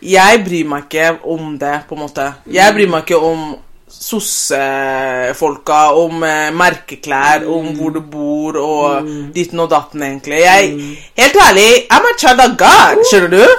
jeg 0.00 0.44
bryr 0.44 0.66
meg 0.72 0.80
ikke 0.88 1.06
om 1.24 1.58
det, 1.58 1.76
på 1.88 1.94
en 1.96 2.02
måte. 2.06 2.24
Jeg 2.50 2.74
bryr 2.76 2.88
meg 2.92 3.00
ikke 3.06 3.20
om 3.22 3.40
sossefolka, 3.96 5.80
om 5.94 6.22
eh, 6.26 6.50
merkeklær, 6.52 7.44
om 7.48 7.68
hvor 7.78 7.90
du 7.94 8.00
bor 8.02 8.56
og 8.58 9.06
ditten 9.34 9.60
og 9.62 9.70
datten, 9.70 10.02
egentlig. 10.02 10.40
Jeg, 10.42 10.74
helt 11.16 11.36
ærlig, 11.44 11.86
I'm 11.94 12.04
a 12.10 12.12
child 12.18 12.40
of 12.42 12.56
God, 12.58 13.04
skjønner 13.10 13.30
du? 13.36 13.46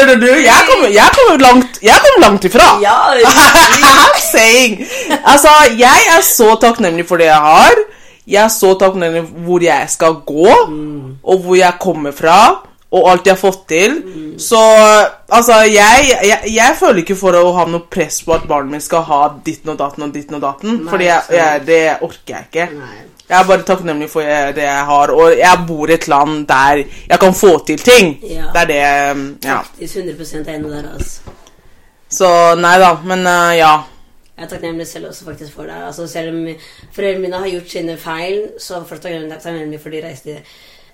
skjønner 0.00 0.20
du? 0.20 0.30
Jeg 0.44 0.66
kommer, 0.68 0.94
kommer 1.16 1.44
langt, 1.44 1.80
kommer 1.80 2.24
langt 2.24 2.48
ifra. 2.48 2.68
Ja, 2.82 2.96
I'm 3.90 4.18
saying 4.24 4.80
Altså, 5.20 5.52
jeg 5.78 6.08
er 6.16 6.24
så 6.24 6.54
takknemlig 6.60 7.06
for 7.08 7.20
det 7.20 7.28
jeg 7.30 7.44
har. 7.44 7.84
Jeg 8.30 8.44
er 8.44 8.52
så 8.54 8.74
takknemlig 8.78 9.24
for 9.26 9.46
hvor 9.46 9.64
jeg 9.64 9.92
skal 9.92 10.18
gå, 10.26 10.50
og 11.22 11.44
hvor 11.44 11.56
jeg 11.58 11.80
kommer 11.82 12.14
fra, 12.16 12.38
og 12.90 13.06
alt 13.10 13.26
jeg 13.26 13.36
har 13.36 13.40
fått 13.40 13.62
til. 13.70 14.00
Så 14.40 14.58
altså, 15.28 15.60
jeg, 15.68 16.10
jeg, 16.24 16.40
jeg 16.54 16.76
føler 16.78 17.02
ikke 17.04 17.18
for 17.18 17.36
å 17.38 17.52
ha 17.58 17.66
noe 17.70 17.86
press 17.90 18.22
på 18.26 18.34
at 18.34 18.48
barnet 18.50 18.76
mitt 18.76 18.86
skal 18.86 19.04
ha 19.06 19.22
ditten 19.46 19.74
og 19.74 19.78
datten 19.82 20.08
og 20.08 20.14
ditten 20.14 20.40
og 20.40 20.44
datten. 20.46 20.82
for 20.88 20.98
det 21.66 21.82
orker 22.00 22.36
jeg 22.36 22.50
ikke. 22.50 22.68
Nei. 22.80 23.00
Jeg 23.30 23.38
er 23.38 23.46
bare 23.46 23.62
takknemlig 23.62 24.08
for 24.10 24.26
det 24.26 24.64
jeg 24.64 24.86
har, 24.88 25.12
og 25.14 25.36
jeg 25.38 25.66
bor 25.68 25.90
i 25.90 25.94
et 25.94 26.08
land 26.10 26.48
der 26.50 26.80
jeg 26.82 27.18
kan 27.22 27.34
få 27.34 27.52
til 27.66 27.78
ting. 27.78 28.16
Ja. 28.26 28.50
Det 28.50 28.64
er 28.64 28.66
det 28.72 28.80
Ja. 29.44 29.60
Faktisk 29.62 29.96
100% 29.96 30.50
enig 30.50 30.70
der, 30.70 30.88
altså. 30.94 31.36
Så 32.10 32.26
nei 32.58 32.74
da, 32.82 32.96
men 33.06 33.22
uh, 33.22 33.52
ja. 33.54 33.74
Jeg 34.34 34.46
er 34.46 34.50
takknemlig 34.50 34.86
selv 34.88 35.10
også 35.12 35.24
faktisk 35.24 35.52
for 35.54 35.68
det. 35.68 35.76
Altså, 35.86 36.06
selv 36.08 36.34
om 36.34 36.48
foreldrene 36.92 37.22
mine 37.22 37.38
har 37.38 37.48
gjort 37.52 37.70
sine 37.70 37.96
feil, 38.00 38.48
så 38.58 38.80
er 38.80 38.86
jeg 38.90 39.00
takknemlig 39.04 39.38
takknemlig 39.44 39.80
for 39.80 39.94
de 39.94 40.02
reiste 40.06 40.36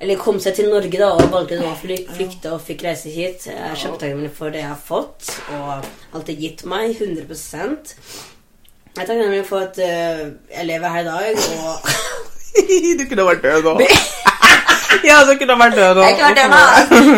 Eller 0.01 0.19
kom 0.21 0.41
seg 0.43 0.55
til 0.59 0.69
Norge 0.69 0.99
da 0.99 1.09
og 1.15 1.31
valgte 1.33 1.63
å 1.65 1.73
flykte 1.81 2.53
og 2.53 2.61
fikk 2.61 2.85
reise 2.85 3.09
hit. 3.09 3.47
Jeg 3.49 3.57
er 3.57 3.79
kjempetakknemlig 3.81 4.33
for 4.37 4.53
det 4.53 4.61
jeg 4.61 4.69
har 4.75 4.83
fått, 4.89 5.31
og 5.57 5.87
alt 6.13 6.27
det 6.27 6.37
gitt 6.37 6.67
meg. 6.69 7.01
100 7.01 7.25
Jeg 7.33 9.01
er 9.01 9.07
takknemlig 9.07 9.45
for 9.49 9.65
at 9.65 9.81
uh, 9.81 10.27
jeg 10.53 10.67
lever 10.69 10.89
her 10.99 11.01
i 11.01 11.09
dag, 11.09 11.47
og 11.63 11.89
du 12.99 13.05
kunne 13.09 13.25
vært 13.29 13.43
død 13.43 13.63
nå. 13.67 13.73
ja, 15.09 15.17
du 15.29 15.33
kunne 15.41 15.59
vært 15.61 15.77
død 15.79 15.97
nå. 15.99 16.03
Jeg 16.07 16.13
kunne 16.19 16.29
vært 16.29 16.41
død 16.43 16.49
nå. 16.53 16.61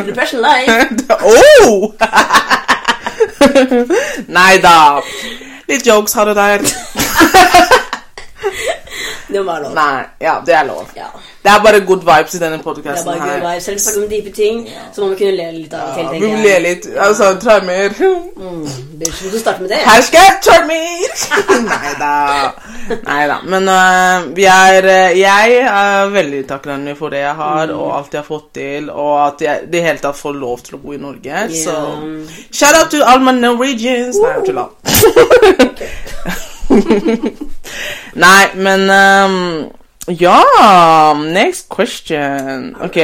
Depression 0.08 0.40
life. 0.44 0.72
oh! 1.32 1.92
Nei 4.38 4.54
da. 4.62 4.76
Litt 5.68 5.86
jokes 5.86 6.14
har 6.16 6.24
du 6.30 6.34
der. 6.38 6.64
Det 9.28 9.42
må 9.44 9.52
være 9.52 9.62
lov. 9.66 9.74
Nei, 9.76 10.04
ja, 10.24 10.38
det 10.46 10.54
er 10.56 10.64
lov. 10.68 10.86
Ja. 10.96 11.10
Det 11.42 11.50
er 11.52 11.62
bare 11.64 11.80
good 11.86 12.02
vibes 12.02 12.34
i 12.34 12.38
denne 12.42 12.58
podkasten 12.62 13.06
bare 13.06 13.18
good 13.18 13.30
her. 13.30 13.50
vibes. 13.50 13.64
Selv 13.64 13.74
om 13.74 13.78
vi 13.78 13.82
snakker 13.82 14.02
om 14.02 14.08
dype 14.10 14.32
ting, 14.36 14.68
så 14.94 15.00
må 15.00 15.08
vi 15.08 15.16
kunne 15.20 15.36
le 15.36 15.46
litt 15.54 15.74
av 15.74 15.94
det. 15.94 16.02
Ja, 16.02 16.10
vi 16.12 16.32
må 16.32 16.40
le 16.42 16.56
litt. 16.64 16.88
Altså, 17.06 17.28
traumer. 17.42 17.94
Mm, 18.36 18.64
bitch, 19.00 19.22
du 19.32 19.38
starte 19.38 19.62
med 19.62 19.70
det? 19.70 19.78
Hashtag 19.86 20.42
Charmer! 20.42 21.08
Nei 21.70 21.92
da. 22.00 22.14
Nei 23.06 23.22
da. 23.30 23.38
Men 23.54 23.70
uh, 23.70 24.36
vi 24.36 24.44
er 24.50 24.90
uh, 24.90 25.18
Jeg 25.18 25.62
er 25.62 26.12
veldig 26.12 26.42
takknemlig 26.50 26.96
for 26.98 27.14
det 27.14 27.22
jeg 27.22 27.34
har, 27.38 27.72
og 27.76 27.96
alt 28.00 28.14
jeg 28.18 28.22
har 28.22 28.28
fått 28.28 28.50
til, 28.58 28.90
og 28.90 29.14
at 29.26 29.46
jeg 29.46 29.70
det 29.72 29.82
hele 29.86 30.02
tatt 30.02 30.18
får 30.18 30.38
lov 30.42 30.58
til 30.66 30.78
å 30.78 30.82
bo 30.82 30.94
i 30.96 31.00
Norge. 31.00 31.46
Så 31.54 31.78
shout 32.50 32.74
out 32.74 32.90
to 32.90 32.98
all 33.06 33.22
my 33.22 33.32
Norwegians. 33.38 34.18
Nei, 34.18 34.34
jeg 34.36 34.44
tuller. 34.50 34.68
Nei, 38.24 38.44
men 38.54 38.90
øhm, 38.90 39.68
Ja, 40.08 41.14
next 41.34 41.68
question. 41.68 42.76
Ok. 42.80 42.96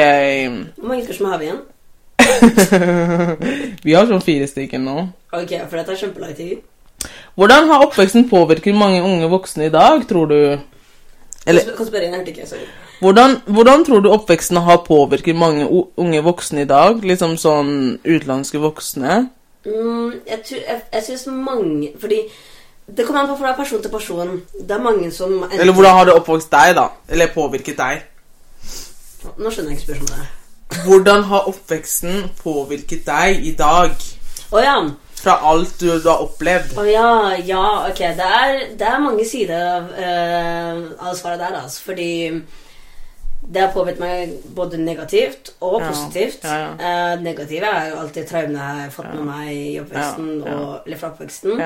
Hvor 0.77 0.89
mange 0.89 1.05
spørsmål 1.05 1.31
har 1.31 1.39
vi 1.39 1.45
igjen? 1.45 1.63
Vi 3.85 3.93
har 3.93 4.07
sånn 4.09 4.23
fire 4.25 4.47
stykker 4.49 4.81
nå. 4.81 5.09
Ok, 5.35 5.53
for 5.69 5.77
dette 5.77 5.93
er 5.93 6.01
kjempelang 6.01 6.33
tid. 6.39 6.63
Hvordan 7.37 7.69
har 7.69 7.85
oppveksten 7.85 8.29
påvirket 8.31 8.77
mange 8.79 9.03
unge 9.05 9.29
voksne 9.29 9.69
i 9.69 9.75
dag, 9.75 10.07
tror 10.09 10.31
du? 10.31 10.39
Eller 11.45 11.75
Kan 11.77 11.87
spørre 11.91 12.09
igjen, 12.09 12.25
ikke. 12.27 12.47
Sorry. 12.49 12.65
hvordan, 13.01 13.37
hvordan 13.47 13.85
tror 13.85 14.01
du 14.01 14.09
oppveksten 14.15 14.57
har 14.65 14.85
påvirket 14.87 15.37
mange 15.37 15.69
unge 15.97 16.23
voksne 16.25 16.65
i 16.65 16.71
dag? 16.71 17.05
Liksom 17.05 17.37
sånn 17.37 17.75
utenlandske 18.05 18.63
voksne? 18.63 19.27
Mm, 19.67 20.23
jeg 20.29 20.41
tror, 20.49 20.61
jeg, 20.69 20.81
jeg 20.93 21.03
synes 21.07 21.23
mange 21.27 21.93
Fordi 21.97 22.19
det 22.87 23.07
kommer 23.07 23.21
an 23.21 23.29
på 23.29 23.37
fra 23.41 23.55
person 23.57 23.83
til 23.83 23.91
person. 23.91 24.43
Det 24.55 24.71
er 24.71 24.83
mange 24.83 25.11
som 25.13 25.47
Eller 25.53 25.73
hvordan 25.73 25.97
har 25.99 26.05
det 26.05 26.17
oppvokst 26.19 26.51
deg, 26.53 26.75
da? 26.77 26.89
Eller 27.09 27.33
påvirket 27.33 27.79
deg? 27.79 28.03
Nå 29.39 29.51
skjønner 29.51 29.73
jeg 29.73 29.81
ikke 29.81 29.87
spørsmålet. 29.87 30.43
Hvordan 30.85 31.25
har 31.31 31.49
oppveksten 31.49 32.29
påvirket 32.43 33.07
deg 33.07 33.47
i 33.47 33.55
dag? 33.57 33.95
Å 34.53 34.61
ja. 34.61 34.77
Fra 35.25 35.39
alt 35.49 35.79
du, 35.81 35.87
du 35.89 36.09
har 36.11 36.21
opplevd. 36.27 36.75
Å 36.77 36.85
ja, 36.85 37.13
ja, 37.41 37.65
ok. 37.89 38.03
Det 38.19 38.29
er, 38.41 38.59
det 38.77 38.91
er 38.91 39.01
mange 39.01 39.25
sider 39.29 39.65
av, 39.65 39.89
uh, 39.97 41.09
av 41.09 41.17
svaret 41.17 41.41
der, 41.41 41.57
altså. 41.63 41.81
Fordi 41.87 42.11
det 43.45 43.61
har 43.61 43.73
påvirket 43.73 44.01
meg 44.01 44.37
både 44.57 44.81
negativt 44.81 45.55
og 45.61 45.81
positivt. 45.83 46.45
ja, 46.45 46.55
ja. 46.61 46.71
Eh, 47.13 47.23
negative 47.23 47.69
er 47.69 47.91
jo 47.91 47.99
alltid 48.01 48.29
traumene 48.29 48.69
jeg 48.69 48.87
har 48.87 48.95
fått 48.95 49.11
med 49.13 49.27
meg 49.29 49.51
i 49.53 49.75
oppveksten, 49.83 50.31
Ja, 50.39 50.49
ja. 50.49 50.55
Og, 50.61 50.79
eller 50.87 51.01
fra 51.01 51.11
oppveksten. 51.13 51.61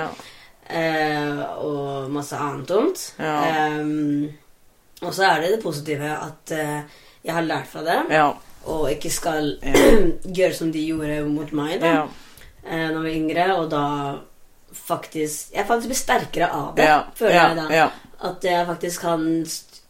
Eh, 0.68 1.38
og 1.64 2.10
masse 2.12 2.36
annet 2.36 2.68
dumt. 2.68 3.04
Ja. 3.18 3.36
Eh, 3.48 4.34
og 5.02 5.14
så 5.14 5.24
er 5.30 5.40
det 5.44 5.50
det 5.54 5.62
positive 5.62 6.10
at 6.12 6.52
eh, 6.52 6.80
jeg 7.24 7.34
har 7.34 7.46
lært 7.46 7.66
fra 7.70 7.82
det, 7.86 7.98
Ja. 8.10 8.32
og 8.66 8.88
ikke 8.90 9.10
skal 9.10 9.52
gjøre 10.38 10.54
som 10.54 10.72
de 10.74 10.82
gjorde 10.90 11.22
mot 11.30 11.52
meg 11.56 11.80
da 11.80 11.86
Ja. 11.94 12.02
eh, 12.66 12.88
når 12.90 12.98
jeg 12.98 13.04
var 13.04 13.14
yngre, 13.14 13.46
og 13.62 13.70
da 13.70 13.84
faktisk 14.74 15.54
Jeg 15.54 15.64
faktisk 15.66 15.88
blir 15.88 15.96
sterkere 16.02 16.48
av 16.52 16.74
det, 16.76 16.88
føler 17.16 17.38
jeg 17.38 17.56
da. 17.56 17.90
At 18.28 18.44
jeg 18.44 18.66
faktisk 18.66 19.00
kan 19.00 19.22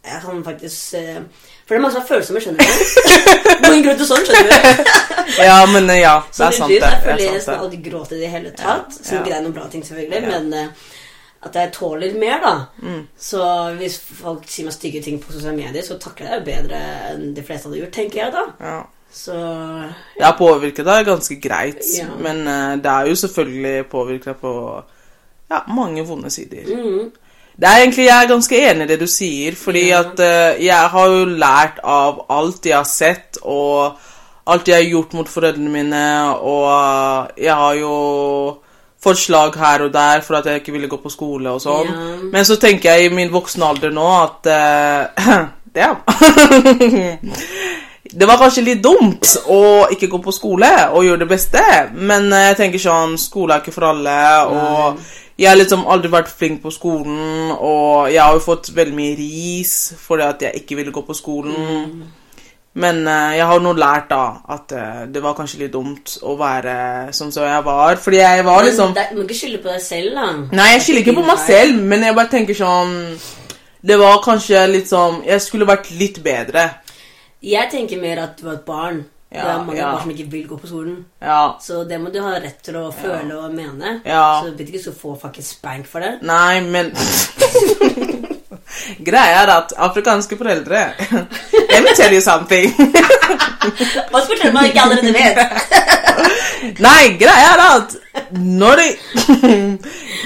Jeg 0.05 0.21
kan 0.23 0.45
faktisk 0.45 0.95
eh, 0.95 1.23
For 1.69 1.75
det 1.75 1.79
er 1.79 1.83
mange 1.85 1.93
som 1.99 2.01
har 2.01 2.09
følsomme, 2.09 2.41
skjønner 2.41 2.65
du. 2.65 2.69
Noen 3.69 3.83
til 3.99 4.07
sånn, 4.09 4.23
skjønner 4.25 4.63
du. 4.65 4.93
ja, 5.51 5.59
men 5.69 5.91
eh, 5.93 5.99
ja. 6.01 6.15
Det 6.33 6.47
er 6.47 6.55
sant, 6.57 6.73
det. 6.73 6.79
jeg 6.81 7.03
føler 7.05 7.25
er 7.27 7.35
nesten 7.37 7.59
aldri 7.61 7.81
gråter 7.85 8.17
i 8.17 8.21
det 8.23 8.31
hele 8.33 8.53
tatt. 8.57 8.95
Som 8.97 9.19
Ja. 9.19 9.21
ikke 9.21 9.29
det 9.35 9.37
er 9.37 9.45
noen 9.45 9.57
bra 9.59 9.67
ting, 9.69 9.85
selvfølgelig, 9.85 10.23
Ja. 10.25 10.31
men 10.39 10.55
eh, 10.57 10.95
at 11.49 11.55
jeg 11.61 11.73
tåler 11.77 12.15
mer, 12.19 12.41
da. 12.43 12.55
Mm. 12.83 13.03
Så 13.21 13.43
hvis 13.79 13.99
folk 14.01 14.49
sier 14.51 14.65
meg 14.67 14.75
stygge 14.75 15.03
ting 15.05 15.21
på 15.23 15.31
sosiale 15.37 15.55
medier, 15.61 15.85
så 15.87 15.99
takler 16.03 16.33
jeg 16.33 16.41
det 16.41 16.49
bedre 16.49 16.81
enn 17.13 17.29
de 17.37 17.45
fleste 17.47 17.69
hadde 17.69 17.83
gjort, 17.85 17.93
tenker 17.95 18.25
jeg 18.25 18.33
da. 18.35 18.47
Ja. 18.65 18.79
Så 19.13 19.37
Det 20.17 20.25
har 20.25 20.35
påvirket 20.41 20.85
deg 20.89 21.07
ganske 21.07 21.37
greit, 21.41 21.85
Ja. 21.99 22.09
men 22.19 22.43
eh, 22.49 22.77
det 22.81 22.91
er 22.97 23.07
jo 23.13 23.15
selvfølgelig 23.27 23.87
påvirket 23.93 24.33
deg 24.33 24.41
på 24.41 24.55
ja, 25.51 25.63
mange 25.69 26.03
vonde 26.09 26.31
sider. 26.33 26.65
mm, 26.65 27.13
Det 27.59 27.67
er 27.67 27.81
egentlig, 27.83 28.05
Jeg 28.07 28.23
er 28.25 28.29
ganske 28.31 28.59
enig 28.71 28.85
i 28.85 28.89
det 28.93 29.01
du 29.01 29.07
sier, 29.11 29.57
fordi 29.59 29.89
Ja. 29.89 30.01
at 30.01 30.21
uh, 30.21 30.65
jeg 30.65 30.89
har 30.93 31.09
jo 31.09 31.25
lært 31.25 31.81
av 31.83 32.21
alt 32.31 32.67
jeg 32.67 32.77
har 32.77 32.85
sett, 32.87 33.39
og 33.43 33.97
alt 34.47 34.69
jeg 34.69 34.77
har 34.77 34.91
gjort 34.93 35.13
mot 35.15 35.29
foreldrene 35.29 35.71
mine, 35.71 36.35
og 36.39 37.29
jeg 37.37 37.55
har 37.55 37.75
jo 37.75 38.59
fått 39.03 39.19
slag 39.19 39.55
her 39.59 39.83
og 39.85 39.93
der 39.93 40.21
for 40.27 40.39
at 40.39 40.47
jeg 40.47 40.61
ikke 40.63 40.73
ville 40.73 40.89
gå 40.89 40.97
på 41.03 41.11
skole 41.11 41.51
og 41.51 41.61
sånn. 41.63 41.87
Ja. 41.91 42.17
Men 42.33 42.45
så 42.45 42.57
tenker 42.59 42.95
jeg 42.95 43.11
i 43.11 43.15
min 43.15 43.31
voksne 43.35 43.67
alder 43.67 43.91
nå 43.95 44.07
at 44.23 44.47
uh, 44.55 45.47
Damn. 45.79 45.99
Det 48.09 48.25
var 48.27 48.39
kanskje 48.41 48.63
litt 48.65 48.81
dumt 48.83 49.35
å 49.53 49.61
ikke 49.93 50.09
gå 50.09 50.19
på 50.25 50.33
skole 50.33 50.71
og 50.97 51.05
gjøre 51.05 51.21
det 51.27 51.29
beste, 51.29 51.61
men 51.93 52.31
eh, 52.33 52.47
jeg 52.49 52.57
tenker 52.63 52.81
sånn 52.81 53.19
Skole 53.21 53.53
er 53.53 53.61
ikke 53.61 53.75
for 53.75 53.85
alle, 53.91 54.15
og 54.49 55.03
jeg 55.39 55.47
har 55.47 55.59
liksom 55.59 55.85
aldri 55.87 56.11
vært 56.11 56.31
flink 56.35 56.63
på 56.65 56.71
skolen, 56.75 57.53
og 57.55 58.09
jeg 58.11 58.19
har 58.19 58.35
jo 58.35 58.43
fått 58.43 58.73
veldig 58.75 58.97
mye 58.97 59.19
ris 59.19 59.75
fordi 60.03 60.25
at 60.27 60.47
jeg 60.49 60.63
ikke 60.63 60.79
ville 60.81 60.95
gå 60.95 61.05
på 61.07 61.15
skolen. 61.15 62.01
Men 62.79 63.01
uh, 63.07 63.35
jeg 63.35 63.47
har 63.47 63.63
nå 63.63 63.73
lært 63.79 64.11
da 64.11 64.25
at 64.55 64.75
uh, 64.77 65.05
det 65.11 65.23
var 65.23 65.37
kanskje 65.39 65.65
litt 65.65 65.73
dumt 65.73 66.17
å 66.27 66.35
være 66.39 66.75
sånn 67.17 67.33
som 67.35 67.47
jeg 67.47 67.65
var, 67.67 67.99
fordi 68.03 68.21
jeg 68.21 68.45
var 68.47 68.61
Men 68.61 68.69
liksom 68.69 68.95
du 68.95 69.17
må 69.17 69.25
ikke 69.25 69.39
skylde 69.39 69.63
på 69.63 69.73
deg 69.73 69.83
selv, 69.83 70.19
da. 70.19 70.27
Nei, 70.59 70.69
jeg 70.75 70.85
skylder 70.85 71.05
ikke 71.05 71.17
på 71.19 71.27
meg 71.31 71.43
selv, 71.47 71.81
men 71.93 72.07
jeg 72.07 72.19
bare 72.19 72.33
tenker 72.35 72.59
sånn 72.59 72.93
Det 73.81 73.99
var 73.99 74.23
kanskje 74.23 74.67
litt 74.71 74.91
sånn 74.91 75.23
Jeg 75.27 75.43
skulle 75.43 75.67
vært 75.71 75.91
litt 75.95 76.21
bedre. 76.23 76.69
Jeg 77.43 77.71
tenker 77.71 78.03
mer 78.03 78.25
at 78.27 78.39
du 78.39 78.47
var 78.47 78.59
et 78.59 78.67
barn. 78.67 79.03
Det 79.29 79.41
er 79.45 79.59
mange 79.61 79.77
ja. 79.77 79.91
barn 79.93 80.03
som 80.03 80.11
ikke 80.15 80.31
vil 80.33 80.47
gå 80.49 80.57
på 80.57 80.67
skolen. 80.71 81.05
Ja. 81.21 81.59
Så 81.61 81.83
det 81.85 81.99
må 82.01 82.09
du 82.13 82.21
ha 82.25 82.39
rett 82.41 82.63
til 82.65 82.79
å 82.81 82.87
føle 82.97 83.37
og 83.37 83.53
mene. 83.53 83.99
Ja. 84.07 84.41
Så 84.41 84.49
du 84.49 84.57
blir 84.57 84.71
ikke 84.73 84.87
så 84.87 84.95
få 84.97 85.19
faktisk 85.21 85.59
spank 85.59 85.89
for 85.91 86.01
det. 86.01 86.15
Nei, 86.25 86.61
men 86.65 86.95
Greia 89.05 89.43
er 89.43 89.51
at 89.53 89.73
afrikanske 89.77 90.37
foreldre 90.39 90.81
Let 91.73 91.83
me 91.85 91.95
tell 91.97 92.13
you 92.13 92.21
something. 92.25 92.73
Hva 94.11 94.23
fortelle 94.25 94.53
meg 94.55 94.71
ikke 94.71 94.85
allerede 94.87 95.13
vet? 95.13 96.81
Nei, 96.81 97.19
greia 97.21 97.53
er 97.53 97.65
at 97.67 97.97
når 98.33 98.81
de 98.81 98.89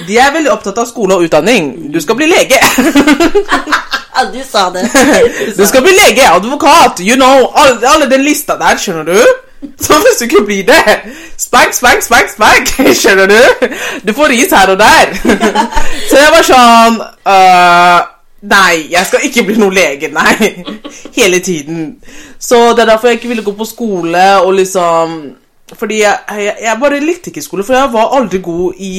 De 0.06 0.18
er 0.18 0.32
veldig 0.34 0.52
opptatt 0.52 0.78
av 0.78 0.86
skole 0.88 1.18
og 1.18 1.26
utdanning. 1.26 1.74
Du 1.92 2.00
skal 2.00 2.16
bli 2.18 2.30
lege. 2.30 2.60
Ja, 4.14 4.24
du 4.32 4.42
sa 4.44 4.70
det. 4.70 4.84
Du 5.56 5.66
skal 5.66 5.82
bli 5.82 5.92
lege, 5.96 6.28
advokat, 6.28 7.00
you 7.00 7.16
know, 7.16 7.52
alle, 7.56 7.88
alle 7.88 8.10
den 8.10 8.24
lista 8.24 8.58
der, 8.60 8.76
skjønner 8.76 9.04
du? 9.08 9.18
Så 9.80 9.94
hvis 9.94 10.18
du 10.18 10.24
ikke 10.24 10.44
blir 10.44 10.64
det 10.66 10.96
Spank, 11.38 11.74
spank, 11.74 12.02
spank, 12.02 12.30
spank, 12.34 12.72
skjønner 13.00 13.26
du? 13.30 13.68
Du 14.06 14.12
får 14.12 14.32
ris 14.34 14.50
her 14.50 14.72
og 14.74 14.78
der. 14.78 15.14
Så 16.10 16.18
jeg 16.18 16.32
var 16.34 16.46
sånn 16.46 16.98
uh, 17.02 18.00
Nei, 18.42 18.88
jeg 18.90 19.06
skal 19.06 19.22
ikke 19.28 19.44
bli 19.46 19.54
noen 19.60 19.76
lege, 19.76 20.08
nei. 20.10 20.34
Hele 21.14 21.38
tiden. 21.38 21.92
Så 22.42 22.72
det 22.74 22.82
er 22.82 22.90
derfor 22.90 23.12
jeg 23.12 23.20
ikke 23.20 23.30
ville 23.30 23.44
gå 23.46 23.54
på 23.54 23.68
skole 23.68 24.24
og 24.42 24.56
liksom 24.56 25.12
Fordi 25.78 26.00
jeg, 26.00 26.18
jeg, 26.42 26.56
jeg 26.64 26.80
bare 26.80 26.98
likte 27.00 27.30
ikke 27.30 27.44
skole, 27.44 27.62
for 27.64 27.78
jeg 27.78 27.92
var 27.92 28.16
aldri 28.18 28.42
god 28.42 28.82
i 28.82 28.94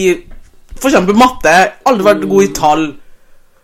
for 0.80 0.90
eksempel 0.90 1.16
matte. 1.16 1.54
Aldri 1.86 2.08
vært 2.08 2.24
god 2.30 2.44
i 2.44 2.54
tall. 2.56 2.86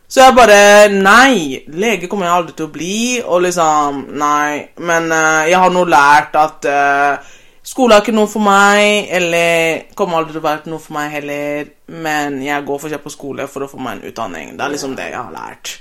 Så 0.10 0.24
jeg 0.24 0.34
bare 0.34 0.90
Nei, 0.90 1.66
lege 1.70 2.10
kommer 2.10 2.26
jeg 2.26 2.36
aldri 2.36 2.56
til 2.58 2.70
å 2.70 2.74
bli. 2.74 3.02
Og 3.22 3.44
liksom 3.46 4.06
Nei. 4.18 4.72
Men 4.82 5.12
uh, 5.14 5.46
jeg 5.50 5.60
har 5.62 5.74
nå 5.74 5.86
lært 5.90 6.40
at 6.40 6.66
uh, 6.70 7.36
skole 7.62 7.94
er 7.94 8.02
ikke 8.04 8.18
noe 8.18 8.32
for 8.32 8.44
meg. 8.46 9.12
Eller 9.20 9.86
kommer 9.98 10.20
aldri 10.20 10.36
til 10.36 10.42
å 10.42 10.48
være 10.48 10.74
noe 10.74 10.82
for 10.82 10.98
meg 10.98 11.14
heller. 11.20 11.70
Men 11.94 12.42
jeg 12.46 12.66
går 12.66 12.82
fortsatt 12.82 13.06
på 13.06 13.14
skole 13.14 13.48
for 13.52 13.66
å 13.66 13.70
få 13.70 13.82
meg 13.82 14.00
en 14.00 14.10
utdanning. 14.10 14.58
Det 14.58 14.66
er 14.66 14.76
liksom 14.76 14.98
det 14.98 15.12
jeg 15.12 15.22
har 15.22 15.34
lært. 15.36 15.78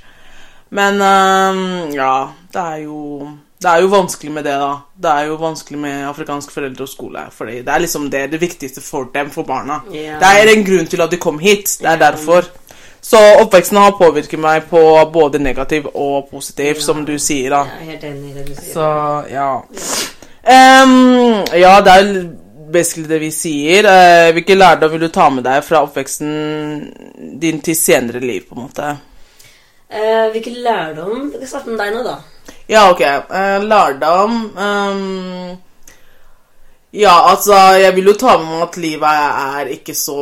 Men 0.76 1.01
uh, 1.01 1.89
ja, 1.97 2.14
det 2.53 2.70
er 2.74 2.81
jo 2.85 3.03
det 3.59 3.66
er 3.66 3.81
jo 3.83 3.89
vanskelig 3.91 4.31
med 4.31 4.45
det, 4.47 4.55
da. 4.55 4.74
Det 4.95 5.11
er 5.11 5.24
jo 5.33 5.39
vanskelig 5.41 5.79
med 5.83 6.05
afrikanske 6.07 6.53
foreldre 6.55 6.85
og 6.85 6.91
skole. 6.93 7.24
Fordi 7.35 7.57
det 7.66 7.72
er 7.74 7.83
liksom 7.83 8.07
det, 8.12 8.29
det 8.31 8.39
viktigste 8.39 8.85
for 8.85 9.09
dem, 9.14 9.33
for 9.35 9.49
barna. 9.49 9.81
Yeah. 9.91 10.20
Det 10.20 10.29
er 10.29 10.53
en 10.53 10.64
grunn 10.68 10.87
til 10.87 11.03
at 11.03 11.11
de 11.11 11.18
kom 11.18 11.41
hit. 11.43 11.79
Det 11.81 11.89
er 11.89 11.97
yeah. 11.97 12.05
derfor. 12.05 12.47
Så 13.09 13.19
oppveksten 13.41 13.79
har 13.81 13.95
påvirket 13.97 14.41
meg 14.41 14.67
på 14.69 14.81
både 15.13 15.41
negativ 15.41 15.87
og 15.95 16.27
positiv, 16.29 16.83
som 16.85 17.07
du 17.09 17.15
sier, 17.17 17.55
da. 17.55 17.63
Jeg 17.79 17.87
er 17.87 17.93
helt 17.95 18.03
enig 18.05 18.27
i 18.29 18.35
det 18.35 18.43
du 18.51 18.53
sier. 18.53 18.73
Så 18.75 18.89
ja. 19.33 19.47
Um, 20.49 21.47
ja, 21.57 21.71
det 21.85 21.95
er 21.95 22.11
basically 22.73 23.09
det 23.09 23.21
vi 23.23 23.31
sier. 23.33 23.89
Uh, 23.89 24.33
hvilke 24.37 24.59
lærdom 24.59 24.93
vil 24.93 25.07
du 25.07 25.09
ta 25.15 25.31
med 25.33 25.47
deg 25.49 25.65
fra 25.65 25.81
oppveksten 25.87 26.35
din 27.41 27.63
til 27.65 27.79
senere 27.81 28.21
liv, 28.21 28.45
på 28.45 28.59
en 28.59 28.67
måte? 28.67 28.91
Uh, 29.89 30.29
hvilke 30.35 30.53
lærdom 30.53 31.31
Vi 31.33 31.41
kan 31.41 31.49
starte 31.49 31.73
med 31.73 31.81
deg 31.81 31.97
nå, 31.97 32.05
da. 32.05 32.19
Ja, 32.69 32.91
ok. 32.93 33.03
Uh, 33.33 33.65
lærdom 33.65 34.37
um 34.53 35.57
Ja, 36.93 37.17
altså, 37.31 37.57
jeg 37.81 37.97
vil 37.97 38.13
jo 38.13 38.17
ta 38.21 38.37
med 38.37 38.53
meg 38.53 38.69
at 38.69 38.79
livet 38.81 39.27
er 39.49 39.75
ikke 39.79 39.97
så 39.97 40.21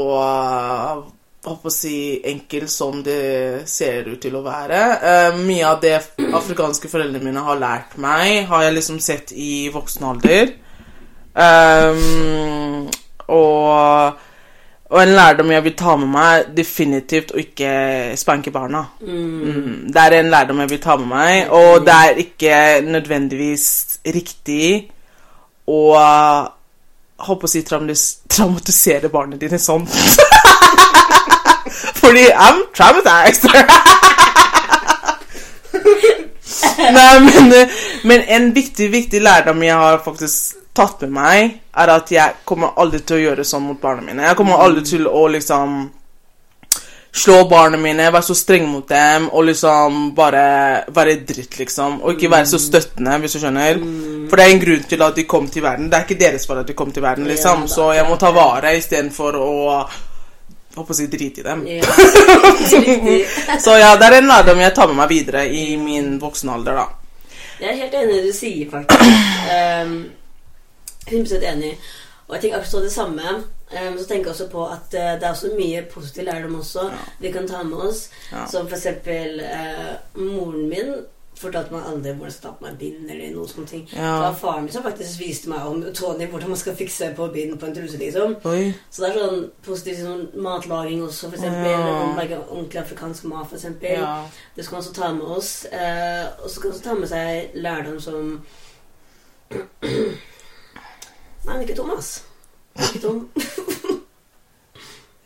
håper 1.46 1.70
å 1.70 1.74
si 1.74 1.96
enkel 2.26 2.66
som 2.70 3.02
det 3.06 3.64
ser 3.70 4.08
ut 4.10 4.20
til 4.22 4.36
å 4.38 4.44
være. 4.44 4.82
Uh, 5.00 5.40
mye 5.46 5.66
av 5.68 5.80
det 5.82 5.96
afrikanske 6.34 6.90
foreldrene 6.90 7.24
mine 7.24 7.44
har 7.46 7.60
lært 7.60 7.96
meg, 8.02 8.46
har 8.50 8.66
jeg 8.66 8.76
liksom 8.76 9.02
sett 9.02 9.32
i 9.32 9.68
voksen 9.74 10.06
alder. 10.10 10.54
Um, 11.36 12.88
og, 13.28 14.18
og 14.88 14.98
en 15.02 15.14
lærdom 15.14 15.52
jeg 15.52 15.66
vil 15.66 15.76
ta 15.78 15.96
med 16.00 16.12
meg, 16.16 16.50
definitivt 16.56 17.34
å 17.34 17.40
ikke 17.42 17.70
spanke 18.18 18.52
barna. 18.54 18.86
Mm, 19.00 19.86
det 19.92 20.02
er 20.02 20.18
en 20.18 20.32
lærdom 20.32 20.64
jeg 20.64 20.74
vil 20.74 20.84
ta 20.88 20.98
med 21.00 21.10
meg, 21.12 21.54
og 21.54 21.86
det 21.86 21.96
er 21.96 22.20
ikke 22.26 22.60
nødvendigvis 22.88 23.70
riktig 24.16 24.68
å 25.66 25.80
holdt 25.96 26.52
håper 27.16 27.48
å 27.48 27.50
si 27.50 27.62
traumatisere 27.64 29.08
barna 29.08 29.38
dine 29.40 29.58
sånn. 29.60 29.86
Fordi 31.70 32.28
I'm 32.32 32.62
traumatized. 32.76 33.48
Nei, 36.92 37.20
men, 37.20 37.54
men 38.04 38.22
en 38.36 38.52
viktig, 38.54 38.90
viktig 38.92 39.20
lærdom 39.22 39.62
jeg 39.64 39.76
har 39.76 39.98
faktisk 40.04 40.62
tatt 40.76 41.00
med 41.06 41.12
meg, 41.16 41.52
er 41.76 41.92
at 41.92 42.10
jeg 42.12 42.42
kommer 42.48 42.76
aldri 42.80 43.00
til 43.04 43.16
å 43.16 43.22
gjøre 43.22 43.46
sånn 43.48 43.64
mot 43.64 43.80
barna 43.80 44.04
mine. 44.04 44.26
Jeg 44.28 44.36
kommer 44.38 44.60
aldri 44.60 44.84
til 44.86 45.06
å 45.08 45.26
liksom 45.32 45.78
slå 47.16 47.36
barna 47.48 47.78
mine, 47.80 48.10
være 48.12 48.26
så 48.26 48.34
streng 48.36 48.66
mot 48.68 48.84
dem 48.88 49.30
og 49.30 49.46
liksom 49.48 50.10
bare 50.16 50.42
være 50.92 51.14
dritt, 51.28 51.56
liksom. 51.62 52.02
Og 52.04 52.12
ikke 52.12 52.32
være 52.34 52.50
så 52.50 52.60
støttende, 52.60 53.16
hvis 53.22 53.38
du 53.38 53.40
skjønner. 53.40 53.80
For 54.28 54.36
det 54.36 54.44
er 54.44 54.52
en 54.52 54.60
grunn 54.66 54.84
til 54.90 55.04
at 55.06 55.16
de 55.16 55.24
kom 55.28 55.48
til 55.52 55.64
verden. 55.64 55.88
Det 55.88 55.96
er 55.96 56.04
ikke 56.04 56.20
deres 56.20 56.44
feil 56.48 56.60
at 56.60 56.68
de 56.68 56.76
kom 56.76 56.92
til 56.92 57.06
verden, 57.06 57.28
liksom. 57.30 57.64
Så 57.72 57.88
jeg 57.96 58.04
må 58.08 58.18
ta 58.20 58.34
vare 58.36 58.74
istedenfor 58.76 59.40
å 59.40 59.54
håper 60.76 60.94
si 60.94 61.06
drite 61.12 61.40
i 61.40 61.44
dem. 61.44 61.64
Ja. 61.66 61.84
Så 63.64 63.76
ja, 63.80 63.94
det 63.96 64.10
er 64.10 64.18
en 64.18 64.28
lærdom 64.28 64.60
jeg 64.60 64.74
tar 64.76 64.90
med 64.90 65.00
meg 65.00 65.10
videre 65.12 65.46
i 65.48 65.66
min 65.80 66.16
voksen 66.20 66.52
alder, 66.52 66.82
da. 66.82 66.86
Jeg 67.60 67.70
er 67.72 67.78
helt 67.80 67.94
enig 67.96 68.12
i 68.12 68.16
det 68.20 68.28
du 68.28 68.36
sier, 68.36 68.70
faktisk. 68.70 69.00
Um, 69.48 69.94
100 71.06 71.46
enig. 71.52 71.72
Og 72.26 72.34
jeg 72.36 72.42
tenker 72.42 72.58
akkurat 72.58 72.84
det 72.84 72.92
samme. 72.92 73.34
Um, 73.72 73.98
så 73.98 74.06
tenker 74.06 74.28
jeg 74.28 74.34
også 74.34 74.48
på 74.52 74.66
at 74.66 74.92
uh, 74.92 75.12
det 75.16 75.24
er 75.24 75.30
også 75.30 75.52
mye 75.56 75.82
positiv 75.90 76.28
lærdom 76.28 76.58
også 76.60 76.90
vi 77.18 77.32
kan 77.32 77.48
ta 77.48 77.62
med 77.62 77.78
oss. 77.88 78.08
Ja. 78.32 78.44
Som 78.50 78.68
for 78.68 78.76
eksempel 78.76 79.40
eh, 79.40 79.94
moren 80.14 80.68
min 80.68 80.92
fortalte 81.36 81.74
meg 81.74 81.84
aldri 81.90 82.12
hvordan 82.16 82.32
skal 82.32 82.54
meg 82.64 82.78
bind 82.80 83.10
eller 83.12 83.32
noen 83.34 83.50
sånne 83.50 83.68
ting. 83.70 83.82
Ja. 83.92 84.12
Det 84.16 84.22
var 84.24 84.38
faren 84.40 84.64
min 84.64 84.72
som 84.72 84.84
faktisk 84.86 85.20
viste 85.20 85.50
meg 85.52 85.66
om 85.68 85.82
Tony 85.96 86.28
hvordan 86.32 86.52
man 86.52 86.60
skal 86.60 86.76
fikse 86.78 87.10
på 87.16 87.28
bind 87.34 87.58
på 87.60 87.68
en 87.68 87.76
truse, 87.76 87.98
liksom. 88.00 88.36
Oi. 88.48 88.70
Så 88.90 89.04
det 89.04 89.10
er 89.10 89.18
sånn 89.20 89.42
positiv 89.66 90.00
sånn 90.00 90.24
matlaging 90.46 91.04
også, 91.04 91.28
for 91.28 91.38
eksempel. 91.38 91.72
Ja. 91.72 91.80
Å 92.38 92.40
ordentlig 92.46 92.80
afrikansk 92.82 93.28
mat, 93.32 93.48
for 93.50 93.58
eksempel. 93.60 93.98
Ja. 94.00 94.14
Det 94.56 94.64
skal 94.64 94.78
man 94.78 94.84
også 94.84 94.96
ta 94.96 95.12
med 95.16 95.34
oss. 95.36 95.52
Eh, 95.68 96.24
og 96.40 96.48
så 96.48 96.62
kan 96.62 96.70
man 96.70 96.78
også 96.78 96.88
ta 96.88 96.96
med 97.02 97.12
seg 97.12 97.60
lærdom 97.66 98.00
som 98.00 98.32
Nei, 101.46 101.54
er 101.54 101.62
ikke 101.62 101.78
Thomas. 101.78 102.16
Ikke 102.88 103.04
tom. 103.04 103.20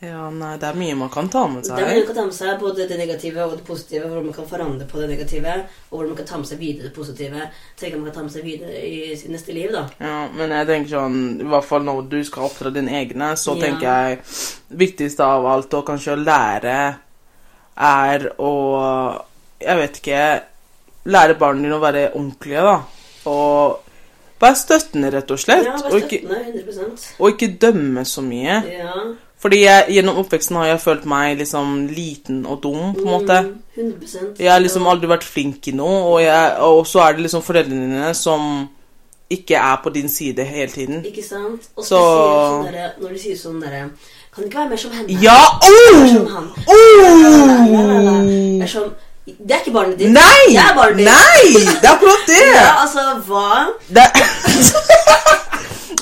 ja, 0.01 0.31
nei, 0.33 0.55
det 0.57 0.65
er 0.65 0.77
mye 0.81 0.95
man 0.97 1.11
kan 1.13 1.29
ta 1.29 1.43
med 1.53 1.67
seg. 1.67 1.77
Det 1.77 1.85
er 1.85 1.91
mye 1.91 1.99
man 2.01 2.07
kan 2.09 2.17
ta 2.17 2.25
med 2.25 2.37
seg, 2.37 2.53
både 2.61 2.87
det 2.89 2.97
negative 2.97 3.43
og 3.45 3.57
det 3.59 3.65
positive. 3.67 4.07
Hvordan 4.09 4.25
man 4.31 4.37
kan 4.39 4.47
forandre 4.49 4.87
på 4.89 5.01
det 5.03 5.09
negative, 5.11 5.57
og 5.91 5.97
hvordan 5.99 6.09
man 6.15 6.19
kan 6.23 6.29
ta 6.31 6.39
med 6.41 6.49
seg 6.49 6.59
videre 6.63 6.89
det 6.89 6.95
positive. 6.97 7.43
Tenker 7.77 8.01
man 8.01 8.09
kan 8.09 8.15
ta 8.15 8.25
med 8.25 8.33
seg 8.33 8.47
videre 8.49 8.81
i 8.81 9.17
sitt 9.21 9.35
neste 9.35 9.53
liv, 9.57 9.69
da. 9.77 9.85
Ja, 10.01 10.17
men 10.33 10.57
jeg 10.57 10.71
tenker 10.73 10.95
sånn, 10.95 11.21
i 11.45 11.49
hvert 11.53 11.69
fall 11.69 11.85
når 11.85 12.03
du 12.09 12.19
skal 12.25 12.49
oppdra 12.49 12.73
dine 12.73 12.97
egne, 13.03 13.35
så 13.37 13.57
Ja. 13.57 13.63
tenker 13.67 13.87
jeg 13.91 14.19
viktigst 14.87 15.21
av 15.21 15.45
alt 15.47 15.75
og 15.75 15.87
kanskje 15.87 16.17
å 16.17 16.25
lære 16.25 16.79
er 17.77 18.29
å 18.39 18.53
Jeg 19.61 19.77
vet 19.77 19.97
ikke 20.01 20.43
Lære 21.05 21.35
barna 21.39 21.63
dine 21.63 21.77
å 21.77 21.81
være 21.81 22.11
ordentlige, 22.15 22.61
da. 22.61 22.83
Og 23.29 23.81
være 24.41 24.57
støttende, 24.57 25.11
rett 25.13 25.31
og 25.31 25.39
slett. 25.41 25.65
Ja, 25.65 25.75
og, 25.77 25.93
vær 25.93 26.05
ikke, 26.05 26.19
støttende. 26.25 26.85
100 26.89 27.17
og 27.21 27.31
ikke 27.35 27.59
dømme 27.61 28.05
så 28.05 28.23
mye. 28.25 28.63
Ja. 28.69 28.95
Fordi 29.41 29.63
jeg, 29.63 29.87
gjennom 29.97 30.19
oppveksten 30.21 30.57
har 30.61 30.67
jeg 30.75 30.81
følt 30.83 31.05
meg 31.09 31.39
liksom 31.41 31.87
liten 31.89 32.43
og 32.45 32.59
dum, 32.63 32.91
på 32.93 33.07
en 33.07 33.15
måte. 33.15 33.39
Mm, 33.77 33.95
100% 33.97 34.43
Jeg 34.43 34.51
har 34.53 34.61
liksom 34.61 34.87
aldri 34.91 35.09
vært 35.09 35.25
flink 35.25 35.69
i 35.71 35.73
noe, 35.73 36.03
og, 36.11 36.19
jeg, 36.21 36.51
og 36.67 36.83
så 36.87 37.01
er 37.07 37.17
det 37.17 37.25
liksom 37.25 37.43
foreldrene 37.47 37.87
dine 37.89 38.11
som 38.19 38.69
ikke 39.31 39.55
er 39.57 39.77
på 39.83 39.93
din 39.95 40.09
side 40.13 40.45
hele 40.45 40.71
tiden. 40.71 41.05
Ikke 41.07 41.23
sant? 41.25 41.69
Og 41.77 41.85
Så- 41.85 41.97
sånn 41.97 42.73
der, 42.73 42.91
når 43.01 43.09
de 43.15 43.19
sier 43.19 43.37
sånn 43.37 43.61
derre 43.63 43.91
Kan 44.35 44.45
det 44.45 44.51
ikke 44.51 44.59
være 44.59 44.69
mer 44.69 44.77
som 44.77 44.91
henne? 44.91 45.23
Ja! 45.23 45.39
Oh! 45.63 46.07
som 46.07 46.27
han. 46.27 46.51
oh! 46.69 46.77
Det 48.61 48.69
Det 49.49 49.55
er 49.55 49.59
ikke 49.61 49.73
barnet 49.73 49.99
ditt. 49.99 50.13
Nei! 50.13 50.47
Det 50.51 50.59
er 50.59 50.75
barnet 50.75 50.97
ditt. 50.99 51.07
Nei! 51.07 51.65
Det 51.81 51.89
er 51.89 51.95
akkurat 51.95 52.27
det! 52.27 52.47
Ja, 52.61 52.83
altså, 52.83 53.01
hva? 53.27 53.67
det 53.89 54.05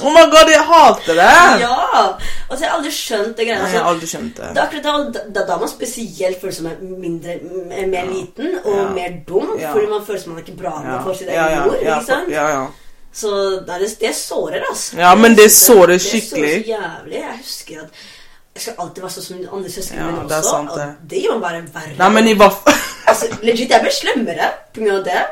oh 0.02 0.12
my 0.14 0.24
god, 0.32 0.48
jeg 0.52 0.64
hater 0.68 1.14
det! 1.18 1.28
Ja! 1.60 2.18
Altså, 2.48 2.64
jeg 2.64 2.70
har 2.70 2.76
aldri 2.78 2.90
skjønt 2.96 3.36
det 3.36 3.46
greia. 3.48 3.62
Nei, 3.62 3.70
jeg 3.72 3.82
har 3.82 3.90
aldri 3.92 4.06
skjønt 4.10 4.36
det. 4.36 4.50
det 4.54 4.62
er 4.62 4.66
akkurat 4.66 5.14
da, 5.14 5.22
da, 5.36 5.46
da 5.50 5.56
man 5.62 5.68
spesielt 5.68 6.40
føler 6.40 6.54
seg 6.58 6.82
mindre, 6.82 7.38
mer 7.70 7.86
mer 7.94 8.10
liten 8.12 8.58
og 8.64 8.76
Ja. 8.76 8.88
mer 8.98 9.16
dum, 9.28 9.54
Ja. 9.60 9.72
fordi 9.72 9.86
man 9.90 10.04
føler 10.06 10.18
seg 10.20 10.28
man 10.28 10.38
er 10.38 10.42
ikke 10.46 10.58
bra 10.62 10.74
nok 10.82 10.92
Ja, 10.92 11.00
for 11.02 11.14
sitt 11.14 11.28
ja, 11.28 11.46
eget 11.48 11.56
ja, 11.58 11.88
ja, 11.90 11.96
ikke 11.98 12.06
sant? 12.12 12.30
ja, 12.30 12.48
ja. 12.48 12.66
Så 13.12 13.30
det, 13.66 13.96
det 14.00 14.14
sårer, 14.14 14.62
altså. 14.68 14.96
Ja, 14.98 15.14
men 15.14 15.34
det 15.36 15.50
sårer 15.52 15.98
skikkelig. 15.98 16.52
Det 16.54 16.64
sårer 16.66 16.78
så 16.78 16.82
jævlig. 16.82 17.14
Jeg 17.22 17.38
husker 17.42 17.80
at 17.82 17.88
jeg 18.54 18.62
skal 18.62 18.74
alltid 18.84 19.02
være 19.02 19.12
sånn 19.14 19.22
som 19.24 19.38
de 19.38 19.48
andre 19.52 19.70
søsknene 19.70 20.00
Ja, 20.02 20.10
mine 20.12 20.28
det 20.28 20.36
også. 20.38 20.50
sant, 20.50 20.70
og 20.70 20.78
det. 20.78 20.86
det 21.10 21.22
gjør 21.24 21.38
meg 21.38 21.42
bare 21.42 21.62
verre. 21.74 21.96
Nei, 21.98 22.08
men 22.16 22.28
i 22.28 22.34
hvert 22.34 22.70
altså, 23.08 23.28
legit, 23.42 23.70
jeg 23.70 23.80
blir 23.84 23.94
slemmere 23.94 24.50
på 24.74 24.80
grunn 24.84 24.96
av 25.00 25.04
det. 25.08 25.22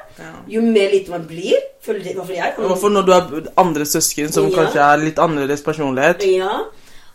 Jo 0.51 0.63
mer 0.65 0.91
lite 0.95 1.11
man 1.13 1.27
blir, 1.29 1.55
i 1.87 2.35
jeg. 2.35 2.55
I 2.59 2.89
når 2.91 3.07
du 3.07 3.13
har 3.13 3.31
andre 3.63 3.85
søsken 3.87 4.33
som 4.33 4.49
Ja. 4.51 4.57
kanskje 4.57 4.81
er 4.93 4.97
litt 5.05 5.19
annerledes 5.23 5.63
personlighet. 5.63 6.23
Ja, 6.27 6.65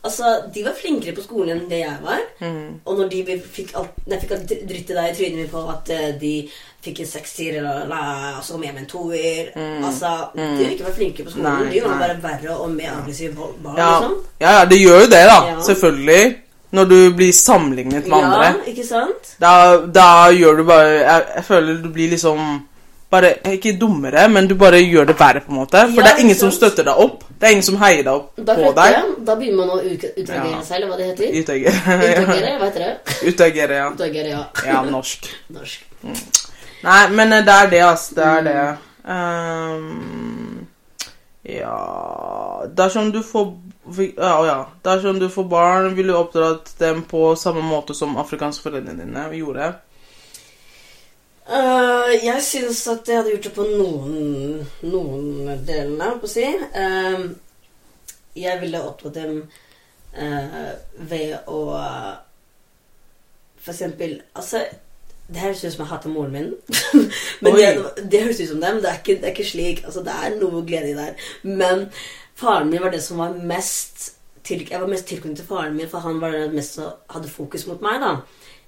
altså, 0.03 0.23
de 0.53 0.63
var 0.63 0.73
flinkere 0.73 1.15
på 1.15 1.23
skolen 1.25 1.57
enn 1.57 1.69
det 1.69 1.79
jeg 1.83 1.97
var. 2.03 2.19
Mm. 2.39 2.79
Og 2.85 2.97
når 2.97 3.09
de 3.09 3.41
fikk, 3.53 3.73
alt, 3.75 3.89
jeg 4.07 4.21
fikk 4.21 4.31
alt 4.37 4.47
drittet 4.69 4.95
deg 4.95 5.09
i 5.11 5.15
trynet 5.17 5.41
mitt 5.41 5.51
på 5.51 5.63
at 5.69 5.89
eh, 5.89 6.11
de 6.21 6.49
fikk 6.81 6.99
en 7.03 7.05
sekser, 7.11 7.57
eller 7.59 7.87
la, 7.87 8.37
og 8.37 8.43
så 8.43 8.53
kom 8.55 8.63
hjem 8.63 8.73
med 8.73 8.83
en 8.83 8.89
toer 8.89 9.51
Altså, 9.85 10.13
de 10.35 10.47
vil 10.57 10.71
ikke 10.71 10.87
være 10.87 10.95
flinkere 10.95 11.25
på 11.25 11.31
skolen. 11.35 11.51
Mm. 11.51 11.65
Nei, 11.65 11.73
de 11.73 11.81
var 11.83 11.97
nei. 11.97 11.99
bare 12.07 12.21
verre 12.23 12.55
og 12.57 12.71
mer 12.71 12.95
aggressive 13.01 13.35
barn. 13.35 13.77
Ja, 13.77 13.91
Liksom. 13.99 14.15
ja, 14.41 14.55
ja, 14.59 14.65
det 14.65 14.79
gjør 14.81 14.99
jo 15.03 15.11
det, 15.11 15.25
da. 15.33 15.37
Ja. 15.51 15.59
Selvfølgelig. 15.61 16.23
Når 16.71 16.85
du 16.87 16.97
blir 17.15 17.31
sammenlignet 17.35 18.05
med 18.07 18.17
andre. 18.23 18.43
Ja, 18.45 18.53
ikke 18.71 18.85
sant? 18.87 19.33
Da, 19.41 19.53
da 19.91 20.09
gjør 20.31 20.57
du 20.61 20.63
bare 20.63 20.91
jeg, 21.01 21.23
jeg 21.35 21.43
føler 21.43 21.81
du 21.83 21.89
blir 21.91 22.09
liksom 22.13 22.67
bare, 23.11 23.33
Ikke 23.51 23.73
dummere, 23.75 24.29
men 24.31 24.47
du 24.47 24.53
bare 24.55 24.79
gjør 24.79 25.09
det 25.09 25.17
verre, 25.19 25.41
på 25.43 25.51
en 25.51 25.57
måte. 25.57 25.81
For 25.91 25.99
Ja, 25.99 26.05
det 26.07 26.11
er 26.13 26.21
ingen 26.23 26.37
som 26.39 26.51
støtter 26.55 26.85
deg 26.87 26.95
opp. 27.03 27.25
Det 27.41 27.43
er 27.49 27.51
ingen 27.57 27.65
som 27.67 27.75
heier 27.81 28.03
deg 28.05 28.13
opp 28.13 28.29
Da, 28.37 28.55
på 28.55 28.69
deg. 28.77 28.93
jeg. 28.95 29.09
da 29.27 29.35
begynner 29.35 29.57
man 29.65 29.73
å 29.75 29.81
ut- 29.83 30.05
utagere 30.15 30.51
Ja. 30.53 30.61
seg, 30.63 30.75
eller 30.77 30.87
hva 30.87 30.97
det 30.97 31.09
heter. 31.09 31.35
Utagere. 31.41 31.73
Utagere, 32.21 32.53
hva 32.61 32.69
heter 32.69 32.85
det? 32.85 33.17
Utagere, 33.33 33.75
ja. 33.81 33.89
Utagere, 33.91 34.29
ja. 34.29 34.43
Ja, 34.65 34.81
norsk. 34.87 35.27
Norsk. 35.57 35.83
Nei, 36.83 37.01
men 37.09 37.33
eh, 37.33 37.43
det 37.45 37.53
er 37.65 37.69
det, 37.75 37.81
ass. 37.89 38.07
Det 38.15 38.23
er 38.23 38.41
det. 38.47 38.77
Um, 39.03 40.67
ja 41.43 42.65
Dersom 42.77 43.11
du 43.11 43.19
får 43.25 43.51
ja, 43.99 44.33
ja. 44.47 44.57
Dersom 44.83 45.19
du 45.19 45.29
får 45.29 45.43
barn, 45.43 45.95
vil 45.95 46.07
du 46.07 46.15
oppdra 46.17 46.57
dem 46.79 47.03
på 47.03 47.35
samme 47.35 47.63
måte 47.65 47.95
som 47.97 48.17
afrikanske 48.21 48.63
foreldrene 48.67 49.05
dine 49.05 49.25
gjorde? 49.37 49.73
Uh, 51.51 52.11
jeg 52.21 52.43
syns 52.45 52.83
at 52.87 53.07
jeg 53.09 53.17
hadde 53.17 53.31
gjort 53.33 53.47
det 53.49 53.53
på 53.55 53.65
noen, 53.65 54.61
noen 54.87 55.49
delene, 55.67 56.13
på 56.21 56.29
å 56.29 56.31
si. 56.31 56.45
Uh, 56.75 57.31
jeg 58.37 58.61
ville 58.61 58.83
oppdra 58.87 59.11
dem 59.17 59.41
uh, 60.15 60.69
ved 61.09 61.49
å 61.51 61.59
For 63.61 63.73
eksempel 63.73 64.21
Altså, 64.37 64.61
det 65.31 65.43
høres 65.43 65.63
ut 65.65 65.73
som 65.73 65.83
jeg 65.83 65.91
hater 65.91 66.13
moren 66.13 66.33
min. 66.33 66.53
men 67.43 67.53
Oi. 67.53 67.59
det, 67.59 68.07
det 68.11 68.23
høres 68.23 68.39
ut 68.41 68.49
som 68.53 68.63
dem. 68.63 68.79
Det 68.83 68.89
er, 68.89 69.01
ikke, 69.01 69.17
det 69.19 69.29
er 69.29 69.35
ikke 69.35 69.49
slik. 69.51 69.83
Altså, 69.85 70.03
det 70.07 70.15
er 70.15 70.39
noe 70.39 70.63
glede 70.67 70.91
i 70.91 70.97
der. 70.97 71.27
Men 71.43 71.85
faren 72.41 72.69
min 72.69 72.83
var 72.83 72.93
det 72.93 73.03
som 73.05 73.21
var 73.21 73.37
mest 73.37 74.11
til, 74.43 74.65
Jeg 74.69 74.81
var 74.81 74.89
mest 74.89 75.05
tilknyttet 75.05 75.43
til 75.43 75.47
faren 75.47 75.75
min, 75.77 75.89
for 75.89 76.01
han 76.01 76.21
var 76.21 76.33
den 76.33 76.55
mest 76.57 76.79
som 76.79 76.93
hadde 77.13 77.29
fokus 77.29 77.67
mot 77.69 77.81
meg. 77.81 78.01
da 78.01 78.15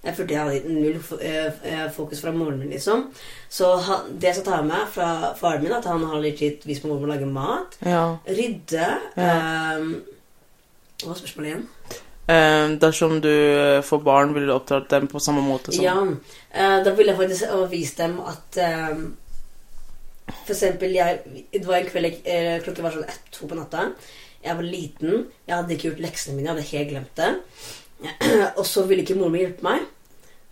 jeg 0.03 0.17
følte 0.17 0.36
jeg 0.36 0.43
hadde 0.43 0.74
null 0.74 0.97
eh, 1.24 1.59
eh, 1.63 1.84
fokus 1.95 2.21
fra 2.21 2.32
moren 2.36 2.57
min, 2.59 2.74
liksom. 2.76 3.05
Så 3.49 3.69
han, 3.86 4.09
det 4.19 4.34
jeg 4.34 4.36
skal 4.39 4.49
ta 4.49 4.61
med 4.65 4.89
fra 4.91 5.32
faren 5.39 5.63
min, 5.63 5.76
at 5.76 5.88
han 5.88 6.03
har 6.09 6.19
litt 6.19 6.65
vist 6.67 6.84
meg 6.84 6.91
hvordan 6.91 7.05
man 7.05 7.13
lager 7.13 7.30
mat. 7.32 7.78
Ja. 7.88 8.01
Rydde. 8.28 8.89
ehm, 9.15 9.93
hva 10.99 11.13
var 11.13 11.21
spørsmålet 11.21 11.53
igjen? 11.53 11.63
Ehm, 12.34 12.76
dersom 12.84 13.21
du 13.24 13.32
eh, 13.32 13.80
får 13.84 14.03
barn, 14.03 14.36
vil 14.36 14.49
du 14.51 14.55
oppdra 14.57 14.82
dem 14.91 15.07
på 15.11 15.24
samme 15.24 15.43
måte 15.45 15.71
som 15.71 15.86
Ja, 15.86 15.95
eh, 16.51 16.78
da 16.84 16.95
ville 16.97 17.15
jeg 17.15 17.21
faktisk 17.24 17.55
vist 17.71 18.03
dem 18.03 18.19
at 18.28 18.59
ehm, 18.59 19.05
For 20.44 20.54
eksempel, 20.56 20.94
jeg, 20.98 21.44
det 21.54 21.66
var 21.68 21.80
en 21.80 21.90
kveld 21.90 22.10
jeg, 22.10 22.22
eh, 22.28 22.84
var 22.84 22.96
sånn 22.96 23.10
ett-to 23.10 23.50
på 23.50 23.58
natta. 23.58 23.90
Jeg 24.44 24.60
var 24.60 24.68
liten. 24.68 25.28
Jeg 25.48 25.56
hadde 25.56 25.76
ikke 25.76 25.90
gjort 25.92 26.04
leksene 26.04 26.38
mine. 26.38 26.50
Jeg 26.50 26.56
hadde 26.56 26.72
helt 26.72 26.92
glemt 26.92 27.20
det. 27.20 27.32
og 28.60 28.66
så 28.68 28.84
ville 28.90 29.06
ikke 29.06 29.16
moren 29.20 29.36
min 29.36 29.46
hjelpe 29.46 29.68
meg. 29.68 29.86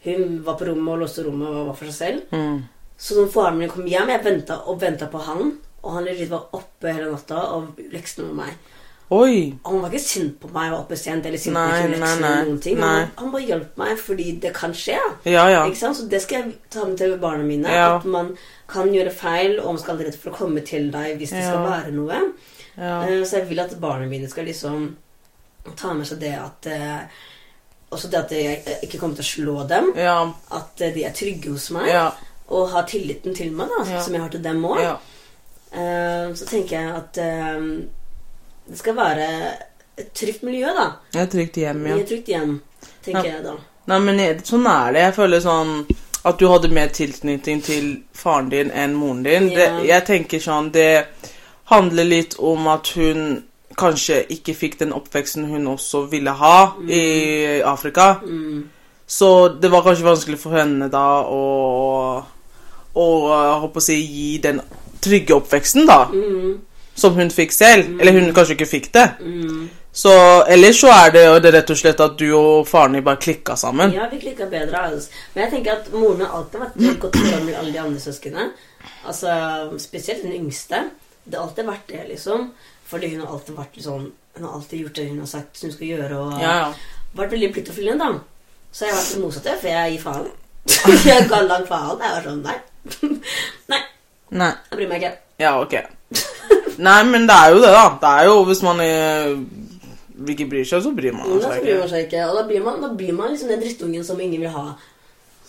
Hun 0.06 0.38
var 0.46 0.58
på 0.58 0.70
rommet 0.70 0.96
og 0.96 1.04
låste 1.04 1.26
rommet 1.26 1.50
og 1.50 1.72
var 1.72 1.82
for 1.82 1.92
seg 1.92 1.98
selv. 1.98 2.38
mm. 2.38 2.62
Så 3.02 3.16
når 3.18 3.32
faren 3.34 3.56
min 3.58 3.70
kom 3.70 3.88
hjem, 3.90 4.12
jeg 4.14 4.22
venta 4.22 4.60
og 4.70 4.78
venta 4.82 5.08
på 5.10 5.18
han. 5.26 5.56
Og 5.82 5.96
han 5.96 6.10
var 6.30 6.52
oppe 6.54 6.92
hele 6.94 7.10
natta 7.10 7.40
og 7.56 7.80
lekste 7.90 8.28
med 8.28 8.36
meg. 8.44 8.76
Oi! 9.12 9.52
Han 9.68 9.82
var 9.84 9.92
ikke 9.92 10.00
sint 10.06 10.38
på 10.40 10.48
meg 10.56 10.70
og 10.70 10.78
var 10.78 10.84
oppe 10.86 10.96
sent 10.96 11.26
eller 11.28 11.42
sint 11.42 11.52
Nei, 11.58 11.82
nei, 11.84 11.98
nei, 12.00 12.12
eller 12.16 12.46
noen 12.48 12.60
ting. 12.64 12.78
nei. 12.80 13.02
Han, 13.20 13.32
bare 13.34 13.44
hjalp 13.44 13.74
meg 13.82 13.98
fordi 14.00 14.28
det 14.40 14.54
kan 14.56 14.72
skje. 14.78 14.96
Ja, 15.28 15.50
ja. 15.52 15.66
Ikke 15.68 15.82
sant? 15.82 15.98
Så 16.00 16.06
det 16.08 16.22
skal 16.24 16.38
jeg 16.46 16.54
ta 16.72 16.86
med 16.88 16.96
til 17.02 17.18
barna 17.20 17.44
mine. 17.44 17.68
Ja. 17.76 17.98
At 17.98 18.08
man 18.08 18.30
kan 18.72 18.94
gjøre 18.96 19.12
feil, 19.12 19.58
og 19.60 19.74
man 19.74 19.82
skal 19.84 20.00
være 20.00 20.14
redd 20.14 20.20
for 20.22 20.32
å 20.32 20.38
komme 20.40 20.64
til 20.64 20.88
deg 20.94 21.20
hvis 21.20 21.36
det 21.36 21.44
skal 21.44 21.68
være 21.68 21.92
noe. 21.98 22.22
ja. 22.78 22.96
Eh, 23.10 23.26
Så 23.28 23.42
jeg 23.42 23.50
vil 23.52 23.60
at 23.66 23.76
barna 23.84 24.08
mine 24.08 24.32
skal 24.32 24.48
liksom 24.48 24.96
ta 25.76 25.92
med 25.94 26.08
seg 26.08 26.24
det 26.24 26.34
at 26.40 26.72
eh, 26.72 27.22
Også 27.92 28.08
det 28.08 28.18
at 28.24 28.32
jeg 28.32 28.80
ikke 28.88 28.98
kommer 28.98 29.20
til 29.20 29.28
å 29.28 29.32
slå 29.36 29.68
dem. 29.68 29.92
Ja. 30.00 30.20
At 30.56 30.80
eh, 30.80 30.94
de 30.96 31.04
er 31.04 31.12
trygge 31.12 31.52
hos 31.52 31.68
meg. 31.76 31.92
Ja. 31.92 32.08
Og 32.48 32.70
har 32.72 32.88
tilliten 32.88 33.36
til 33.36 33.52
meg, 33.52 33.68
da, 33.76 34.00
som 34.00 34.16
jeg 34.16 34.24
har 34.24 34.32
til 34.32 34.42
dem 34.44 34.64
òg. 34.64 34.80
ja. 34.80 34.96
så 36.36 36.46
tenker 36.48 36.80
jeg 36.80 36.96
at 36.96 37.20
det 38.72 38.80
skal 38.80 38.96
være 38.96 39.28
et 40.00 40.14
trygt 40.16 40.46
miljø, 40.48 40.72
da. 40.78 40.88
Er 41.20 41.28
trygt 41.32 41.60
hjem, 41.60 41.84
ja. 41.90 41.98
I 41.98 42.06
et 42.06 42.08
trygt 42.08 42.32
hjem, 42.32 42.56
tenker 43.04 43.28
jeg 43.28 43.44
da. 43.44 43.58
Nei, 43.92 44.00
men 44.06 44.22
sånn 44.48 44.68
er 44.72 44.96
det. 44.96 45.04
Jeg 45.10 45.16
føler 45.18 45.44
sånn 45.44 45.74
at 46.30 46.40
du 46.40 46.48
hadde 46.48 46.72
mer 46.72 46.92
tilknytning 46.96 47.62
til 47.66 47.92
faren 48.16 48.50
din 48.52 48.72
enn 48.72 48.96
moren 48.96 49.24
din. 49.26 49.50
Det, 49.52 49.68
jeg 49.90 50.06
tenker 50.08 50.40
sånn 50.40 50.70
Det 50.72 51.08
handler 51.72 52.08
litt 52.08 52.38
om 52.40 52.68
at 52.72 52.94
hun 52.96 53.42
kanskje 53.80 54.22
ikke 54.36 54.56
fikk 54.56 54.78
den 54.82 54.94
oppveksten 54.94 55.48
hun 55.50 55.68
også 55.72 56.06
ville 56.12 56.32
ha 56.38 56.58
i 56.88 57.62
Afrika. 57.66 58.22
Mm. 58.24 58.70
Så 59.08 59.32
det 59.60 59.72
var 59.72 59.84
kanskje 59.84 60.08
vanskelig 60.08 60.40
for 60.40 60.56
henne 60.56 60.88
da 60.92 61.08
å 61.28 61.42
og, 62.92 63.28
håper 63.64 63.80
å 63.80 63.84
si, 63.84 63.96
gi 64.04 64.32
den 64.44 64.60
trygge 65.02 65.38
oppveksten, 65.38 65.86
da. 65.88 66.04
Mm. 66.12 66.58
Som 66.96 67.14
hun 67.16 67.30
fikk 67.32 67.54
selv. 67.56 68.00
Eller 68.02 68.18
hun 68.20 68.34
kanskje 68.36 68.58
ikke 68.58 68.70
fikk 68.70 68.92
det. 68.94 69.06
Mm. 69.22 69.70
Så 69.92 70.12
ellers 70.48 70.80
så 70.80 70.88
er 70.94 71.12
det 71.12 71.24
det 71.44 71.52
rett 71.54 71.72
og 71.74 71.78
slett 71.80 72.00
at 72.00 72.14
du 72.20 72.30
og 72.38 72.68
faren 72.68 72.94
din 72.96 73.04
bare 73.04 73.20
klikka 73.20 73.58
sammen. 73.60 73.92
Ja, 73.92 74.08
vi 74.12 74.22
klikka 74.22 74.48
bedre. 74.52 74.86
Altså. 74.88 75.10
Men 75.34 75.44
jeg 75.44 75.52
tenker 75.56 75.80
at 75.80 75.90
moren 75.92 76.24
har 76.24 76.38
alltid 76.38 76.64
vært 76.64 77.02
godt 77.04 77.18
forhold 77.20 77.46
med 77.50 77.58
alle 77.60 77.74
de 77.74 77.82
andre 77.82 78.00
søsknene. 78.00 78.50
Altså, 79.08 79.34
Spesielt 79.84 80.24
den 80.24 80.38
yngste. 80.40 80.86
Det 81.26 81.38
har 81.38 81.48
alltid 81.48 81.68
vært 81.68 81.88
det, 81.92 82.06
liksom. 82.14 82.50
Fordi 82.88 83.12
hun 83.14 83.22
har 83.26 83.36
alltid 83.36 83.56
vært 83.56 83.78
sånn 83.84 84.10
Hun 84.36 84.46
har 84.48 84.56
alltid 84.58 84.80
gjort 84.82 84.96
det 84.96 85.06
hun 85.10 85.20
har 85.20 85.28
sagt 85.28 85.62
hun 85.64 85.72
skal 85.76 85.88
gjøre. 85.88 86.18
Og 86.18 86.42
Ja, 86.42 86.54
ja. 86.64 86.74
vært 87.20 87.34
veldig 87.36 87.54
pliktoppfyllende, 87.54 88.06
da. 88.06 88.68
Så 88.72 88.86
jeg 88.88 88.96
har 88.96 89.02
vært 89.04 89.24
motsatt, 89.26 89.50
for 89.60 89.68
jeg 89.68 89.96
gir 89.98 90.04
faen. 90.06 90.30
jeg 91.12 91.28
ga 91.28 91.42
langt 91.44 91.68
faen. 91.68 92.00
Jeg 92.00 92.16
var 92.16 92.30
sånn 92.30 92.46
Nei. 92.46 92.60
nei, 93.74 93.82
Nei. 94.32 94.54
jeg 94.70 94.80
bryr 94.80 94.88
meg 94.94 95.04
ikke. 95.04 95.18
Ja, 95.44 95.58
ok. 95.60 95.76
Nei, 96.82 97.02
men 97.10 97.28
det 97.30 97.36
er 97.38 97.52
jo 97.54 97.60
det, 97.62 97.72
da. 97.76 97.84
Det 98.02 98.14
er 98.20 98.30
jo 98.30 98.38
hvis 98.48 98.62
man 98.66 98.80
er, 98.84 99.36
ikke 100.34 100.48
bryr 100.50 100.66
seg, 100.68 100.82
så 100.86 100.94
bryr 100.98 101.14
man 101.18 101.28
da 101.30 101.52
seg 101.52 101.62
bryr 101.62 101.76
ikke. 101.76 101.82
man 101.84 101.92
seg 101.92 102.08
ikke. 102.08 102.24
Og 102.30 102.40
da 102.40 102.46
blir 102.50 102.64
man, 102.66 102.80
da 102.82 102.90
blir 102.98 103.14
man 103.18 103.34
liksom 103.34 103.52
den 103.54 103.62
drittungen 103.62 104.08
som 104.08 104.20
ingen 104.22 104.42
vil 104.42 104.50
ha. 104.56 104.66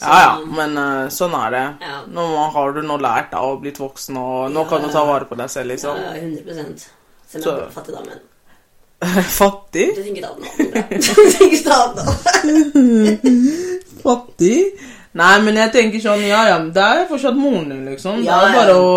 Så- 0.01 0.09
Ja, 0.09 0.19
ja, 0.25 0.33
men 0.59 0.77
uh, 0.79 1.07
sånn 1.15 1.37
er 1.39 1.51
det. 1.55 1.65
Ja. 1.87 2.01
Nå 2.11 2.27
har 2.57 2.73
du 2.75 2.83
nå 2.83 2.99
lært 3.01 3.31
da, 3.33 3.45
og 3.47 3.61
blitt 3.63 3.79
voksen, 3.81 4.17
og 4.19 4.51
nå 4.51 4.65
Ja, 4.65 4.69
kan 4.69 4.83
du 4.83 4.91
ta 4.93 5.05
vare 5.07 5.29
på 5.31 5.39
deg 5.39 5.51
selv, 5.53 5.71
liksom. 5.73 5.97
ja, 5.97 6.13
100 6.19 6.89
Selv 7.33 7.47
om 7.47 7.57
jeg 7.57 7.67
er 7.69 7.73
fattig, 7.73 7.95
da, 7.95 8.03
men 8.09 8.21
Fattig? 9.41 9.89
Du 9.97 10.03
tenker 10.03 10.23
staten 10.23 10.45
tenker 11.39 11.57
staten 11.59 12.05
nå. 12.07 13.23
Fattig? 14.03 14.59
Nei, 15.19 15.33
men 15.45 15.59
jeg 15.61 15.73
tenker 15.75 16.01
sånn, 16.03 16.23
ja, 16.25 16.45
ja, 16.49 16.59
det 16.73 16.83
er 16.83 17.09
fortsatt 17.11 17.37
moren 17.37 17.69
din, 17.69 17.83
liksom. 17.91 18.23
Ja, 18.25 18.39
det 18.41 18.49
er 18.49 18.55
ja. 18.55 18.61
bare 18.63 18.77
å 18.81 18.93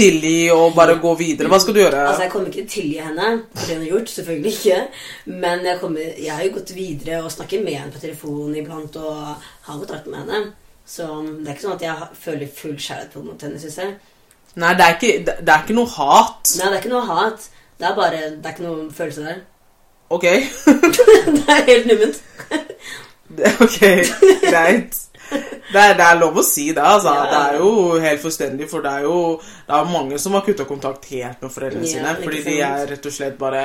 tilgi 0.00 0.36
og 0.54 0.74
bare 0.76 0.96
gå 1.02 1.12
videre. 1.18 1.50
Hva 1.52 1.60
skal 1.62 1.76
du 1.76 1.82
gjøre? 1.82 2.04
Altså, 2.08 2.24
Jeg 2.24 2.32
kommer 2.32 2.50
ikke 2.50 2.62
til 2.62 2.68
å 2.68 2.74
tilgi 2.74 3.04
henne 3.04 3.28
for 3.54 3.66
det 3.66 3.76
hun 3.76 3.84
har 3.84 3.92
gjort. 3.92 4.12
Selvfølgelig 4.14 4.52
ikke. 4.56 4.78
Men 5.44 5.66
jeg, 5.68 5.80
kommer, 5.82 6.08
jeg 6.26 6.34
har 6.34 6.46
jo 6.46 6.54
gått 6.56 6.74
videre 6.76 7.20
og 7.24 7.34
snakker 7.34 7.64
med 7.64 7.78
henne 7.78 7.94
på 7.94 8.02
telefonen 8.02 8.56
iblant 8.60 8.98
og 9.00 9.20
har 9.68 9.76
kontakt 9.76 10.08
med 10.10 10.22
henne. 10.22 10.42
Så 10.90 11.06
det 11.22 11.46
er 11.46 11.54
ikke 11.54 11.66
sånn 11.68 11.76
at 11.76 11.86
jeg 11.86 12.08
føler 12.24 12.56
full 12.60 12.74
kjærlighet 12.74 13.20
mot 13.22 13.46
henne, 13.46 13.60
syns 13.62 13.78
jeg. 13.78 13.94
Nei, 14.58 14.72
det 14.74 14.86
er 14.86 14.96
ikke, 14.96 15.12
det, 15.28 15.46
er 15.46 15.62
ikke 15.62 15.76
noe 15.78 15.92
hat. 15.94 16.54
Nei, 16.58 16.66
det 16.66 16.72
er 16.72 16.80
ikke 16.80 16.94
noe 16.96 17.06
hat. 17.06 17.46
Det 17.80 17.86
er 17.88 17.94
bare 17.96 18.24
Det 18.34 18.48
er 18.48 18.56
ikke 18.56 18.66
noe 18.66 18.88
følelse 18.92 19.28
der. 19.28 19.38
Ok? 20.10 20.26
det 21.36 21.44
er 21.46 21.68
helt 21.70 21.92
numment. 21.92 22.22
Ok, 23.62 23.78
greit. 24.42 24.96
Det 25.30 25.78
er, 25.78 25.92
det 25.94 26.02
er 26.02 26.16
lov 26.18 26.38
å 26.40 26.42
si 26.42 26.64
det, 26.74 26.82
altså. 26.82 27.12
Ja. 27.14 27.26
Det 27.30 27.40
er 27.40 27.58
jo 27.62 27.98
helt 28.02 28.22
forstendig, 28.24 28.66
for 28.70 28.82
det 28.82 28.90
er 28.90 29.04
jo 29.06 29.18
det 29.40 29.76
er 29.76 29.90
mange 29.92 30.18
som 30.18 30.34
har 30.34 30.42
kutta 30.46 30.66
kontakt 30.66 31.06
helt 31.12 31.44
med 31.44 31.52
foreldrene 31.54 31.86
Ja, 31.86 31.92
sine. 31.92 32.14
Fordi 32.24 32.40
de 32.48 32.56
er 32.66 32.86
rett 32.90 33.06
og 33.06 33.14
slett 33.14 33.36
bare 33.38 33.62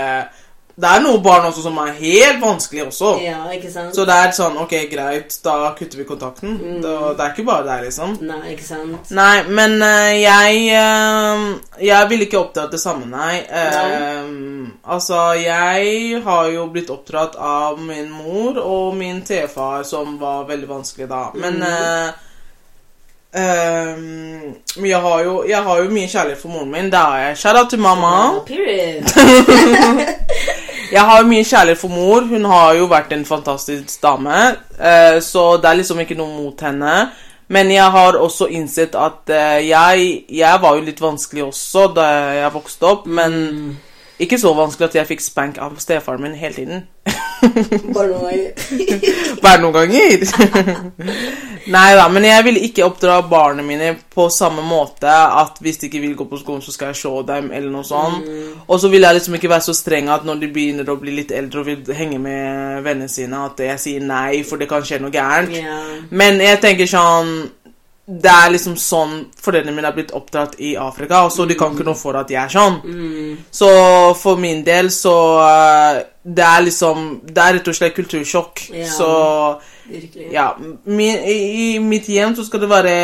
Det 0.75 0.89
er 0.91 1.03
noen 1.05 1.21
barn 1.23 1.45
også 1.47 1.61
som 1.63 1.77
er 1.79 1.93
helt 1.95 2.41
vanskelig 2.41 2.81
også. 2.89 3.13
Ja, 3.23 3.37
ikke 3.55 3.69
sant? 3.71 3.95
Så 3.95 4.03
det 4.07 4.15
er 4.19 4.33
sånn 4.35 4.57
Ok, 4.59 4.73
greit, 4.91 5.37
da 5.45 5.69
kutter 5.77 6.01
vi 6.01 6.07
kontakten. 6.07 6.57
Mm. 6.59 6.81
Da, 6.83 6.95
det 7.15 7.23
er 7.23 7.31
ikke 7.31 7.45
bare 7.47 7.63
deg, 7.63 7.85
liksom. 7.87 8.17
Nei, 8.27 8.41
ikke 8.51 8.67
sant? 8.67 9.13
Nei, 9.15 9.37
men 9.47 9.77
uh, 9.79 10.11
jeg 10.11 10.65
uh, 10.75 11.45
Jeg 11.79 12.09
vil 12.11 12.25
ikke 12.27 12.41
oppdratt 12.41 12.75
det 12.75 12.81
samme, 12.83 13.07
nei. 13.07 13.39
Eh, 13.47 14.27
altså, 14.83 15.21
jeg 15.39 16.19
har 16.27 16.51
jo 16.51 16.67
blitt 16.73 16.91
oppdratt 16.91 17.39
av 17.39 17.79
min 17.79 18.11
mor 18.11 18.59
og 18.59 18.99
min 18.99 19.23
tefar, 19.23 19.87
som 19.87 20.19
var 20.19 20.43
veldig 20.49 20.69
vanskelig 20.73 21.07
da. 21.07 21.23
Men 21.39 21.63
eh, 21.69 22.07
jeg 24.83 25.01
har, 25.07 25.23
jo, 25.23 25.39
jeg 25.47 25.63
har 25.63 25.81
jo 25.83 25.95
mye 25.95 26.11
kjærlighet 26.11 26.43
for 26.43 26.51
moren 26.57 26.71
min. 26.75 26.91
Det 26.91 26.99
har 26.99 27.17
jeg. 27.29 27.41
Shout 27.45 27.63
out 27.63 27.71
til 27.71 27.83
mamma. 27.83 28.13
Ja, 28.27 28.43
period. 28.51 29.03
Jeg 30.91 31.01
har 31.01 31.23
mye 31.25 31.43
kjærlighet 31.43 31.79
for 31.81 31.89
mor. 31.93 32.25
Hun 32.29 32.45
har 32.45 32.75
jo 32.77 32.85
vært 32.91 33.13
en 33.15 33.25
fantastisk 33.25 34.01
dame. 34.03 34.55
eh, 34.79 35.19
så 35.21 35.57
det 35.57 35.69
er 35.69 35.79
liksom 35.81 35.99
ikke 35.99 36.17
noe 36.17 36.35
mot 36.35 36.61
henne. 36.61 37.09
Men 37.47 37.71
jeg 37.71 37.91
har 37.91 38.17
også 38.17 38.47
innsett 38.47 38.95
at 38.95 39.29
eh, 39.29 39.67
jeg, 39.69 40.25
jeg 40.29 40.61
var 40.61 40.75
jo 40.75 40.85
litt 40.85 41.01
vanskelig 41.01 41.43
også 41.45 41.87
da 41.95 42.07
jeg 42.41 42.53
vokste 42.53 42.85
opp. 42.85 43.05
Men 43.05 43.77
ikke 44.19 44.39
så 44.39 44.53
vanskelig 44.53 44.89
at 44.89 44.95
jeg 44.95 45.07
fikk 45.13 45.21
spank 45.21 45.57
av 45.57 45.77
stefaren 45.79 46.21
min 46.21 46.35
hele 46.35 46.53
tiden. 46.53 46.87
Bare 47.95 48.07
noen 48.11 48.25
ganger. 48.25 48.51
Bare 49.43 49.61
noen 49.61 49.73
ganger. 49.75 50.25
Nei 51.65 51.95
da, 51.97 52.05
men 52.13 52.27
jeg 52.27 52.45
vil 52.45 52.59
ikke 52.67 52.85
oppdra 52.85 53.17
barna 53.25 53.63
mine 53.65 53.95
på 54.13 54.27
samme 54.29 54.61
måte 54.65 55.09
at 55.09 55.57
hvis 55.65 55.79
de 55.81 55.89
ikke 55.89 56.01
vil 56.03 56.13
gå 56.19 56.27
på 56.29 56.37
skolen, 56.37 56.61
så 56.61 56.73
skal 56.75 56.91
jeg 56.91 56.99
se 57.01 57.13
dem, 57.25 57.49
eller 57.49 57.73
noe 57.73 57.87
sånt. 57.87 58.27
Og 58.67 58.79
så 58.81 58.91
vil 58.93 59.07
jeg 59.07 59.17
liksom 59.17 59.39
ikke 59.39 59.49
være 59.49 59.65
så 59.65 59.75
streng 59.77 60.11
at 60.13 60.27
når 60.27 60.43
de 60.43 60.51
begynner 60.53 60.91
å 60.93 60.97
bli 61.01 61.15
litt 61.17 61.33
eldre 61.35 61.63
og 61.63 61.69
vil 61.71 61.97
henge 61.97 62.21
med 62.21 62.85
vennene 62.85 63.09
sine, 63.11 63.45
at 63.49 63.65
jeg 63.65 63.81
sier 63.81 64.05
nei, 64.05 64.43
for 64.45 64.61
det 64.61 64.69
kan 64.69 64.85
skje 64.85 65.01
noe 65.01 65.13
gærent. 65.13 65.55
Yeah. 65.57 66.05
Men 66.13 66.41
jeg 66.43 66.61
tenker 66.63 66.89
sånn 66.89 67.33
Det 68.05 68.29
er 68.29 68.51
liksom 68.53 68.75
sånn 68.77 69.13
foreldrene 69.41 69.73
mine 69.73 69.89
er 69.89 69.95
blitt 69.95 70.11
oppdratt 70.13 70.59
i 70.61 70.75
Afrika, 70.77 71.23
og 71.25 71.31
så 71.33 71.47
de 71.49 71.55
kan 71.57 71.73
ikke 71.73 71.87
noe 71.87 71.97
for 71.97 72.17
at 72.19 72.29
jeg 72.29 72.37
er 72.37 72.51
sånn. 72.53 72.75
Mm. 72.85 73.39
Så 73.49 73.69
for 74.19 74.37
min 74.37 74.61
del 74.65 74.91
så 74.93 75.15
eh, 75.41 76.03
Det 76.21 76.43
er 76.45 76.61
liksom 76.65 77.07
Det 77.25 77.41
er 77.41 77.57
rett 77.57 77.67
og 77.71 77.77
slett 77.77 77.95
kultursjokk. 77.97 78.61
Ja. 78.73 78.91
Så 78.93 79.09
Virkelig. 79.89 80.29
ja 80.33 80.45
min, 80.57 81.17
i, 81.25 81.35
I 81.75 81.79
mitt 81.79 82.07
hjem 82.09 82.35
så 82.37 82.45
skal 82.45 82.61
det 82.61 82.69
være 82.69 82.95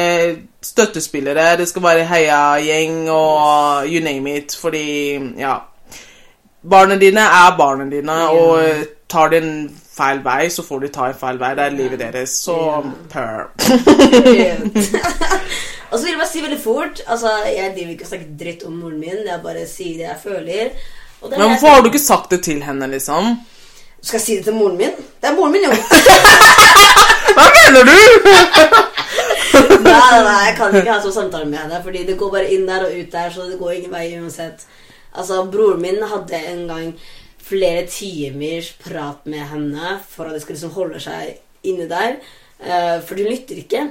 støttespillere, 0.61 1.57
det 1.57 1.67
skal 1.69 1.83
være 1.83 2.07
heiagjeng 2.09 3.03
og 3.09 3.89
you 3.89 4.01
name 4.05 4.37
it, 4.37 4.57
fordi 4.61 5.17
ja 5.37 5.59
Barna 6.61 6.97
dine 7.01 7.21
er 7.25 7.55
barna 7.57 7.87
dine, 7.89 8.11
yeah. 8.11 8.29
og 8.29 8.85
tar 9.09 9.31
de 9.33 9.37
en 9.37 9.53
feil 10.01 10.21
vei, 10.25 10.49
så 10.49 10.63
får 10.65 10.79
de 10.83 10.89
ta 10.95 11.03
en 11.11 11.19
feil 11.21 11.37
vei. 11.41 11.51
Det 11.57 11.63
er 11.65 11.77
livet 11.77 11.99
deres. 12.01 12.31
Så 12.45 12.55
purr. 13.11 13.39
og 15.91 15.95
så 15.95 16.01
vil 16.03 16.13
jeg 16.13 16.21
bare 16.21 16.31
si 16.31 16.41
veldig 16.41 16.61
fort 16.63 16.95
Altså, 17.05 17.29
Jeg 17.51 17.73
driver 17.75 17.91
ikke 17.93 18.05
og 18.07 18.09
snakker 18.09 18.29
dritt 18.39 18.61
om 18.67 18.73
moren 18.81 18.99
min. 18.99 19.19
Jeg 19.27 19.39
bare 19.43 19.63
sier 19.69 19.95
det 20.01 20.07
jeg 20.07 20.19
føler. 20.23 20.63
Det 21.21 21.37
Men 21.37 21.47
hvorfor 21.53 21.67
har 21.75 21.81
du 21.81 21.87
ikke 21.91 22.01
sagt 22.01 22.31
det 22.31 22.41
til 22.43 22.59
henne, 22.65 22.87
liksom? 22.89 23.23
Skal 24.01 24.17
jeg 24.17 24.25
si 24.25 24.33
det 24.39 24.45
til 24.49 24.57
moren 24.57 24.77
min? 24.77 24.93
Det 25.21 25.27
er 25.29 25.35
moren 25.37 25.51
min, 25.53 25.63
jo! 25.67 25.71
Hva 27.37 27.45
mener 27.57 27.81
du?! 27.85 27.99
nei, 29.85 30.17
nei, 30.25 30.41
jeg 30.47 30.55
kan 30.57 30.69
ikke 30.75 30.93
ha 30.95 30.99
sånn 31.03 31.19
samtale 31.19 31.45
med 31.45 31.59
henne. 31.61 31.77
Fordi 31.85 31.99
det 32.07 32.15
går 32.17 32.29
bare 32.33 32.51
inn 32.55 32.65
der 32.69 32.81
og 32.87 32.91
ut 32.97 33.11
der, 33.13 33.29
så 33.29 33.39
det 33.51 33.59
går 33.61 33.71
ingen 33.77 33.93
vei 33.93 34.05
uansett. 34.17 34.59
Altså, 35.13 35.33
Broren 35.53 35.81
min 35.83 35.99
hadde 36.07 36.37
en 36.49 36.61
gang 36.71 36.87
flere 37.51 37.85
timers 37.91 38.71
prat 38.79 39.25
med 39.29 39.43
henne 39.51 39.97
for 40.09 40.27
at 40.27 40.37
det 40.37 40.43
skal 40.43 40.55
liksom 40.57 40.75
holde 40.75 41.01
seg 41.03 41.35
inne 41.67 41.89
der. 41.91 42.17
Eh, 42.61 42.97
for 43.05 43.19
hun 43.19 43.29
lytter 43.31 43.59
ikke. 43.61 43.83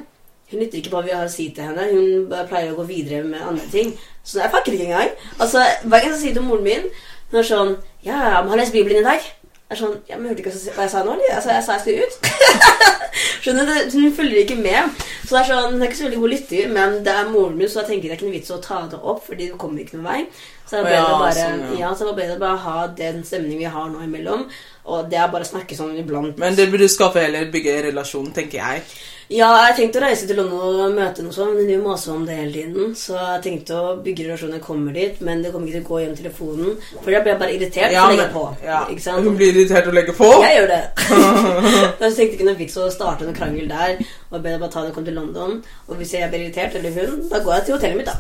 Hun 0.50 0.62
lytter 0.62 0.80
ikke 0.80 0.90
på 0.90 0.98
hva 0.98 1.06
vi 1.06 1.14
har 1.14 1.28
å 1.28 1.32
si 1.32 1.50
til 1.54 1.68
henne. 1.68 1.86
Hun 1.92 2.46
pleier 2.50 2.72
å 2.72 2.78
gå 2.80 2.86
videre 2.88 3.22
med 3.26 3.44
andre 3.44 3.66
ting. 3.70 3.92
Så 4.24 4.40
jeg 4.42 4.52
fucker 4.54 4.76
ikke 4.76 4.88
engang. 4.90 5.12
Altså, 5.38 5.62
Hver 5.84 6.00
gang 6.00 6.14
jeg 6.14 6.22
sier 6.24 6.38
til 6.38 6.46
moren 6.46 6.66
min 6.66 6.88
Hun 7.30 7.38
er 7.40 7.46
sånn 7.46 7.76
Ja, 8.04 8.16
ja, 8.18 8.40
har 8.42 8.58
lest 8.58 8.74
Bibelen 8.74 9.00
i 9.00 9.06
dag? 9.06 9.28
Er 9.71 9.79
sånn, 9.79 9.93
ja, 10.11 10.16
men 10.18 10.33
Hørte 10.33 10.43
du 10.43 10.49
ikke 10.49 10.75
hva 10.75 10.85
jeg 10.85 10.91
sa 10.91 11.05
nå? 11.07 11.12
eller? 11.14 11.35
Altså, 11.37 11.53
jeg 11.55 11.64
sa 11.66 11.77
jeg 11.77 11.83
skulle 11.85 12.07
ut. 12.07 12.81
Skjønner 13.45 13.68
du? 13.68 13.75
Hun 13.95 14.14
følger 14.16 14.41
ikke 14.43 14.57
med. 14.59 15.03
Så 15.23 15.37
det 15.37 15.43
er 15.45 15.51
sånn, 15.53 15.77
Hun 15.77 15.85
er 15.85 15.87
ikke 15.87 15.99
så 16.01 16.07
veldig 16.09 16.23
god 16.25 16.33
lytter, 16.35 16.73
men 16.75 16.97
det 17.07 17.12
er 17.14 17.29
moren 17.31 17.55
min, 17.59 17.71
så 17.71 17.85
jeg 17.85 17.91
tenker 17.93 18.09
det 18.09 18.16
er 18.16 18.18
ikke 18.18 18.27
noe 18.27 18.35
vits 18.35 18.51
å 18.51 18.59
ta 18.64 18.81
det 18.91 18.99
opp, 18.99 19.23
fordi 19.29 19.47
det 19.53 19.61
kommer 19.61 19.85
ikke 19.85 20.01
noen 20.01 20.09
vei. 20.09 20.25
Så 20.66 20.81
det 20.81 20.81
er 20.83 20.89
Å 20.89 20.97
ja, 20.97 21.14
bare, 21.23 21.37
sånn, 21.39 21.62
ja. 21.77 21.79
ja, 21.85 21.93
var 22.09 22.18
bedre 22.18 22.37
å 22.41 22.43
bare 22.43 22.64
ha 22.64 22.83
den 22.99 23.23
stemningen 23.27 23.62
vi 23.62 23.71
har 23.77 23.89
nå 23.93 24.03
imellom. 24.09 24.45
Og 24.91 25.07
det 25.12 25.21
er 25.23 25.31
bare 25.31 25.47
å 25.47 25.53
snakke 25.53 25.79
sånn 25.79 25.95
iblant. 26.03 26.35
Men 26.43 26.59
det 26.59 26.66
burde 26.73 26.91
skaffe 26.91 27.23
heller 27.23 27.47
bygge 27.55 27.77
relasjon, 27.91 28.31
tenker 28.35 28.59
jeg. 28.59 28.85
Ja, 29.31 29.49
jeg 29.68 29.76
tenkte 29.78 30.01
å 30.01 30.03
reise 30.03 30.26
til 30.26 30.41
London 30.41 30.81
og 30.83 30.95
møte 30.97 31.22
noe 31.22 31.35
sånt, 31.35 31.55
men 31.55 31.68
de 31.68 31.76
maser 31.78 32.11
om 32.16 32.24
det 32.26 32.35
hele 32.35 32.51
tiden. 32.51 32.95
Så 32.99 33.14
jeg 33.14 33.43
tenkte 33.45 33.76
å 33.78 33.93
bygge 34.03 34.24
relasjoner 34.26 34.59
jeg 34.59 34.64
kommer 34.64 34.97
dit, 34.97 35.20
men 35.22 35.45
det 35.45 35.53
kommer 35.55 35.70
ikke 35.70 35.76
til 35.78 35.85
å 35.85 35.91
gå 35.91 36.01
gjennom 36.01 36.16
telefonen. 36.18 36.72
For 36.97 37.14
jeg 37.14 37.22
blir 37.26 37.37
bare 37.39 37.55
irritert 37.55 37.95
Ja, 37.95 38.09
og 38.09 38.16
legger 38.16 38.33
på. 38.35 38.43
ja. 38.66 38.81
Ikke 38.91 39.05
sant? 39.05 39.22
Hun 39.22 39.37
blir 39.39 39.53
irritert 39.55 39.87
å 39.87 39.95
legge 39.95 40.14
på. 40.18 40.31
Jeg 40.43 40.57
gjør 40.57 40.72
det. 40.72 40.81
jeg 42.03 42.16
tenkte 42.16 42.26
ikke 42.26 42.49
noe 42.49 42.59
vits 42.59 42.78
å 42.83 42.89
starte 42.91 43.28
noen 43.28 43.37
krangel 43.39 43.70
der. 43.70 44.01
Og 44.33 44.41
bedre 44.41 44.59
bare 44.64 44.72
ta 44.74 44.83
det 44.83 44.91
og 44.91 44.99
komme 44.99 45.11
til 45.12 45.18
London. 45.20 45.61
Og 45.87 46.01
hvis 46.01 46.14
jeg 46.16 46.31
blir 46.33 46.49
irritert, 46.49 46.74
eller 46.81 46.97
hun, 46.99 47.20
da 47.31 47.43
går 47.45 47.55
jeg 47.55 47.68
til 47.68 47.78
hotellet 47.78 48.01
mitt, 48.01 48.11
da. 48.11 48.18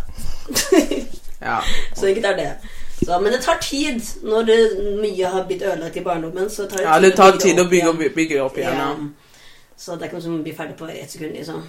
Ja. 1.42 1.58
så 1.98 2.06
enkelt 2.06 2.30
er 2.30 2.38
det. 2.38 2.52
Så, 3.00 3.18
men 3.18 3.32
det 3.32 3.40
tar 3.42 3.58
tid. 3.64 3.98
Når 4.22 4.46
det, 4.46 4.60
mye 5.02 5.34
har 5.34 5.42
blitt 5.50 5.66
ødelagt 5.66 5.96
i 5.96 6.04
barndommen, 6.06 6.46
så 6.50 6.68
tar 6.70 6.84
det 6.84 6.86
ja, 6.86 6.94
tid 7.00 7.08
det 7.08 7.12
tar 7.18 7.42
tid 7.42 7.58
å 7.58 7.66
opp 7.66 7.74
bygge, 7.74 7.82
igjen. 7.90 8.06
opp, 8.06 8.16
bygge 8.22 8.40
opp 8.44 8.62
igjen. 8.62 8.78
Ja. 8.78 8.90
Så 9.80 9.94
det 9.96 10.04
er 10.04 10.10
ikke 10.10 10.18
noe 10.18 10.26
som 10.26 10.40
blir 10.44 10.56
ferdig 10.58 10.74
på 10.76 10.88
ett 10.92 11.10
sekund, 11.14 11.32
liksom. 11.38 11.62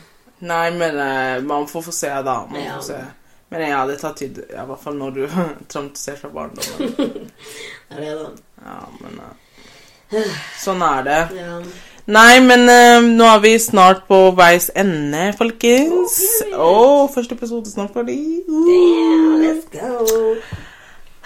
Nei, 0.44 0.66
men 0.76 0.98
uh, 1.00 1.44
man 1.48 1.68
får 1.70 1.84
få 1.86 1.94
se, 1.96 2.10
da. 2.26 2.38
Man 2.52 2.60
Ja. 2.66 2.76
får 2.80 2.88
se. 2.90 3.00
Men 3.52 3.62
ja, 3.70 3.82
det 3.88 3.98
tar 4.02 4.14
tid. 4.16 4.38
I 4.50 4.66
hvert 4.68 4.80
fall 4.84 4.96
når 5.00 5.14
du 5.16 5.22
traumatisert 5.72 6.20
fra 6.24 6.30
barndommen. 6.34 6.92
Det 7.92 7.98
er 7.98 8.02
det, 8.02 8.12
da. 8.20 8.30
Ja, 8.66 8.76
men 9.04 9.18
uh, 9.24 10.36
Sånn 10.60 10.84
er 10.84 11.04
det. 11.08 11.18
Ja. 11.40 11.58
Nei, 12.12 12.40
men 12.44 12.64
uh, 12.68 13.04
nå 13.06 13.28
er 13.30 13.42
vi 13.44 13.52
snart 13.62 14.06
på 14.10 14.18
veis 14.36 14.70
ende, 14.76 15.30
folkens. 15.40 16.16
Å, 16.56 16.72
første 17.14 17.36
episode 17.38 17.72
snart 17.72 17.94
ferdig. 17.96 18.18
Damn, 18.48 19.38
let's 19.44 19.68
go. 19.72 20.36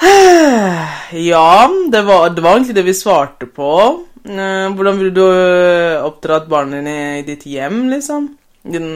Ja, 1.32 1.70
det 1.92 2.02
var, 2.06 2.30
det 2.36 2.42
var 2.44 2.58
egentlig 2.58 2.76
det 2.76 2.84
vi 2.90 2.94
svarte 2.98 3.46
på. 3.48 3.70
Eh, 4.26 4.74
hvordan 4.74 4.98
ville 4.98 5.14
du 5.14 5.22
oppdra 5.22 6.06
oppdratt 6.08 6.50
barna 6.50 6.80
dine 6.80 7.20
i 7.20 7.24
ditt 7.28 7.46
hjem, 7.46 7.86
liksom? 7.92 8.28
Din, 8.64 8.90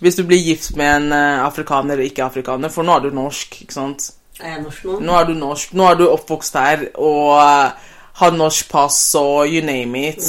hvis 0.00 0.16
du 0.16 0.24
blir 0.24 0.40
gift 0.40 0.76
med 0.76 0.96
en 0.96 1.12
eh, 1.12 1.44
afrikaner 1.44 1.94
eller 1.94 2.08
ikke-afrikaner, 2.08 2.72
for 2.72 2.86
nå 2.86 2.96
er 2.96 3.06
du 3.06 3.16
norsk, 3.16 3.58
ikke 3.62 3.76
sant? 3.76 4.10
Er 4.40 4.54
jeg 4.56 4.62
norsk 4.64 4.84
nå? 4.88 5.00
Nå 5.04 5.16
er 5.18 5.26
du 5.28 5.34
norsk. 5.36 5.74
Nå 5.76 5.88
er 5.90 5.98
du 6.00 6.06
oppvokst 6.08 6.56
her 6.56 6.86
og 6.94 7.34
eh, 7.36 7.90
har 8.22 8.36
norsk 8.36 8.70
pass 8.72 9.00
og 9.20 9.52
you 9.52 9.64
name 9.64 10.06
it. 10.08 10.24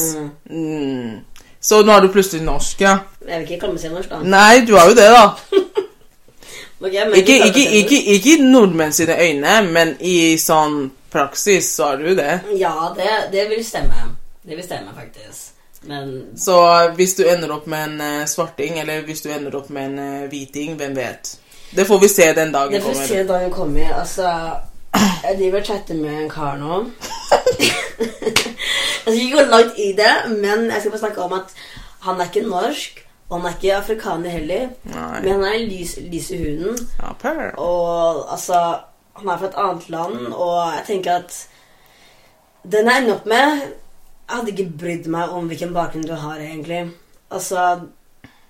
Mm. 0.49 1.21
Så 1.63 1.79
nå 1.87 1.93
er 1.95 2.03
du 2.03 2.11
plutselig 2.11 2.43
norsk, 2.43 2.81
ja. 2.83 2.97
Jeg 3.23 3.39
vil 3.39 3.47
ikke 3.47 3.61
kalle 3.61 3.77
meg 3.77 3.85
selv 3.85 3.95
norsk, 3.95 4.09
da. 4.11 4.19
Nei, 4.27 4.65
du 4.67 4.75
er 4.75 4.89
jo 4.89 4.97
det, 4.97 5.07
da. 5.13 5.23
okay, 6.83 7.15
Ikke, 7.21 7.37
ikke, 7.47 7.63
ikke, 7.79 8.01
ikke 8.17 8.35
i 8.35 8.41
nordmenn 8.43 8.91
sine 8.91 9.15
øyne, 9.15 9.55
men 9.71 9.95
i 10.03 10.35
sånn 10.41 10.91
praksis 11.13 11.71
så 11.77 11.93
er 11.93 12.03
du 12.03 12.11
det. 12.19 12.35
Ja, 12.59 12.91
det, 12.97 13.09
det 13.31 13.47
vil 13.53 13.63
stemme. 13.65 14.11
Det 14.43 14.55
vil 14.55 14.63
stemme, 14.63 14.91
faktisk. 14.95 15.53
Men 15.81 16.37
Så 16.37 16.55
hvis 16.95 17.15
du 17.15 17.23
ender 17.27 17.51
opp 17.51 17.65
med 17.67 17.83
en 17.83 18.01
eh, 18.01 18.25
svarting, 18.27 18.79
eller 18.79 19.01
hvis 19.03 19.21
du 19.21 19.29
ender 19.31 19.55
opp 19.55 19.69
med 19.69 19.85
en 19.85 19.99
eh, 19.99 20.27
hviting, 20.31 20.75
hvem 20.79 20.95
vet? 20.95 21.37
Det 21.75 21.85
får 21.87 21.99
vi 21.99 22.07
se 22.07 22.33
den 22.33 22.51
dagen 22.53 22.71
det 22.71 22.81
får 22.83 22.89
vi 22.89 22.95
kommer. 22.95 23.07
se 23.07 23.23
dagen 23.27 23.51
kommer. 23.51 23.93
Altså, 23.99 24.29
jeg 25.23 25.37
driver 25.37 25.59
og 25.59 25.65
chatter 25.65 25.95
med 25.95 26.23
en 26.23 26.29
kar 26.29 26.57
nå. 26.61 26.83
jeg 27.99 29.13
skal 29.13 29.13
ikke 29.13 29.37
gå 29.37 29.45
langt 29.49 29.79
i 29.79 29.91
det, 29.97 30.13
men 30.29 30.69
jeg 30.71 30.79
skal 30.79 30.91
bare 30.91 30.99
snakke 30.99 31.21
om 31.23 31.33
at 31.33 31.55
han 32.03 32.19
er 32.21 32.29
ikke 32.29 32.47
norsk. 32.47 32.99
Og 33.29 33.39
han 33.41 33.49
er 33.49 33.55
ikke 33.55 33.75
afrikaner 33.75 34.29
heller, 34.29 34.67
Nei. 34.83 35.21
men 35.23 35.31
han 35.31 35.43
er 35.47 35.63
lys, 35.65 35.95
lys 36.11 36.27
i 36.35 36.37
huden. 36.37 36.77
Ja. 37.01 37.13
Og 37.57 38.31
altså 38.31 38.77
Han 39.15 39.27
er 39.29 39.37
fra 39.37 39.45
et 39.47 39.57
annet 39.57 39.89
land, 39.89 40.33
og 40.33 40.73
jeg 40.73 40.83
tenker 40.87 41.11
at 41.15 41.47
Den 42.71 42.87
jeg 42.89 43.01
ender 43.01 43.13
opp 43.15 43.25
med 43.25 43.61
Jeg 44.23 44.37
hadde 44.37 44.53
ikke 44.53 44.77
brydd 44.79 45.09
meg 45.11 45.33
om 45.35 45.49
hvilken 45.51 45.73
bakgrunn 45.75 46.07
du 46.07 46.15
har, 46.15 46.39
egentlig. 46.39 46.87
Altså 47.31 47.81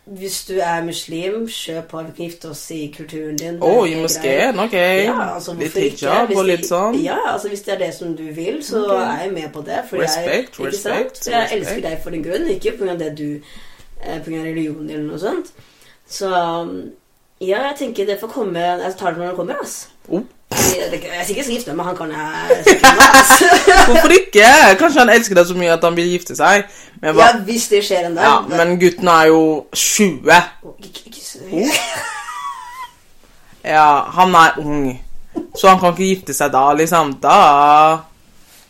Hvis 0.06 0.44
du 0.46 0.58
er 0.60 0.84
muslim, 0.84 1.48
kjøp 1.48 1.86
på. 1.92 2.02
Vi 2.04 2.12
kan 2.16 2.26
gifte 2.26 2.50
oss 2.52 2.64
i 2.76 2.82
kulturen 2.98 3.38
din. 3.40 3.60
Å, 3.64 3.70
oh, 3.70 3.86
i 3.88 3.96
moskeen? 3.96 4.60
Ok. 4.60 4.76
Ja, 4.76 5.30
altså, 5.38 5.56
litt 5.56 5.78
hijab 5.80 6.34
og 6.36 6.44
litt 6.50 6.66
sånn? 6.68 6.98
Ja, 7.00 7.20
altså 7.32 7.52
Hvis 7.54 7.64
det 7.64 7.78
er 7.78 7.80
det 7.86 7.94
som 7.96 8.12
du 8.18 8.26
vil, 8.36 8.60
så 8.68 8.82
okay. 8.84 9.06
er 9.06 9.22
jeg 9.24 9.36
med 9.38 9.54
på 9.54 9.64
det. 9.64 9.80
For 9.90 10.04
respekt 10.04 10.60
jeg, 10.60 10.74
respekt. 10.74 11.22
sant? 11.22 11.32
Jeg 11.32 11.46
respect. 11.46 11.62
elsker 11.62 11.86
deg 11.88 12.04
for 12.04 12.16
din 12.18 12.26
grunn, 12.28 12.50
ikke 12.52 12.76
pga. 12.82 12.98
det 13.00 13.14
du 13.18 13.30
Pga. 14.04 14.20
På 14.20 14.28
grunn 14.28 14.42
av 14.42 14.50
religionen 14.50 14.90
eller 14.92 15.06
noe 15.08 15.20
sånt. 15.22 15.54
Så 16.12 16.30
ja, 17.40 17.62
jeg 17.70 17.76
tenker 17.80 18.08
det 18.08 18.20
får 18.22 18.32
komme 18.32 18.60
Jeg 18.60 18.96
tar 19.00 19.16
det 19.16 19.22
når 19.22 19.32
det 19.32 19.38
kommer, 19.40 19.62
ass. 19.64 19.78
Oh. 20.10 20.26
Jeg, 20.64 21.20
er 21.20 21.26
sikkert 21.28 21.46
skal 21.46 21.56
gifte 21.56 21.74
men 21.74 21.86
han 21.86 21.96
kan 21.98 22.12
jeg 22.12 22.20
ass. 22.84 23.32
Hvorfor 23.88 24.14
ikke? 24.16 24.48
Kanskje 24.80 25.00
han 25.00 25.12
elsker 25.14 25.38
deg 25.40 25.50
så 25.50 25.58
mye 25.58 25.74
at 25.74 25.84
han 25.84 25.98
vil 25.98 26.10
gifte 26.14 26.36
seg. 26.38 26.68
Men, 27.02 27.16
hva? 27.16 27.28
Ja, 27.28 27.42
hvis 27.48 27.68
det 27.72 27.84
skjer 27.86 28.08
en 28.10 28.16
dag. 28.18 28.24
Ja, 28.28 28.64
men 28.64 28.78
gutten 28.82 29.10
er 29.12 29.28
jo 29.32 29.42
20. 29.76 30.32
Å, 30.32 30.76
ikke, 30.80 31.06
ikke 31.12 31.24
så 31.24 31.44
Ja, 33.64 33.88
han 34.18 34.36
er 34.40 34.60
ung. 34.64 34.88
Så 35.58 35.70
han 35.70 35.80
kan 35.82 35.94
ikke 35.94 36.10
gifte 36.10 36.36
seg 36.38 36.52
da, 36.54 36.66
liksom. 36.78 37.16
Da 37.24 37.38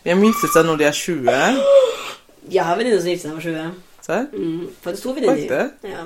Hvem 0.03 0.25
gifter 0.27 0.47
gifte 0.47 0.53
seg 0.57 0.67
når 0.67 0.81
de 0.81 0.89
er 0.89 0.99
20. 0.99 1.63
Jeg 2.51 2.67
har 2.67 2.77
venninner 2.79 2.99
som 2.99 3.13
gifter 3.13 3.29
seg 3.29 3.33
når 3.33 3.39
de 3.39 3.47
for 3.47 3.49
20. 3.49 3.81
Se. 4.03 4.19
Mm, 4.33 4.69
faktisk 4.83 5.07
to 5.07 5.15
venninner. 5.15 5.69
Ja. 5.87 6.03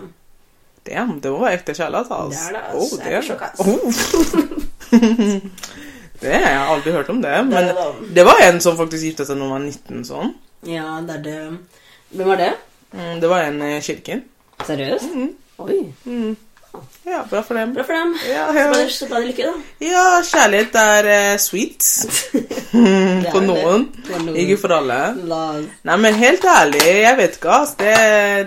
Damn, 0.88 1.18
det 1.20 1.32
må 1.34 1.42
være 1.42 1.58
ekte 1.58 1.74
kjærlighet, 1.76 2.08
Det 2.08 2.18
altså. 2.24 2.44
er 2.48 2.54
det, 2.54 2.62
ass. 2.64 2.76
Oh, 2.76 2.98
det 3.04 3.14
er. 3.14 3.24
Oh. 3.60 4.68
det 6.22 6.34
har 6.34 6.50
jeg 6.52 6.64
aldri 6.74 6.96
hørt 6.96 7.10
om 7.14 7.22
det. 7.22 7.36
Men 7.50 7.70
det. 7.72 7.86
det 8.16 8.26
var 8.28 8.42
en 8.48 8.60
som 8.64 8.78
faktisk 8.80 9.04
gifta 9.12 9.28
seg 9.28 9.38
når 9.40 9.52
hun 9.52 9.56
var 9.58 9.68
19 9.68 10.08
sånn. 10.08 10.34
ja, 10.68 10.88
det 11.08 11.20
er 11.20 11.24
det. 11.28 11.38
Hvem 12.16 12.28
var 12.34 12.42
det? 12.42 12.52
Mm, 12.96 13.16
Det 13.22 13.30
var 13.30 13.44
en 13.50 13.62
i 13.68 13.72
kirken. 13.84 14.24
Seriøst? 14.66 15.10
Mm. 15.14 15.32
Oi. 15.60 15.80
Mm. 16.08 16.36
Ja, 17.08 17.24
bra 17.30 17.42
for 17.42 17.58
dem. 17.58 17.72
Bra 17.74 17.84
for 17.88 17.94
dem. 17.98 18.12
Ja, 18.30 18.46
Så 18.54 18.60
ja. 18.60 18.88
Så 18.94 19.08
bra 19.10 19.20
de 19.20 19.28
lykke, 19.32 19.48
da. 19.48 19.54
ja 19.82 20.04
kjærlighet 20.28 20.76
er 20.82 21.08
eh, 21.14 21.38
sweet. 21.42 21.84
For 23.34 23.42
noen. 23.42 23.88
Noen. 24.12 24.36
Ikke 24.38 24.58
for 24.62 24.74
alle. 24.76 24.98
Love. 25.26 25.64
Nei, 25.88 25.96
men 26.04 26.18
helt 26.20 26.44
ærlig, 26.46 26.84
jeg 26.86 27.18
vet 27.18 27.38
ikke, 27.40 27.56
ass. 27.64 27.74
Det, 27.80 27.94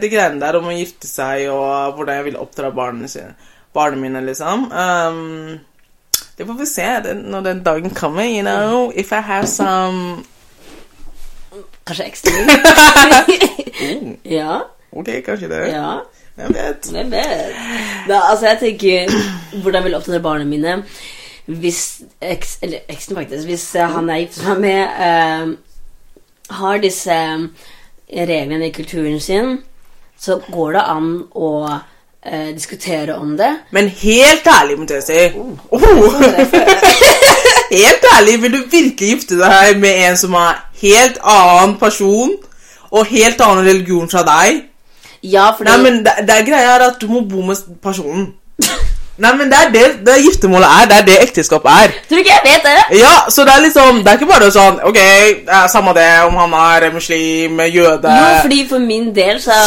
det 0.02 0.10
greiene 0.12 0.40
der 0.42 0.58
om 0.60 0.68
å 0.70 0.76
gifte 0.76 1.08
seg 1.10 1.48
og 1.50 1.96
hvordan 1.96 2.20
jeg 2.20 2.28
vil 2.28 2.38
oppdra 2.42 2.70
barna, 2.76 3.08
barna 3.74 3.98
mine, 4.04 4.22
liksom. 4.28 4.68
Um, 4.70 5.58
det 6.40 6.46
får 6.48 6.56
vi 6.56 6.66
se 6.66 7.14
når 7.20 7.40
den 7.44 7.58
dagen 7.62 7.90
kommer, 7.92 8.24
you 8.24 8.40
know. 8.40 8.92
If 8.96 9.12
I 9.12 9.20
have 9.20 9.46
some 9.46 10.24
Kanskje 11.86 12.04
ekstra 12.04 12.32
oh, 12.32 13.30
Ja. 14.38 14.60
Ok, 14.92 15.08
kanskje 15.26 15.48
det. 15.48 15.66
Ja. 15.68 15.98
Hvem 16.34 16.54
vet? 16.54 16.90
Hvem 16.90 17.10
vet? 17.10 17.54
Da, 18.08 18.20
altså, 18.30 18.46
jeg 18.46 18.58
tenker 18.60 19.12
Hvordan 19.62 19.84
vil 19.84 19.90
jeg 19.90 20.00
oppdra 20.00 20.18
barna 20.18 20.44
mine 20.44 20.82
hvis 21.50 22.02
eks, 22.22 22.58
Eller 22.62 22.78
eksen, 22.88 23.16
faktisk. 23.16 23.44
Hvis 23.44 23.74
eh, 23.74 23.90
han 23.90 24.08
jeg 24.08 24.20
gifter 24.20 24.54
meg 24.54 24.60
med, 24.60 24.82
eh, 25.06 26.56
har 26.56 26.78
disse 26.78 27.12
eh, 27.12 28.26
reglene 28.28 28.68
i 28.68 28.72
kulturen 28.72 29.20
sin, 29.20 29.58
så 30.18 30.38
går 30.52 30.72
det 30.76 30.84
an 30.92 31.08
å 31.34 31.48
eh, 32.26 32.54
diskutere 32.54 33.14
om 33.14 33.36
det. 33.36 33.50
Men 33.70 33.88
helt 33.88 34.46
ærlig, 34.46 34.78
må 34.78 34.86
jeg 34.90 35.02
si. 35.02 35.20
Oh. 35.70 35.80
helt 37.70 38.04
ærlig, 38.16 38.42
vil 38.42 38.52
du 38.52 38.58
virkelig 38.70 38.96
gifte 38.98 39.38
deg 39.38 39.78
med 39.78 40.08
en 40.08 40.16
som 40.16 40.34
er 40.34 40.58
helt 40.82 41.18
annen 41.22 41.76
person 41.78 42.32
og 42.90 43.06
helt 43.06 43.40
annen 43.40 43.66
religion 43.66 44.10
fra 44.10 44.24
deg? 44.26 44.64
Ja, 45.22 45.50
fordi 45.56 45.70
Nei, 45.70 45.82
men 45.82 46.04
det, 46.04 46.12
det 46.26 46.36
er 46.36 46.46
greia 46.46 46.76
er 46.76 46.86
at 46.88 47.00
du 47.00 47.06
må 47.06 47.20
bo 47.28 47.42
med 47.46 47.56
personen. 47.82 48.32
Nei, 49.20 49.34
men 49.36 49.50
det 49.52 49.58
er 49.58 49.72
det, 49.72 49.86
det 50.06 50.14
giftermålet 50.24 50.68
er. 50.68 50.86
Det 50.88 50.96
er 50.96 51.06
det 51.08 51.16
ekteskap 51.26 51.66
er. 51.68 51.92
Tror 52.08 52.16
du 52.16 52.22
ikke 52.22 52.32
jeg 52.32 52.44
vet 52.46 52.64
det? 52.64 52.98
Ja, 53.02 53.14
så 53.28 53.44
det 53.44 53.52
er 53.52 53.64
liksom 53.66 54.00
Det 54.00 54.08
er 54.08 54.16
ikke 54.16 54.28
bare 54.30 54.48
sånn 54.54 54.80
Ok, 54.88 54.96
det 54.96 55.56
er 55.58 55.66
samme 55.68 55.92
det 55.96 56.08
om 56.24 56.38
han 56.40 56.54
er 56.56 56.86
muslim, 56.94 57.60
jøde 57.68 58.14
Jo, 58.16 58.30
fordi 58.40 58.60
for 58.70 58.80
min 58.80 59.10
del 59.16 59.42
så 59.42 59.58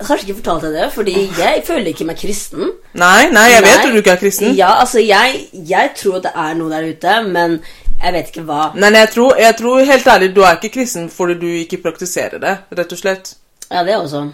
Kanskje 0.00 0.26
ikke 0.28 0.36
fortalt 0.42 0.62
deg 0.66 0.72
det, 0.74 0.86
fordi 0.92 1.12
jeg 1.38 1.62
føler 1.66 1.86
ikke 1.92 2.04
meg 2.08 2.16
kristen. 2.18 2.70
Nei, 2.98 3.28
nei, 3.30 3.44
jeg 3.52 3.62
vet 3.62 3.70
Nei. 3.70 3.84
at 3.86 3.92
du 3.94 3.98
ikke 4.00 4.10
er 4.16 4.20
kristen. 4.20 4.54
Ja, 4.58 4.72
altså, 4.82 4.98
jeg, 4.98 5.44
jeg 5.54 5.90
tror 5.96 6.16
at 6.18 6.22
det 6.26 6.32
er 6.34 6.54
noe 6.58 6.70
der 6.72 6.88
ute, 6.90 7.14
men 7.28 7.54
jeg 8.02 8.12
vet 8.16 8.32
ikke 8.32 8.42
hva. 8.48 8.72
Nei, 8.74 8.90
jeg 8.98 9.10
tror, 9.14 9.36
jeg 9.38 9.56
tror 9.56 9.84
helt 9.86 10.06
ærlig 10.16 10.32
du 10.34 10.42
er 10.42 10.58
ikke 10.58 10.72
kristen 10.80 11.06
fordi 11.14 11.34
du 11.40 11.46
ikke 11.62 11.78
praktiserer 11.86 12.42
det, 12.42 12.56
rett 12.78 12.92
og 12.92 12.98
slett. 12.98 13.34
Ja, 13.70 13.84
det 13.86 13.94
også. 13.96 14.24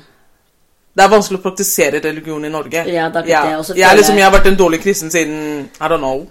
Det 0.97 1.05
er 1.05 1.13
vanskelig 1.13 1.39
å 1.39 1.43
praktisere 1.45 2.01
religion 2.03 2.45
i 2.45 2.49
Norge. 2.51 2.83
Ja, 2.91 3.07
det 3.13 3.21
er 3.27 3.29
ja. 3.31 3.43
det, 3.47 3.57
og 3.61 3.65
så 3.69 3.77
jeg, 3.77 3.85
er 3.87 3.97
liksom, 4.01 4.17
jeg- 4.17 4.25
jeg 4.25 4.31
har 4.31 4.39
vært 4.41 4.49
en 4.51 4.57
dårlig 4.59 4.81
kristen 4.83 5.11
siden 5.13 5.69
I 5.81 5.85
don't 5.93 5.99
know. 6.03 6.25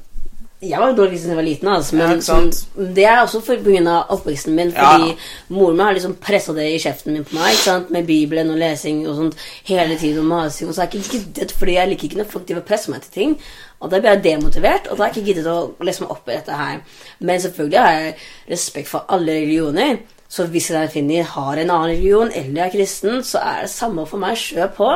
Jeg 0.60 0.80
var 0.80 0.92
dårlig 0.92 1.22
siden 1.22 1.32
jeg 1.32 1.38
var 1.38 1.46
liten, 1.48 1.68
altså, 1.72 1.96
men 1.96 2.10
ja, 2.12 2.16
sant? 2.20 2.58
det 2.76 3.04
er 3.08 3.22
også 3.22 3.40
pga. 3.46 3.94
oppveksten 4.12 4.56
min. 4.56 4.74
Ja. 4.76 4.90
Fordi 4.92 5.14
moren 5.56 5.78
min 5.78 5.86
har 5.86 5.94
liksom 5.96 6.16
pressa 6.20 6.52
det 6.54 6.66
i 6.68 6.80
kjeften 6.84 7.14
min 7.14 7.24
på 7.24 7.38
meg, 7.38 7.54
ikke 7.54 7.64
sant? 7.64 7.92
med 7.96 8.08
Bibelen 8.08 8.50
og 8.52 8.58
lesing 8.60 9.06
og 9.08 9.16
sånt 9.16 9.38
hele 9.64 9.96
tiden. 9.96 10.20
Og 10.20 10.26
masing, 10.26 10.68
og 10.68 10.76
så 10.76 10.82
har 10.82 10.90
jeg 10.92 11.00
ikke 11.00 11.12
giddet, 11.14 11.54
fordi 11.56 11.78
jeg 11.78 11.90
liker 11.90 12.04
ikke 12.04 12.20
når 12.20 12.32
folk 12.34 12.48
driver 12.48 12.66
presser 12.68 12.92
meg 12.92 13.06
til 13.06 13.14
ting. 13.14 13.36
Og 13.80 13.92
da 13.92 14.02
blir 14.02 14.12
jeg 14.12 14.24
demotivert, 14.24 14.90
og 14.90 14.98
da 14.98 15.04
har 15.04 15.14
jeg 15.14 15.18
ikke 15.18 15.30
giddet 15.30 15.48
å 15.48 15.86
lese 15.88 16.04
meg 16.04 16.12
opp 16.12 16.28
i 16.28 16.36
dette 16.36 16.58
her. 16.62 16.82
Men 17.20 17.44
selvfølgelig 17.46 17.80
har 17.80 17.94
jeg 17.94 18.18
respekt 18.52 18.92
for 18.92 19.06
alle 19.16 19.38
religioner. 19.38 20.02
Så 20.28 20.46
hvis 20.52 20.68
jeg 20.76 20.92
finner 20.92 21.24
har 21.24 21.54
en 21.54 21.72
annen 21.72 21.88
religion 21.94 22.34
eller 22.36 22.66
er 22.66 22.74
kristen, 22.74 23.24
så 23.24 23.40
er 23.40 23.64
det 23.64 23.72
samme 23.72 24.04
for 24.12 24.20
meg. 24.20 24.36
Kjør 24.36 24.76
på. 24.76 24.90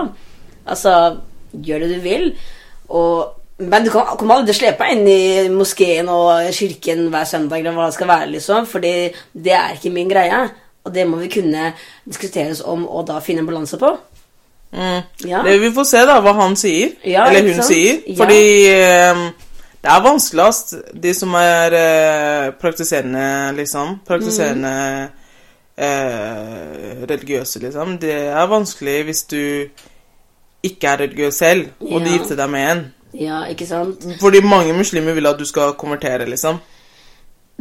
Altså, 0.68 0.97
gjør 1.55 1.86
det 1.86 1.89
du 1.95 2.03
vil. 2.03 2.28
Og, 2.89 3.39
men 3.70 3.86
du 3.86 3.91
kan, 3.93 4.07
kommer 4.18 4.41
aldri 4.41 4.55
slepe 4.57 4.84
meg 4.84 4.97
inn 4.97 5.07
i 5.09 5.49
moskeen 5.53 6.09
og 6.11 6.49
kirken 6.55 7.07
hver 7.14 7.28
søndag, 7.30 7.59
eller 7.61 7.76
hva 7.78 7.89
det 7.89 7.97
skal 7.97 8.09
være, 8.11 8.32
liksom. 8.34 8.68
Fordi 8.70 8.93
det 9.34 9.55
er 9.57 9.78
ikke 9.78 9.93
min 9.93 10.11
greie. 10.11 10.43
Og 10.84 10.91
det 10.95 11.05
må 11.07 11.22
vi 11.22 11.30
kunne 11.32 11.70
diskuteres 12.03 12.59
om 12.68 12.84
og 12.88 13.05
da 13.07 13.22
finne 13.24 13.43
en 13.43 13.47
balanse 13.47 13.80
på. 13.80 13.93
Mm. 14.74 15.01
Ja. 15.30 15.43
Det, 15.45 15.53
vi 15.61 15.72
får 15.72 15.86
se 15.88 16.01
da 16.09 16.18
hva 16.26 16.34
han 16.41 16.55
sier, 16.57 16.95
Ja, 17.05 17.28
eller 17.30 17.45
hun 17.45 17.61
sier. 17.61 17.68
sier. 17.70 17.99
Ja. 18.09 18.18
Fordi 18.24 18.43
ehm, 18.74 19.26
det 19.84 19.91
er 19.91 20.03
vanskeligst, 20.03 20.74
de 21.03 21.14
som 21.14 21.36
er 21.38 21.76
eh, 21.78 22.51
praktiserende, 22.59 23.26
liksom. 23.57 23.99
Praktiserende 24.07 24.74
eh, 25.78 27.03
religiøse, 27.05 27.59
liksom. 27.64 27.97
Det 28.01 28.16
er 28.34 28.51
vanskelig 28.51 28.97
hvis 29.07 29.24
du 29.30 29.43
ikke 30.64 30.88
er 30.88 31.01
religiøs 31.05 31.39
selv, 31.43 31.68
og 31.84 32.01
du 32.01 32.09
gifter 32.09 32.39
deg 32.39 32.49
med 32.49 32.70
en. 32.72 32.84
Ja, 33.14 33.43
ikke 33.45 33.68
sant? 33.70 34.05
Fordi 34.20 34.41
mange 34.41 34.74
muslimer 34.74 35.14
vil 35.14 35.30
at 35.30 35.39
du 35.39 35.45
skal 35.45 35.74
konvertere, 35.78 36.26
liksom. 36.30 36.57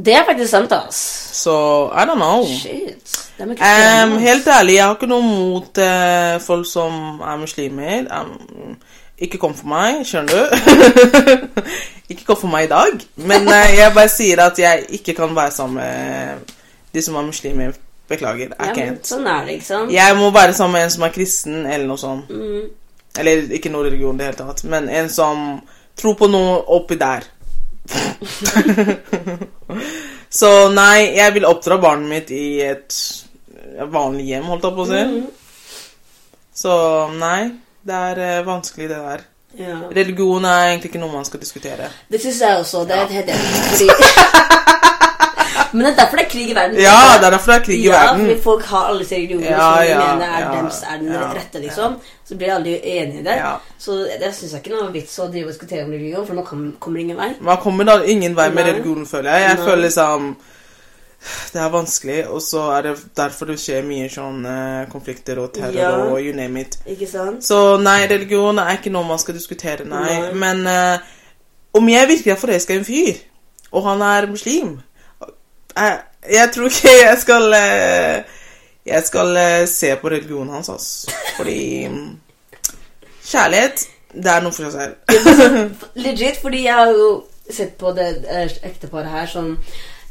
Det 0.05 0.15
er 0.15 0.25
faktisk 0.25 0.51
sant, 0.51 0.73
ass. 0.73 0.97
Så 1.43 1.53
I 1.93 2.07
don't 2.09 2.15
know. 2.15 2.47
Shit. 2.47 3.19
Ass. 3.61 4.21
helt 4.21 4.49
ærlig, 4.49 4.75
jeg 4.75 4.85
har 4.85 4.95
ikke 4.95 5.07
noe 5.07 5.23
mot 5.23 5.79
uh, 5.79 6.41
folk 6.41 6.67
som 6.67 7.21
er 7.21 7.37
muslimer. 7.37 8.09
Um, 8.09 8.77
ikke 9.19 9.39
kom 9.39 9.55
for 9.55 9.69
meg, 9.69 10.01
skjønner 10.07 10.33
du. 10.33 10.47
Ikke 12.13 12.27
kom 12.27 12.37
for 12.37 12.51
meg 12.53 12.67
i 12.67 12.69
dag, 12.69 13.05
men 13.17 13.47
uh, 13.49 13.69
jeg 13.73 13.93
bare 13.95 14.11
sier 14.13 14.41
at 14.45 14.59
jeg 14.59 14.83
ikke 14.99 15.15
kan 15.17 15.31
være 15.37 15.51
sammen 15.55 15.79
med 15.79 16.51
de 16.93 17.03
som 17.03 17.15
er 17.17 17.25
muslimer. 17.25 17.79
Beklager. 18.09 18.51
I 18.53 18.67
Ja, 18.67 18.73
men 18.77 18.99
sånn 19.07 19.27
er 19.31 19.47
det, 19.47 19.55
ikke 19.57 19.67
sant? 19.67 19.93
Jeg 19.95 20.17
må 20.19 20.29
være 20.35 20.53
sammen 20.53 20.77
med 20.77 20.85
en 20.85 20.93
som 20.93 21.07
er 21.07 21.15
kristen, 21.15 21.63
eller 21.65 21.87
noe 21.89 22.01
sånt. 22.01 22.29
Mm. 22.29 22.67
Eller 23.19 23.53
ikke 23.53 23.71
noe 23.73 23.87
religion 23.87 24.17
i 24.17 24.23
det 24.23 24.31
hele 24.31 24.41
tatt, 24.41 24.65
men 24.73 24.89
en 24.89 25.11
som 25.13 25.61
tror 25.99 26.17
på 26.17 26.29
noe 26.33 26.63
oppi 26.73 26.97
der. 27.01 27.27
Så 30.33 30.49
nei, 30.73 31.13
jeg 31.19 31.35
vil 31.35 31.45
oppdra 31.45 31.77
barnet 31.83 32.09
mitt 32.09 32.31
i 32.33 32.63
et 32.65 32.97
vanlig 33.93 34.31
hjem, 34.31 34.49
holdt 34.49 34.65
jeg 34.65 34.77
på 34.79 34.87
å 34.87 34.89
si. 34.89 35.03
Mm. 35.11 35.27
Så 36.63 36.73
nei, 37.19 37.41
det 37.85 38.01
er 38.09 38.23
eh, 38.25 38.47
vanskelig, 38.47 38.89
det 38.89 39.03
der. 39.03 39.27
Ja. 39.59 39.77
Religion 39.93 40.45
er 40.49 40.71
egentlig 40.71 40.89
ikke 40.93 41.03
noe 41.03 41.13
man 41.13 41.29
skal 41.29 41.43
diskutere. 41.43 41.91
Det 42.09 42.21
syns 42.23 42.41
jeg 42.41 42.61
også. 42.63 42.87
Det 42.89 42.97
er 42.97 43.13
helt 43.19 43.33
enig. 43.35 43.49
Fordi 43.73 44.62
Men 45.73 45.87
det 45.87 45.93
er 45.93 45.97
derfor 46.03 46.17
det 46.21 46.25
er 46.27 46.31
krig 46.31 46.51
i 46.51 46.55
verden. 46.55 46.79
Ja, 46.81 46.97
det 47.19 47.27
er 47.27 47.31
derfor 47.35 47.53
det 47.53 47.59
er 47.61 47.65
krig 47.65 47.79
i 47.79 47.87
ja, 47.87 47.99
verden. 48.05 48.27
fordi 48.27 48.41
folk 48.43 48.65
har 48.65 48.89
alle 48.89 49.03
disse 49.03 49.15
religionene 49.17 49.51
Ja, 49.51 49.59
som 49.69 49.83
de 49.83 49.91
ja, 49.91 49.99
mener 50.15 50.27
er, 50.27 50.41
ja, 50.45 50.51
dems, 50.57 50.81
er 50.83 50.99
den 51.03 51.13
rette, 51.37 51.59
liksom. 51.65 51.95
Så 52.29 52.37
blir 52.37 52.55
alle 52.55 52.75
enige 52.95 53.21
i 53.21 53.25
det. 53.25 53.37
Så 53.79 53.97
det 54.21 54.35
syns 54.37 54.53
jeg 54.53 54.61
ikke 54.63 54.75
er 54.75 54.83
noe 54.85 54.93
vits 54.95 55.19
å 55.19 55.29
drive 55.33 55.49
og 55.49 55.55
diskutere 55.55 55.85
om 55.87 55.93
religion, 55.95 56.27
for 56.27 56.35
nå 56.39 56.45
kom, 56.49 56.67
kommer 56.79 57.01
det 57.01 57.05
ingen 57.07 57.21
vei. 57.23 57.31
Man 57.41 57.61
kommer 57.65 57.89
da 57.89 57.97
ingen 58.05 58.37
vei 58.37 58.51
med 58.51 58.69
religionen, 58.69 59.07
føler 59.07 59.31
jeg. 59.33 59.49
Jeg 59.49 59.57
Nei. 59.57 59.65
føler 59.67 59.83
liksom 59.89 60.35
Det 61.53 61.61
er 61.63 61.69
vanskelig, 61.71 62.21
og 62.35 62.43
så 62.43 62.61
er 62.77 62.83
det 62.83 62.93
derfor 63.17 63.47
det 63.53 63.59
skjer 63.63 63.85
mye 63.87 64.09
sånn 64.11 64.41
eh, 64.45 64.89
konflikter 64.91 65.39
og 65.39 65.53
terror 65.55 65.77
Ja. 65.79 65.91
og 66.11 66.17
you 66.19 66.33
name 66.35 66.61
it. 66.65 66.79
Ikke 66.87 67.07
sant? 67.07 67.45
Så 67.47 67.77
nei, 67.79 68.01
religion 68.11 68.59
er 68.59 68.73
ikke 68.81 68.91
noe 68.91 69.07
man 69.07 69.21
skal 69.23 69.37
diskutere, 69.39 69.85
nei. 69.87 70.03
Nei. 70.09 70.33
Men 70.35 70.67
uh, 70.67 70.99
om 71.79 71.89
jeg 71.89 72.09
virkelig 72.09 72.33
er 72.35 72.41
forelska 72.41 72.75
i 72.75 72.81
en 72.81 72.89
fyr, 72.89 73.21
og 73.71 73.87
han 73.87 74.03
er 74.03 74.27
muslim 74.33 74.81
Jeg, 75.77 75.99
jeg 76.39 76.51
tror 76.55 76.69
ikke 76.69 76.93
jeg 76.99 77.19
skal 77.23 77.55
eh, 77.57 78.39
Jeg 78.87 79.03
skal 79.07 79.37
eh, 79.37 79.67
se 79.71 79.95
på 79.97 80.11
religionen 80.13 80.53
hans, 80.55 80.69
altså. 80.69 81.11
Fordi 81.37 81.89
mm, 81.89 82.21
Kjærlighet, 83.23 83.85
det 84.13 84.31
er 84.33 84.43
noe 84.45 84.53
for 84.53 84.67
seg 84.67 84.73
selv. 84.75 85.85
Legit, 86.05 86.41
fordi 86.43 86.65
jeg 86.67 86.75
har 86.75 86.91
jo 86.93 87.11
sett 87.51 87.77
på 87.81 87.93
det 87.97 88.09
eh, 88.29 88.51
ekteparet 88.69 89.11
her 89.13 89.27
som 89.31 89.57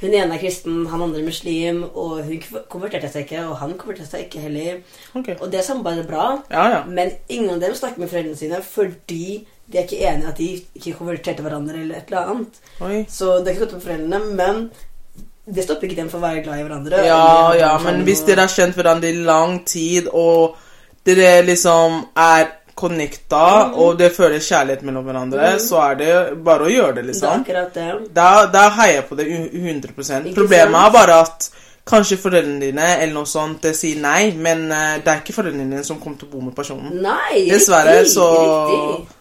Hun 0.02 0.16
ene 0.18 0.34
er 0.34 0.40
kristen, 0.42 0.88
han 0.90 1.02
andre 1.06 1.20
er 1.22 1.28
muslim, 1.28 1.84
og 1.94 2.24
hun 2.26 2.40
konverterte 2.74 3.12
seg 3.14 3.28
ikke, 3.28 3.44
og 3.46 3.60
han 3.60 3.76
konverterte 3.78 4.10
seg 4.10 4.24
ikke 4.24 4.40
heller. 4.42 4.80
Okay. 5.14 5.36
Og 5.38 5.52
det 5.54 5.62
samarbeidet 5.62 6.08
er 6.08 6.10
bra, 6.10 6.24
Ja, 6.50 6.64
ja. 6.74 6.80
men 6.90 7.12
ingen 7.30 7.52
av 7.54 7.60
dem 7.62 7.76
snakker 7.78 8.02
med 8.02 8.10
foreldrene 8.10 8.40
sine 8.40 8.64
fordi 8.66 9.44
de 9.70 9.78
er 9.78 9.86
ikke 9.86 10.00
enige 10.10 10.32
at 10.32 10.42
de 10.42 10.48
ikke 10.80 10.96
konverterte 10.98 11.46
hverandre 11.46 11.84
eller 11.84 12.00
et 12.00 12.10
eller 12.10 12.32
annet. 12.34 12.58
Oi. 12.82 13.04
Så 13.14 13.36
det 13.38 13.52
er 13.52 13.54
ikke 13.54 13.68
godt 13.68 13.78
med 13.78 13.86
foreldrene, 13.86 14.24
men 14.42 14.64
det 15.46 15.64
stopper 15.66 15.88
ikke 15.90 16.02
dem 16.02 16.10
for 16.12 16.20
å 16.22 16.26
være 16.28 16.44
glad 16.46 16.60
i 16.60 16.64
hverandre. 16.68 17.04
Ja, 17.06 17.54
ja, 17.58 17.72
men 17.84 18.04
hvis 18.06 18.22
dere 18.28 18.46
har 18.46 18.52
kjent 18.54 18.76
hverandre 18.78 19.10
i 19.10 19.22
lang 19.26 19.64
tid, 19.66 20.08
og 20.14 20.56
dere 21.08 21.42
liksom 21.48 22.02
er 22.16 22.52
connecta, 22.78 23.72
og 23.78 23.98
det 24.00 24.12
føler 24.16 24.40
kjærlighet 24.42 24.84
mellom 24.88 25.04
hverandre, 25.06 25.56
så 25.62 25.82
er 25.90 25.98
det 26.00 26.14
bare 26.46 26.66
å 26.66 26.72
gjøre 26.72 26.94
det, 26.96 27.02
Det 27.02 27.04
er 27.04 27.10
liksom. 27.12 27.42
akkurat 27.42 27.74
det. 27.74 27.90
Da, 28.16 28.30
da 28.54 28.68
heier 28.78 29.02
jeg 29.02 29.08
på 29.10 29.18
det 29.20 29.26
100 29.28 29.92
Ikke 30.30 30.36
Problemet 30.38 30.78
sant? 30.78 30.86
er 30.88 30.96
bare 30.96 31.18
at 31.26 31.50
kanskje 31.92 32.18
foreldrene 32.22 32.62
dine 32.62 32.88
eller 33.02 33.14
noe 33.18 33.28
sånt 33.30 33.66
sier 33.76 34.00
nei, 34.02 34.32
men 34.38 34.68
eh, 34.72 35.00
det 35.04 35.12
er 35.12 35.22
ikke 35.24 35.34
foreldrene 35.36 35.66
dine 35.68 35.84
som 35.84 36.00
kommer 36.00 36.22
til 36.22 36.30
å 36.30 36.32
bo 36.36 36.42
med 36.46 36.56
personen. 36.56 36.94
Nei, 37.02 37.48
Dessverre, 37.50 37.98
riktig, 38.04 38.14
så 38.14 38.28
riktig. 38.38 39.16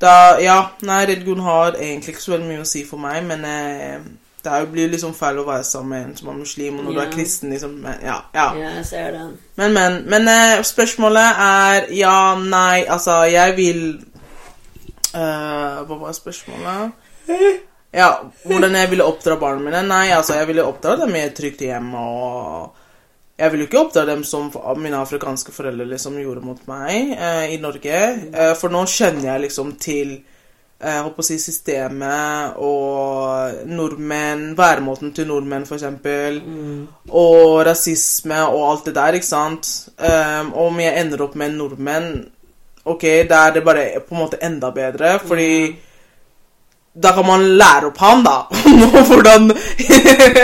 da, 0.00 0.16
Ja, 0.42 0.58
nei, 0.88 1.04
religion 1.12 1.40
har 1.44 1.76
egentlig 1.78 2.16
ikke 2.16 2.24
så 2.24 2.34
veldig 2.34 2.48
mye 2.50 2.64
å 2.64 2.68
si 2.68 2.84
for 2.88 3.00
meg, 3.04 3.22
men 3.28 3.44
eh, 3.48 3.98
det 4.44 4.52
er 4.52 4.60
jo- 4.64 4.70
blir 4.72 4.88
liksom 4.92 5.14
feil 5.16 5.38
å 5.40 5.46
være 5.46 5.64
sammen 5.64 5.88
med 5.88 6.02
en 6.10 6.16
som 6.16 6.28
er 6.28 6.38
muslim, 6.38 6.78
og 6.78 6.84
når 6.84 6.94
du 6.94 7.00
er 7.00 7.12
kristen, 7.12 7.50
liksom 7.50 7.74
Ja. 8.02 8.18
ja. 8.34 8.46
Ja, 8.54 8.70
jeg 8.76 8.86
ser 8.86 9.10
den. 9.12 9.38
Men, 9.56 9.72
men. 9.72 10.02
Men 10.08 10.28
eh, 10.28 10.62
spørsmålet 10.62 11.40
er 11.48 11.86
ja, 11.96 12.34
nei 12.38 12.84
Altså, 12.88 13.22
jeg 13.32 13.56
vil 13.56 13.82
eh, 15.14 15.84
Hva 15.88 15.98
var 16.00 16.12
spørsmålet? 16.12 16.92
Ja, 17.94 18.08
hvordan 18.44 18.74
jeg 18.74 18.90
ville 18.90 19.04
oppdra 19.06 19.36
barna 19.38 19.62
mine? 19.62 19.82
Nei, 19.86 20.08
altså, 20.10 20.34
jeg 20.40 20.48
ville 20.50 20.64
oppdra 20.66 20.96
dem 21.04 21.14
i 21.14 21.20
et 21.28 21.34
trygt 21.38 21.60
hjem, 21.62 21.92
og 21.94 22.72
jeg 23.38 23.50
ville 23.52 23.64
jo 23.64 23.68
ikke 23.70 23.82
oppdra 23.84 24.02
dem 24.08 24.24
som 24.26 24.48
mine 24.82 24.98
afrikanske 24.98 25.52
foreldre 25.54 25.86
liksom 25.92 26.18
gjorde 26.18 26.42
mot 26.44 26.60
meg 26.70 27.14
eh, 27.16 27.54
i 27.54 27.60
Norge. 27.62 28.00
Eh, 28.34 28.54
for 28.58 28.68
nå 28.74 28.82
kjenner 28.90 29.28
jeg 29.32 29.44
liksom 29.46 29.72
til 29.82 30.16
eh, 30.80 30.98
holdt 30.98 31.06
håper 31.10 31.24
å 31.24 31.26
si 31.26 31.38
systemet 31.38 32.58
og 32.58 33.64
nordmenn, 33.70 34.56
væremåten 34.58 35.12
til 35.14 35.28
nordmenn, 35.30 35.66
for 35.66 35.78
eksempel 35.78 36.40
og 37.10 37.62
rasisme 37.66 38.42
og 38.48 38.70
alt 38.70 38.86
det 38.90 38.94
der, 38.98 39.18
ikke 39.18 39.26
sant? 39.26 39.70
Um, 39.98 40.52
om 40.66 40.80
jeg 40.80 41.00
ender 41.00 41.22
opp 41.24 41.34
med 41.36 41.52
en 41.52 41.58
nordmenn, 41.62 42.12
ok, 42.84 43.04
da 43.30 43.46
er 43.48 43.58
det 43.58 43.64
bare 43.64 43.88
på 44.04 44.14
en 44.14 44.20
måte 44.26 44.40
enda 44.44 44.70
bedre, 44.74 45.18
fordi 45.24 45.76
da 46.94 47.10
kan 47.12 47.26
man 47.26 47.42
lære 47.58 47.88
opp 47.88 47.96
han, 47.98 48.20
da. 48.22 48.36
hvordan 49.08 49.50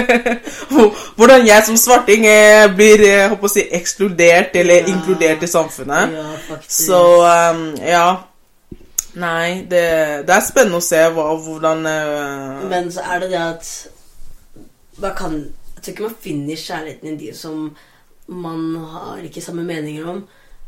Hvordan 1.17 1.47
jeg 1.47 1.63
som 1.67 1.77
svarting 1.77 2.25
eh, 2.27 2.65
blir 2.75 3.05
jeg 3.07 3.29
håper 3.31 3.47
å 3.47 3.53
si, 3.53 3.63
ekskludert 3.79 4.57
eller 4.59 4.81
Ja. 4.81 4.89
inkludert 4.91 5.43
i 5.43 5.51
samfunnet. 5.51 6.17
Ja. 6.17 6.59
Så 6.67 7.01
um, 7.23 7.63
ja. 7.87 8.07
Nei, 9.19 9.67
det, 9.71 9.87
det 10.27 10.35
er 10.35 10.45
spennende 10.47 10.79
å 10.79 10.85
se 10.85 11.01
hva, 11.11 11.25
hvordan 11.43 11.87
uh... 11.87 12.67
Men 12.71 12.91
så 12.95 13.03
er 13.11 13.25
det 13.25 13.31
det 13.33 13.41
at 13.43 13.71
man 15.01 15.17
kan, 15.19 15.39
Jeg 15.77 15.83
tror 15.83 15.95
ikke 15.95 16.05
man 16.07 16.21
finner 16.23 16.61
kjærligheten 16.61 17.09
i 17.11 17.17
de 17.25 17.33
som 17.35 17.65
man 18.31 18.77
har 18.93 19.25
ikke 19.27 19.43
samme 19.43 19.65
meninger 19.67 20.07
om. 20.07 20.21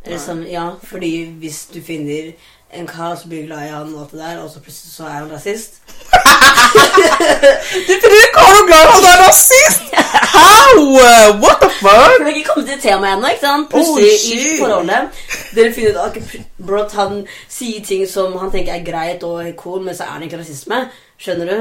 Eller 0.03 0.18
samme, 0.18 0.49
ja, 0.51 0.72
fordi 0.82 1.12
hvis 1.38 1.66
du 1.70 1.78
finner 1.84 2.32
en 2.73 2.87
kar 2.87 3.16
som 3.20 3.29
blir 3.31 3.47
glad 3.47 3.66
i 3.66 3.68
han, 3.68 3.95
og 3.95 4.09
der, 4.12 4.39
og 4.41 4.51
så 4.51 4.61
plutselig 4.61 4.93
så 4.95 5.05
er 5.05 5.18
han 5.20 5.33
rasist 5.33 5.81
Du 7.87 7.93
finner 8.01 8.18
en 8.23 8.33
kar 8.37 8.55
og 8.61 8.66
glad 8.70 8.87
han 8.95 9.05
er 9.11 9.18
rasist! 9.27 9.83
How? 10.37 10.81
Uh, 10.81 11.41
What 11.43 11.61
the 11.61 11.70
fuck? 11.81 12.18
det 12.18 12.25
har 12.27 12.35
ikke 12.35 12.49
kommet 12.55 12.70
til 12.70 12.81
tema 12.81 13.12
ennå. 13.12 13.29
ikke 13.29 13.41
sant? 13.47 13.75
Oh, 13.75 13.81
Plutselig 13.99 14.12
i 14.33 14.59
forholdet 14.61 15.23
Dere 15.55 15.73
finner 15.75 15.93
ut 16.01 16.81
at 16.81 16.93
han 16.97 17.23
sier 17.49 17.85
ting 17.85 18.07
som 18.09 18.37
han 18.41 18.53
tenker 18.55 18.73
er 18.79 18.85
greit 18.87 19.23
og 19.29 19.45
cool, 19.61 19.83
men 19.85 19.97
så 19.97 20.09
er 20.09 20.18
det 20.18 20.31
ikke 20.31 20.41
rasisme. 20.41 20.79
Skjønner 21.20 21.51
du? 21.53 21.59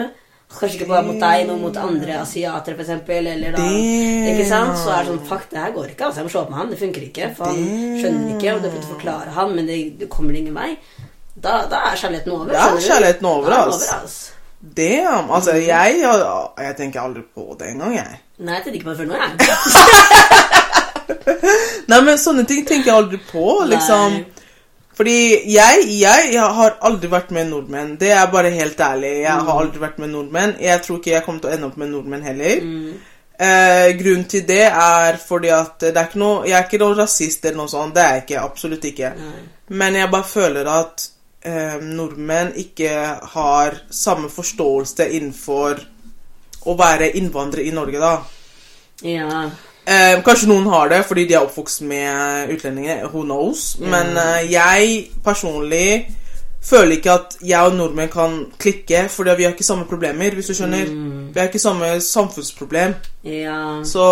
Kanskje 0.59 0.77
ikke 0.79 0.89
bare 0.91 1.05
mot 1.07 1.17
deg, 1.21 1.45
men 1.47 1.61
mot 1.61 1.77
andre 1.81 2.17
asiatere, 2.21 2.75
eksempel, 2.83 3.27
Eller 3.31 3.55
da, 3.55 3.63
ikke 4.31 4.45
sant? 4.49 4.75
Så 4.77 4.91
er 4.93 5.05
det 5.07 5.13
sånn 5.13 5.23
Fuck, 5.29 5.45
det 5.53 5.61
her 5.63 5.71
går 5.77 5.87
ikke. 5.93 6.05
altså 6.09 6.21
Jeg 6.21 6.27
må 6.27 6.33
slå 6.33 6.41
opp 6.43 6.51
med 6.51 6.59
han. 6.59 6.69
Det 6.73 6.79
funker 6.81 7.05
ikke. 7.07 7.29
For 7.37 7.45
han 7.49 7.61
skjønner 8.01 8.35
ikke, 8.35 8.53
og 8.57 8.61
du 8.61 8.69
får 8.75 8.83
forklare 8.91 9.29
han, 9.37 9.55
men 9.55 9.71
det, 9.71 9.79
det 10.01 10.09
kommer 10.11 10.37
ingen 10.37 10.53
vei. 10.57 10.75
Da, 11.33 11.63
da 11.71 11.77
er 11.89 11.97
kjærligheten 11.97 12.35
over. 12.35 12.51
Da 12.53 12.67
er 12.75 12.85
kjærligheten 12.85 13.25
over, 13.31 13.55
er 13.55 13.71
ass. 14.03 14.19
Damn. 14.61 15.31
Altså, 15.33 15.55
jeg, 15.57 16.03
jeg 16.03 16.75
tenker 16.77 17.01
aldri 17.01 17.23
på 17.33 17.55
det 17.57 17.71
engang, 17.71 17.95
jeg. 17.97 18.19
Nei, 18.41 18.59
jeg 18.59 18.63
tenker 18.67 18.77
ikke 18.79 18.89
på 18.91 18.93
det 18.93 18.99
før 19.01 19.09
nå, 19.09 19.15
jeg. 19.17 19.31
Nei, 21.91 21.99
men 22.05 22.19
sånne 22.21 22.45
ting 22.49 22.61
tenker 22.67 22.91
jeg 22.91 22.97
aldri 22.99 23.19
på, 23.31 23.47
liksom. 23.71 24.19
Nei. 24.19 24.40
Fordi 25.01 25.15
jeg, 25.49 25.85
jeg, 25.97 26.27
jeg 26.33 26.49
har 26.57 26.75
aldri 26.85 27.09
vært 27.09 27.31
med 27.33 27.47
nordmenn. 27.49 27.95
Det 27.97 28.11
er 28.13 28.27
bare 28.31 28.51
helt 28.53 28.77
ærlig. 28.85 29.13
Jeg 29.23 29.37
Mm. 29.39 29.45
har 29.47 29.61
aldri 29.63 29.79
vært 29.81 29.97
med 29.99 30.09
nordmenn. 30.13 30.51
Jeg 30.61 30.81
tror 30.83 30.99
ikke 30.99 31.11
jeg 31.15 31.23
kommer 31.25 31.41
til 31.41 31.49
å 31.49 31.53
ende 31.55 31.65
opp 31.71 31.77
med 31.81 31.89
nordmenn 31.89 32.21
heller. 32.23 32.61
Mm. 32.61 32.91
Eh, 33.41 33.87
grunnen 33.97 34.27
til 34.29 34.43
det 34.45 34.59
er 34.67 35.17
fordi 35.17 35.49
at 35.49 35.79
det 35.79 35.97
er 35.97 36.05
ikke 36.05 36.19
noe, 36.21 36.43
jeg 36.45 36.53
er 36.59 36.67
ikke 36.67 36.79
noen 36.83 36.97
rasist 36.99 37.45
eller 37.45 37.57
noe 37.57 37.67
sånt. 37.73 37.95
Det 37.95 38.03
er 38.03 38.13
jeg 38.13 38.23
ikke. 38.27 38.43
Absolutt 38.43 38.85
ikke. 38.85 39.09
Nei. 39.17 39.41
Men 39.69 39.95
jeg 39.95 40.11
bare 40.11 40.23
føler 40.29 40.67
at 40.69 41.07
eh, 41.43 41.79
nordmenn 41.81 42.53
ikke 42.61 42.91
har 43.33 43.79
samme 43.89 44.29
forståelse 44.29 45.09
innenfor 45.17 45.81
å 46.69 46.77
være 46.77 47.09
innvandrer 47.17 47.65
i 47.65 47.71
Norge, 47.73 47.97
da. 47.99 48.13
Ja. 49.01 49.49
Eh, 49.86 50.21
kanskje 50.23 50.47
noen 50.51 50.67
har 50.69 50.91
det 50.91 51.01
fordi 51.09 51.25
de 51.29 51.36
er 51.36 51.45
oppvokst 51.45 51.82
med 51.89 52.51
utlendinger. 52.53 53.07
Who 53.09 53.23
knows? 53.25 53.75
Men 53.79 54.13
eh, 54.17 54.51
jeg 54.51 55.07
personlig 55.25 56.17
føler 56.61 56.99
ikke 56.99 57.13
at 57.15 57.38
jeg 57.41 57.71
og 57.71 57.75
nordmenn 57.75 58.11
kan 58.13 58.36
klikke, 58.61 59.07
fordi 59.09 59.34
vi 59.38 59.43
har 59.47 59.55
ikke 59.55 59.65
samme 59.65 59.88
problemer, 59.89 60.36
hvis 60.38 60.51
du 60.51 60.53
skjønner. 60.53 60.91
Vi 61.34 61.39
har 61.39 61.49
ikke 61.49 61.59
samme 61.59 61.89
samfunnsproblem. 62.05 62.93
Ja. 63.25 63.82
Så, 63.84 64.05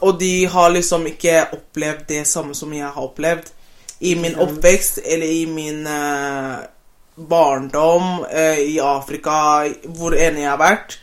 og 0.00 0.20
de 0.20 0.46
har 0.46 0.70
liksom 0.70 1.06
ikke 1.10 1.40
opplevd 1.52 2.06
det 2.08 2.26
samme 2.30 2.54
som 2.54 2.72
jeg 2.72 2.86
har 2.86 3.02
opplevd. 3.02 3.50
I 4.00 4.14
min 4.14 4.38
oppvekst 4.38 5.00
eller 5.04 5.26
i 5.26 5.44
min 5.50 5.86
eh, 5.86 6.62
barndom 7.16 8.24
eh, 8.30 8.58
i 8.74 8.78
Afrika, 8.78 9.64
hvor 9.96 10.14
enig 10.14 10.44
jeg 10.44 10.50
har 10.50 10.60
vært. 10.60 10.98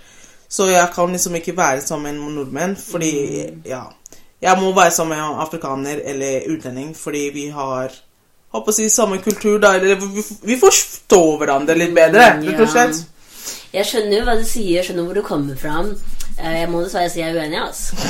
Så 0.52 0.68
jeg 0.68 0.88
kan 0.95 1.12
liksom 1.16 1.36
ikke 1.39 1.56
være 1.58 1.82
sammen 1.86 2.18
med 2.20 2.36
nordmenn, 2.36 2.76
fordi 2.91 3.12
Ja. 3.66 3.84
Jeg 4.41 4.58
må 4.58 4.72
være 4.74 4.91
sammen 4.91 5.18
med 5.20 5.41
afrikaner 5.43 5.99
eller 6.12 6.47
utlending, 6.49 6.95
fordi 6.97 7.28
vi 7.34 7.43
har 7.54 7.91
håper 8.54 8.72
å 8.72 8.76
si 8.76 8.88
samme 8.89 9.20
kultur, 9.22 9.60
da. 9.62 9.76
Eller 9.78 9.95
vi, 10.02 10.24
vi 10.49 10.58
forstår 10.60 11.38
hverandre 11.38 11.76
litt 11.78 11.93
bedre, 11.95 12.26
rett 12.41 12.60
og 12.66 12.72
slett. 12.74 13.04
Jeg 13.72 13.86
skjønner 13.88 14.18
jo 14.18 14.24
hva 14.28 14.36
du 14.39 14.43
sier, 14.43 14.80
jeg 14.80 14.88
skjønner 14.89 15.06
hvor 15.08 15.20
du 15.20 15.22
kommer 15.24 15.56
fra. 15.62 15.86
Eh, 16.41 16.58
Jeg 16.64 16.70
må 16.74 16.82
dessverre 16.84 17.10
si 17.14 17.22
jeg 17.22 17.30
er 17.30 17.38
uenig, 17.38 17.62
altså. 17.62 17.95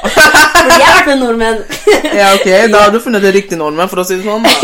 For 0.00 0.68
jeg 0.68 0.84
har 0.84 0.94
vært 1.00 1.08
med 1.10 1.18
nordmenn. 1.24 1.64
Ja, 2.20 2.28
ok, 2.36 2.46
da 2.72 2.84
har 2.84 2.92
du 2.94 3.00
funnet 3.00 3.22
det 3.24 3.32
riktige 3.34 3.58
nordmenn, 3.58 3.88
for 3.90 4.02
å 4.02 4.06
si 4.06 4.20
det 4.20 4.28
sånn. 4.28 4.46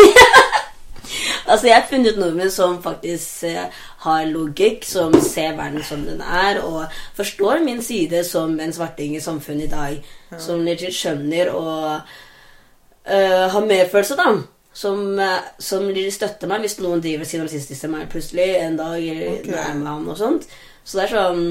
Altså, 1.46 1.68
jeg 1.68 1.76
har 1.76 1.84
funnet 1.86 2.16
nordmenn 2.18 2.50
som 2.50 2.80
faktisk 2.82 3.44
eh, 3.46 3.68
har 4.06 4.24
logikk, 4.30 4.86
som 4.86 5.14
ser 5.20 5.56
verden 5.58 5.84
som 5.86 6.04
den 6.06 6.22
er, 6.22 6.62
og 6.64 6.86
forstår 7.18 7.62
min 7.64 7.82
side 7.84 8.22
som 8.26 8.56
en 8.60 8.74
svarting 8.74 9.16
i 9.16 9.22
samfunnet 9.22 9.68
i 9.68 9.72
dag. 9.74 10.12
Som 10.42 10.64
legit 10.66 10.94
skjønner 10.96 11.52
og 11.54 11.84
uh, 12.00 13.44
har 13.52 13.68
medfølelse, 13.68 14.18
da. 14.18 14.32
Som, 14.76 15.04
uh, 15.20 15.38
som 15.62 15.86
støtter 16.12 16.50
meg 16.50 16.64
hvis 16.64 16.78
noen 16.82 17.04
driver 17.04 17.28
sin 17.28 17.44
rasistisk 17.44 17.86
til 17.86 17.94
meg 17.94 18.10
plutselig 18.12 18.50
en 18.60 18.76
dag, 18.80 18.98
eller 19.00 19.38
Ok. 19.38 19.48
når 19.48 19.56
jeg 19.58 19.70
er 19.70 19.80
med 19.80 19.92
han 19.92 20.12
og 20.12 20.20
sånt. 20.20 20.50
Så 20.86 21.00
det 21.00 21.08
er 21.08 21.16
sånn 21.16 21.48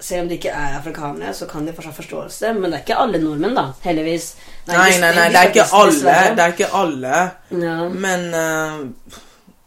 selv 0.00 0.22
om 0.22 0.28
de 0.28 0.36
ikke 0.36 0.52
er 0.52 0.74
afrikanere, 0.76 1.32
så 1.34 1.46
kan 1.48 1.66
de 1.66 1.72
fortsatt 1.72 1.96
forståelse. 1.96 2.52
Men 2.52 2.70
det 2.70 2.78
er 2.78 2.84
ikke 2.84 2.98
alle 3.00 3.20
nordmenn, 3.22 3.56
da. 3.56 3.70
Heldigvis. 3.84 4.26
Nei, 4.68 4.90
nei, 5.00 5.12
nei, 5.16 5.28
det 5.32 5.40
er 5.40 5.52
ikke 5.52 5.68
alle. 5.78 6.16
Det 6.36 6.44
er 6.44 6.52
ikke 6.52 6.72
alle. 6.76 7.22
Ja. 7.62 7.76
Men 7.88 8.26
eh, 8.36 9.22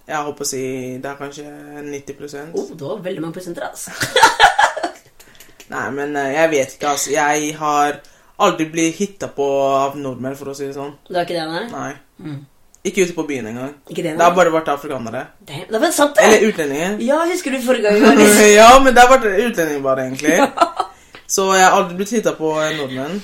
jeg 0.10 0.26
håper 0.26 0.46
å 0.46 0.50
si 0.50 0.62
det 1.02 1.10
er 1.10 1.18
kanskje 1.20 1.46
90 1.86 2.54
Oh, 2.58 2.70
det 2.74 2.86
var 2.86 3.02
veldig 3.06 3.22
mange 3.22 3.38
prosenter, 3.38 3.68
altså. 3.70 3.94
Nei, 5.74 5.90
men 5.94 6.16
eh, 6.18 6.32
jeg 6.34 6.52
vet 6.56 6.76
ikke, 6.76 6.94
altså. 6.96 7.12
Jeg 7.14 7.52
har 7.60 8.00
aldri 8.42 8.70
blitt 8.74 8.98
hitta 8.98 9.30
på 9.36 9.48
av 9.70 9.98
nordmenn, 10.00 10.38
for 10.40 10.50
å 10.50 10.56
si 10.58 10.66
det 10.66 10.78
sånn. 10.78 10.96
Det 11.10 11.20
har 11.20 11.28
ikke 11.28 11.38
det, 11.38 11.46
nei? 11.52 11.66
Nei. 11.74 11.92
Mm. 12.26 12.40
Ikke 12.90 13.04
ute 13.06 13.14
på 13.14 13.26
byen 13.28 13.50
engang. 13.52 13.74
Ikke 13.92 14.04
det, 14.06 14.16
Det 14.18 14.24
har 14.24 14.36
bare 14.36 14.54
vært 14.54 14.72
afrikanere. 14.72 15.26
Damn, 15.46 15.66
det 15.70 15.82
var 15.84 15.92
sant, 15.94 16.16
det! 16.18 16.26
Eller 16.26 16.46
utlendinger. 16.48 17.02
Ja, 17.06 17.20
husker 17.30 17.54
du 17.54 17.60
forrige 17.62 17.92
gang? 17.92 18.22
ja, 18.60 18.70
men 18.82 18.96
det 18.96 19.04
har 19.04 19.12
vært 19.12 19.28
utlendinger 19.30 19.84
bare, 19.84 20.08
egentlig. 20.08 20.40
Så 21.30 21.52
jeg 21.54 21.68
har 21.68 21.76
aldri 21.78 22.00
blitt 22.00 22.16
hitta 22.16 22.34
på 22.40 22.56
nordmenn. 22.80 23.20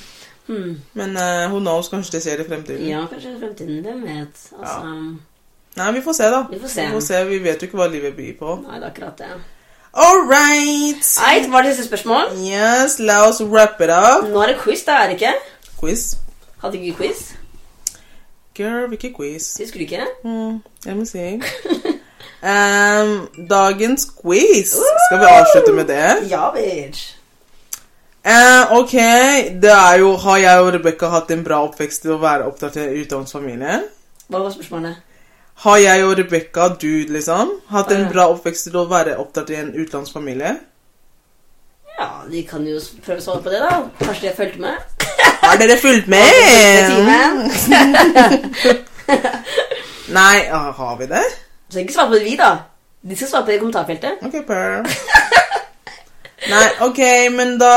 Hmm. 0.45 0.75
Men 0.93 1.15
uh, 1.17 1.47
who 1.49 1.63
knows, 1.63 1.89
kanskje 1.89 2.17
det 2.17 2.21
skjer 2.27 2.43
i 2.43 2.49
fremtiden. 2.51 2.89
Ja, 2.91 3.05
kanskje 3.09 3.31
i 3.31 3.39
fremtiden. 3.39 3.79
Hvem 3.87 4.03
vet? 4.05 4.43
Altså, 4.59 4.91
Nei, 5.75 5.91
vi 5.91 6.01
får 6.01 6.13
se, 6.13 6.23
da. 6.31 6.45
Vi 6.51 6.59
får 6.59 6.67
se. 6.71 6.85
Vi, 6.85 6.91
får 6.91 7.03
se. 7.03 7.23
vi 7.25 7.39
vet 7.43 7.61
jo 7.61 7.67
ikke 7.67 7.77
hva 7.77 7.87
livet 7.91 8.15
byr 8.15 8.33
på. 8.39 8.55
Nei, 8.63 8.79
det 8.79 8.87
er 8.87 8.91
akkurat 8.93 9.17
det. 9.19 9.31
All 9.95 10.21
right. 10.27 11.03
Eit, 11.27 11.51
var 11.51 11.61
det 11.61 11.75
siste 11.75 11.87
spørsmål? 11.87 12.35
Yes, 12.43 12.99
la 12.99 13.21
oss 13.27 13.41
wrap 13.43 13.81
it 13.81 13.91
up. 13.91 14.29
Nå 14.29 14.41
er 14.43 14.53
det 14.53 14.57
quiz, 14.59 14.83
da, 14.87 15.01
er 15.03 15.11
det 15.11 15.17
ikke? 15.19 15.33
Quiz. 15.79 16.17
Hadde 16.63 16.79
ikke 16.79 16.97
quiz? 16.97 17.33
Girl, 18.55 18.87
hvilken 18.87 19.13
quiz? 19.15 19.57
Husker 19.59 19.79
du 19.79 19.83
ikke? 19.83 20.07
Mm, 20.23 20.61
jeg 20.85 20.95
må 20.95 21.05
si. 21.05 21.25
um, 22.51 23.13
dagens 23.49 24.07
quiz. 24.21 24.75
Skal 25.07 25.19
vi 25.19 25.31
avslutte 25.31 25.73
med 25.75 25.87
det? 25.91 26.29
Ja, 26.31 26.51
bitch. 26.55 27.15
Uh, 28.25 28.79
ok, 28.79 28.93
det 29.61 29.71
er 29.71 29.99
jo 29.99 30.15
Har 30.15 30.37
jeg 30.37 30.59
og 30.59 30.73
Rebekka 30.73 31.11
hatt 31.13 31.29
en 31.31 31.43
bra 31.45 31.59
oppvekst 31.67 32.01
til 32.01 32.15
å 32.15 32.21
være 32.23 32.47
opptatt 32.49 32.79
i 32.81 32.87
utdanningsfamilie? 33.03 33.83
Hva 34.27 34.39
var 34.39 34.55
spørsmålet? 34.55 35.04
Har 35.63 35.77
jeg 35.77 36.05
og 36.05 36.17
Rebekka, 36.17 36.67
du 36.81 37.05
liksom, 37.09 37.51
hatt 37.71 37.91
en 37.95 38.09
bra 38.11 38.23
oppvekst 38.33 38.63
til 38.67 38.75
å 38.81 38.89
være 38.91 39.17
opptatt 39.21 39.49
i 39.53 39.55
en 39.61 39.71
utenlandsfamilie? 39.75 40.53
Ja, 41.95 42.09
de 42.27 42.41
kan 42.43 42.65
jo 42.67 42.79
prøve 43.05 43.19
å 43.21 43.23
svare 43.23 43.41
på 43.45 43.49
det, 43.53 43.61
da. 43.63 43.69
Kanskje 44.01 44.21
de 44.25 44.27
har 44.27 44.35
fulgt 44.35 44.59
med? 44.59 44.75
Har 45.45 45.55
dere 45.61 45.77
fulgt 45.77 46.07
Med? 46.09 46.25
Nei, 50.17 50.47
ah, 50.51 50.71
har 50.73 50.97
vi 50.99 51.05
det? 51.09 51.23
Så 51.69 51.79
ikke 51.79 51.93
svare 51.93 52.11
på 52.11 52.15
det, 52.17 52.25
vi, 52.25 52.35
da. 52.39 52.51
De 53.05 53.15
skal 53.15 53.27
svare 53.29 53.45
på 53.45 53.51
det 53.51 53.57
i 53.57 53.63
kommentarfeltet. 53.63 54.13
Ok. 54.25 54.35
Nei, 56.49 56.65
ok, 56.85 56.99
men 57.33 57.57
da, 57.57 57.71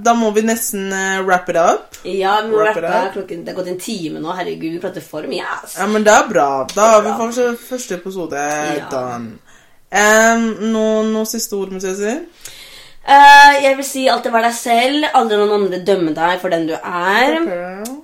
da 0.00 0.14
må 0.16 0.30
vi 0.36 0.42
nesten 0.46 0.86
uh, 0.92 1.20
wrap 1.26 1.48
it 1.52 1.56
up. 1.60 1.98
Ja, 2.04 2.38
vi 2.44 2.50
må 2.52 2.58
Wrap 2.62 2.76
it 2.78 2.82
rappe. 2.84 3.06
up. 3.08 3.12
Klokken, 3.18 3.44
det 3.44 3.52
er 3.52 3.56
gått 3.58 3.70
en 3.72 3.78
time 3.80 4.20
nå. 4.22 4.32
Herregud, 4.38 4.70
vi 4.76 4.80
prater 4.82 5.04
for 5.04 5.26
mye, 5.28 5.44
Yes. 5.44 5.76
Ja, 5.78 5.86
men 5.90 6.04
det 6.06 6.12
er 6.14 6.28
bra. 6.30 6.48
Da 6.74 6.88
har 6.94 7.02
vi 7.04 7.12
faktisk 7.20 7.66
første 7.68 7.94
episode 8.00 8.36
Ja. 8.40 8.86
done. 8.90 9.38
Um, 9.94 10.46
noen 10.72 11.12
noe 11.14 11.26
siste 11.30 11.54
ord, 11.54 11.70
må 11.70 11.78
jeg 11.84 11.96
si? 12.00 12.14
Eh, 13.04 13.54
jeg 13.64 13.74
vil 13.76 13.84
si 13.84 14.06
alltid 14.08 14.32
vær 14.32 14.46
deg 14.46 14.54
selv. 14.56 15.04
Aldri 15.18 15.36
noen 15.36 15.50
andre 15.58 15.80
dømme 15.84 16.14
deg 16.16 16.38
for 16.40 16.48
den 16.54 16.64
du 16.70 16.72
er. 16.78 17.34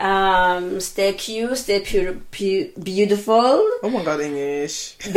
Um, 0.00 0.66
stay 0.84 1.14
cute, 1.16 1.56
stay 1.56 1.78
pure, 1.86 2.12
pure, 2.32 2.66
beautiful. 2.84 3.62
Oh 3.82 3.88
my 3.88 4.02
god, 4.04 4.20
English. 4.20 4.96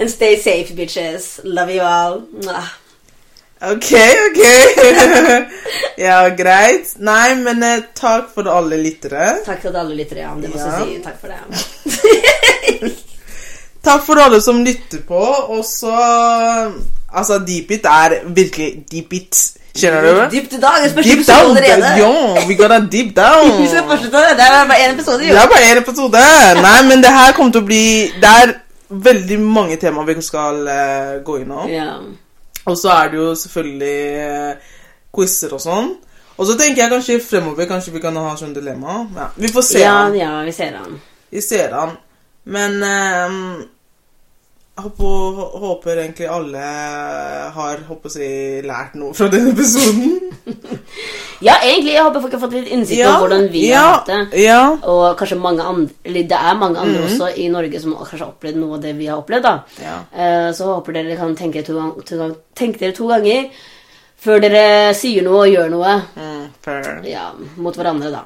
And 0.00 0.08
stay 0.10 0.36
safe, 0.40 0.72
bitches. 0.76 1.40
Love 1.44 1.74
you 1.74 1.82
all. 1.84 2.22
Mwah. 2.32 2.70
Ok, 3.60 3.90
ok. 3.92 4.40
ja, 6.06 6.28
greit. 6.32 6.94
Nei, 7.04 7.34
men 7.44 7.60
eh, 7.62 7.82
takk 7.94 8.30
for 8.32 8.48
alle 8.48 8.78
lyttere. 8.80 9.34
Takk 9.44 9.60
til 9.66 9.76
alle 9.76 9.94
lyttere. 10.00 10.24
Ja. 10.24 10.32
Det 10.40 10.48
må 10.48 10.56
Ja. 10.56 10.80
si. 10.80 10.96
Takk 11.04 11.20
for 11.20 11.28
det. 11.28 12.96
Takk 13.84 14.04
for 14.06 14.20
alle 14.20 14.40
som 14.44 14.64
lytter 14.64 15.04
på. 15.08 15.20
Og 15.56 15.64
så 15.64 15.94
Altså, 17.10 17.40
Deep 17.46 17.70
It 17.70 17.86
er 17.90 18.20
virkelig 18.26 18.84
Deep 18.90 19.12
It. 19.12 19.38
Skjønner 19.74 20.02
du? 20.02 20.36
Dypt. 20.36 20.50
Det 20.50 21.04
Deep 21.04 21.26
down. 21.26 21.56
Yo, 21.98 22.10
we 22.48 22.54
gotta 22.54 22.78
deep 22.80 23.16
down. 23.16 23.62
Det. 23.62 23.70
Er 23.70 24.66
bare 24.66 24.78
én 24.78 24.94
episode, 24.94 25.18
Det 25.18 25.30
er 25.30 25.46
bare 25.46 25.72
én 25.72 25.78
episode. 25.78 26.18
Nei, 26.62 26.82
men 26.88 27.02
det 27.02 27.12
her 27.14 27.32
kommer 27.32 27.52
til 27.52 27.62
å 27.62 27.66
bli 27.66 27.84
Det 28.20 28.32
er 28.42 28.54
veldig 28.90 29.38
mange 29.40 29.76
temaer 29.76 30.08
vi 30.10 30.22
skal 30.22 30.66
uh, 30.66 31.24
gå 31.24 31.36
innom. 31.44 31.70
Ja. 31.70 31.94
Og 32.66 32.76
så 32.78 32.90
er 32.90 33.12
det 33.12 33.18
jo 33.20 33.34
selvfølgelig 33.34 34.00
uh, 34.26 34.70
quizer 35.14 35.54
og 35.54 35.62
sånn. 35.62 35.92
Og 36.36 36.46
så 36.48 36.56
tenker 36.58 36.82
jeg 36.82 36.90
kanskje 36.90 37.20
fremover 37.22 37.68
kanskje 37.70 37.94
vi 37.94 38.02
kan 38.02 38.16
ha 38.16 38.34
sånn 38.36 38.54
dilemma. 38.56 39.04
Ja, 39.16 39.30
vi 39.36 39.48
får 39.52 39.66
se. 39.68 39.82
ja, 39.84 39.96
an. 40.08 40.16
ja, 40.18 40.32
vi 40.46 40.52
ser 40.56 40.76
han. 40.80 40.98
Vi 41.30 41.42
ser 41.44 41.74
an. 41.76 41.94
Men 42.44 42.82
eh, 42.82 43.64
håper, 44.80 45.40
håper 45.60 45.98
egentlig 46.06 46.28
alle 46.32 46.62
har 47.54 47.82
håper 47.88 48.12
si, 48.14 48.28
lært 48.64 48.94
noe 49.00 49.12
fra 49.16 49.28
denne 49.32 49.52
episoden. 49.56 50.16
Ja, 51.40 51.54
egentlig. 51.64 51.94
Jeg 51.94 52.02
håper 52.04 52.20
folk 52.20 52.34
har 52.36 52.40
fått 52.42 52.52
litt 52.52 52.66
innsikt 52.68 52.98
Ja, 53.00 53.14
om 53.14 53.22
hvordan 53.22 53.46
vi 53.48 53.62
ja, 53.70 53.78
har 53.80 53.94
hatt 53.94 54.08
det. 54.10 54.40
Ja. 54.42 54.58
Og 54.92 55.14
kanskje 55.16 55.38
mange 55.40 55.64
andre 55.64 56.20
det 56.28 56.36
er 56.36 56.58
mange 56.60 56.76
andre 56.82 56.98
Mhm. 57.00 57.06
også 57.14 57.28
i 57.40 57.46
Norge 57.48 57.80
som 57.80 57.94
kanskje 57.96 58.18
har 58.26 58.32
opplevd 58.34 58.58
noe 58.60 58.74
av 58.76 58.82
det 58.84 58.92
vi 58.98 59.06
har 59.08 59.22
opplevd. 59.22 59.42
da 59.46 59.54
ja. 59.80 59.94
Eh, 60.12 60.50
Så 60.52 60.66
håper 60.68 60.92
dere 60.98 61.16
kan 61.16 61.32
tenke, 61.36 61.62
to 61.64 61.72
gang, 61.78 61.94
to 62.04 62.18
gang, 62.20 62.34
tenke 62.54 62.78
dere 62.82 62.92
to 62.92 63.08
ganger 63.08 63.48
før 64.20 64.40
dere 64.44 64.92
sier 64.94 65.22
noe 65.24 65.46
og 65.46 65.48
gjør 65.54 65.70
noe. 65.72 65.94
Mm, 66.12 66.29
fair. 66.64 67.02
Ja, 67.08 67.30
mot 67.56 67.76
hverandre, 67.76 68.10
da. 68.12 68.22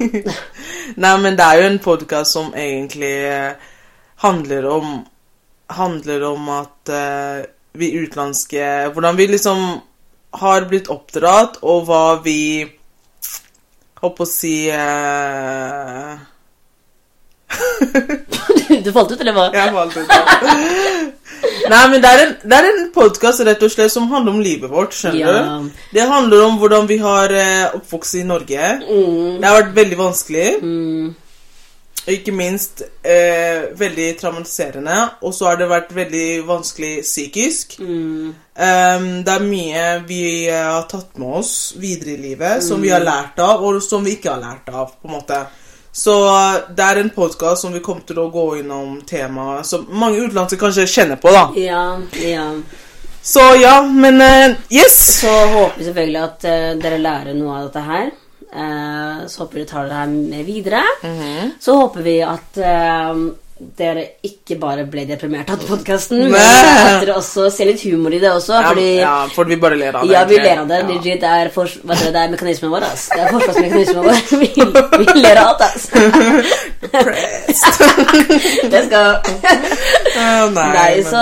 Nei, 1.02 1.14
men 1.22 1.38
det 1.38 1.46
er 1.46 1.60
jo 1.60 1.68
en 1.68 1.78
podkast 1.82 2.36
som 2.36 2.52
egentlig 2.54 3.14
eh, 3.28 3.70
handler 4.24 4.68
om 4.78 5.00
Handler 5.70 6.24
om 6.26 6.48
at 6.50 6.90
uh, 6.90 7.46
vi 7.78 7.92
utenlandske 7.94 8.90
Hvordan 8.90 9.14
vi 9.20 9.28
liksom 9.30 9.60
har 10.42 10.66
blitt 10.66 10.90
oppdratt, 10.90 11.60
og 11.62 11.84
hva 11.86 12.18
vi 12.24 12.66
Håper 14.02 14.26
å 14.26 14.26
si 14.26 14.54
eh, 14.74 16.18
du 18.84 18.92
falt 18.92 19.12
ut, 19.12 19.20
eller 19.20 19.34
hva? 19.34 19.48
Jeg 19.54 19.72
falt 19.74 19.96
ut. 19.96 21.16
Nei, 21.68 21.80
men 21.92 22.00
det 22.02 22.08
er 22.10 22.20
en, 22.24 22.34
det 22.48 22.56
er 22.58 22.68
en 22.70 22.84
podkast 22.94 23.40
rett 23.46 23.62
og 23.66 23.70
slett 23.72 23.92
som 23.92 24.08
handler 24.10 24.32
om 24.32 24.40
livet 24.44 24.70
vårt. 24.70 24.94
skjønner 24.96 25.18
Ja. 25.20 25.58
du? 25.60 25.70
Det 25.92 26.06
handler 26.08 26.44
om 26.46 26.58
hvordan 26.58 26.86
vi 26.88 26.96
har 26.98 27.30
eh, 27.32 27.74
oppvokst 27.76 28.14
i 28.14 28.22
Norge. 28.24 28.70
Mm, 28.88 29.40
Det 29.40 29.48
har 29.48 29.62
vært 29.62 29.74
veldig 29.74 29.98
vanskelig. 29.98 30.62
mm, 30.62 31.14
Og 32.06 32.12
ikke 32.14 32.32
minst 32.32 32.82
eh, 33.04 33.66
veldig 33.76 34.16
traumatiserende. 34.18 35.10
Og 35.22 35.34
så 35.34 35.44
har 35.50 35.56
det 35.56 35.68
vært 35.68 35.90
veldig 35.94 36.46
vanskelig 36.48 37.02
psykisk. 37.02 37.76
mm. 37.80 38.34
Um, 38.60 39.04
det 39.24 39.32
er 39.32 39.44
mye 39.44 39.84
vi 40.08 40.46
eh, 40.48 40.64
har 40.64 40.82
tatt 40.88 41.16
med 41.18 41.28
oss 41.38 41.72
videre 41.80 42.12
i 42.12 42.16
livet, 42.20 42.62
som 42.62 42.82
vi 42.82 42.88
har 42.92 43.00
lært 43.00 43.38
av, 43.40 43.62
og 43.64 43.82
som 43.82 44.04
vi 44.04 44.16
ikke 44.18 44.30
har 44.34 44.40
lært 44.40 44.68
av. 44.74 44.90
på 45.00 45.08
en 45.08 45.14
måte. 45.14 45.46
Så 45.92 46.14
eh, 46.26 46.60
det 46.76 46.86
er 46.86 47.00
en 47.00 47.10
podkast 47.10 47.64
som 47.64 47.74
vi 47.74 47.82
kommer 47.82 48.06
til 48.06 48.20
å 48.22 48.28
gå 48.30 48.46
innom 48.60 49.00
temaet 49.06 49.66
som 49.66 49.88
mange 49.90 50.22
utenlandske 50.22 50.60
kanskje 50.60 50.86
kjenner 50.90 51.18
på. 51.20 51.32
da. 51.34 51.48
Ja, 51.58 51.84
ja. 52.22 52.46
Så 53.22 53.42
ja, 53.60 53.82
men 53.84 54.16
uh, 54.22 54.56
yes! 54.72 54.96
Så 55.20 55.28
håper 55.28 55.76
vi 55.76 55.84
selvfølgelig 55.84 56.20
at 56.22 56.46
uh, 56.48 56.70
dere 56.80 57.00
lærer 57.02 57.36
noe 57.36 57.58
av 57.58 57.66
dette 57.66 57.82
her. 57.84 58.06
Uh, 58.50 59.26
så 59.28 59.42
håper 59.42 59.58
vi 59.58 59.60
dere 59.60 59.70
tar 59.70 59.90
det 59.90 59.98
her 59.98 60.14
med 60.14 60.46
videre. 60.48 60.80
Mhm. 61.04 61.50
Så 61.60 61.76
håper 61.82 62.06
vi 62.06 62.16
at 62.24 62.60
dere 63.78 64.02
ikke 64.24 64.56
bare 64.60 64.84
ble 64.88 65.04
deprimert 65.08 65.50
av 65.52 65.58
podkasten, 65.68 66.18
men 66.32 66.40
at 66.40 67.00
dere 67.02 67.14
også 67.20 67.50
ser 67.52 67.66
litt 67.68 67.82
humor 67.84 68.12
i 68.16 68.20
det 68.22 68.30
også. 68.32 68.54
Ja, 68.56 68.62
fordi 68.70 68.86
ja, 68.98 69.26
for 69.34 69.44
vi 69.50 69.56
bare 69.60 69.76
ler 69.80 69.94
av 70.00 70.04
det. 70.06 70.12
Ja, 70.14 70.20
vi 70.28 70.36
ler 70.40 70.58
av 70.62 70.68
det. 70.70 70.78
Ja. 70.80 70.86
Legit, 70.90 71.20
det 71.20 71.28
er, 71.40 71.46
for, 71.54 71.64
det, 71.68 72.12
det 72.14 72.20
er 72.22 72.28
mekanismen 72.32 72.70
vår. 72.72 72.82
ass. 72.88 73.02
Det 73.12 73.20
er 73.20 73.26
forsvarsmekanismen 73.34 74.02
vår. 74.06 74.16
Vi, 74.40 74.48
vi 74.56 74.62
ler 75.20 75.36
av 75.40 75.46
alt, 75.50 75.62
ass. 75.68 75.84
Det 78.70 78.80
skal 78.86 79.06
Å, 79.20 79.22
nei, 80.54 80.70
Nei, 80.74 80.94
så 81.04 81.20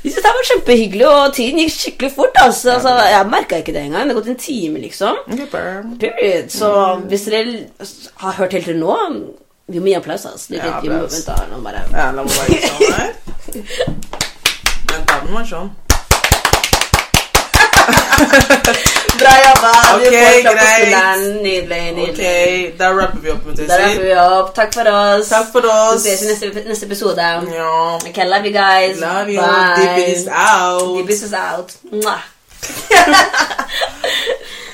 jeg 0.00 0.12
synes 0.14 0.24
det 0.24 0.30
var 0.32 0.46
kjempehyggelig, 0.48 1.06
og 1.06 1.34
tiden 1.36 1.58
gikk 1.60 1.72
skikkelig 1.74 2.10
fort. 2.14 2.36
Altså, 2.40 2.70
altså 2.78 2.92
Jeg 3.10 3.26
merka 3.28 3.56
ikke 3.60 3.74
det 3.76 3.82
engang. 3.84 4.04
Det 4.08 4.14
har 4.14 4.20
gått 4.22 4.30
en 4.32 4.38
time, 4.40 4.76
liksom. 4.80 5.14
Period. 6.00 6.46
Så 6.54 6.68
hvis 7.10 7.26
dere 7.28 7.42
har 8.22 8.32
hørt 8.40 8.54
helt 8.56 8.68
til 8.70 8.78
nå 8.80 8.94
Vi 9.70 9.78
må 9.78 9.86
gi 9.92 9.96
applaus, 9.98 10.24
altså. 10.26 10.54
Ja, 10.56 10.80
vi 10.82 10.88
må, 10.90 10.94
vente, 11.06 11.14
vent 11.14 11.26
da, 11.26 11.34
bare 11.66 11.80
Ja, 11.92 12.10
la 12.16 12.22
meg 12.24 12.32
bare 12.34 12.48
gjøre 12.56 12.70
sånn 12.70 12.92
her. 12.98 13.10
Vent, 14.90 15.06
da, 15.06 15.14
den 15.26 15.34
var 15.36 15.44
sånn. 15.50 15.70
Bra 19.20 19.32
jobba! 19.44 19.70
Ok, 19.94 20.02
du 20.04 20.08
får 20.10 20.16
klapp 20.40 20.44
på 20.44 20.50
greit. 20.56 20.76
skulderen. 20.76 21.22
Nydelig. 21.44 21.86
Ok, 22.08 22.22
da 22.78 22.86
rapper 22.96 23.20
vi 23.24 23.28
opp 23.34 23.44
med 23.48 23.54
Da 23.68 23.74
rapper 23.80 24.02
vi 24.04 24.12
opp. 24.20 24.48
Takk 24.56 24.70
for 24.76 24.86
oss. 24.92 25.26
Takk 25.32 25.46
for 25.52 25.62
Vi 25.66 25.70
oss. 25.74 26.00
ses 26.04 26.20
i 26.22 26.24
neste, 26.30 26.46
neste 26.68 26.84
episode. 26.88 27.24
Ja. 27.56 27.72
Okay, 28.10 28.26
love 28.28 28.44
you 28.48 28.54
guys. 28.54 28.94
Love 29.00 29.28
you. 29.32 29.40
Bye. 29.40 30.04
is 30.08 30.26
out. 30.28 30.96
Deep 30.98 31.10
is 31.16 31.34
out. 31.34 31.68
Mwah. 31.92 32.20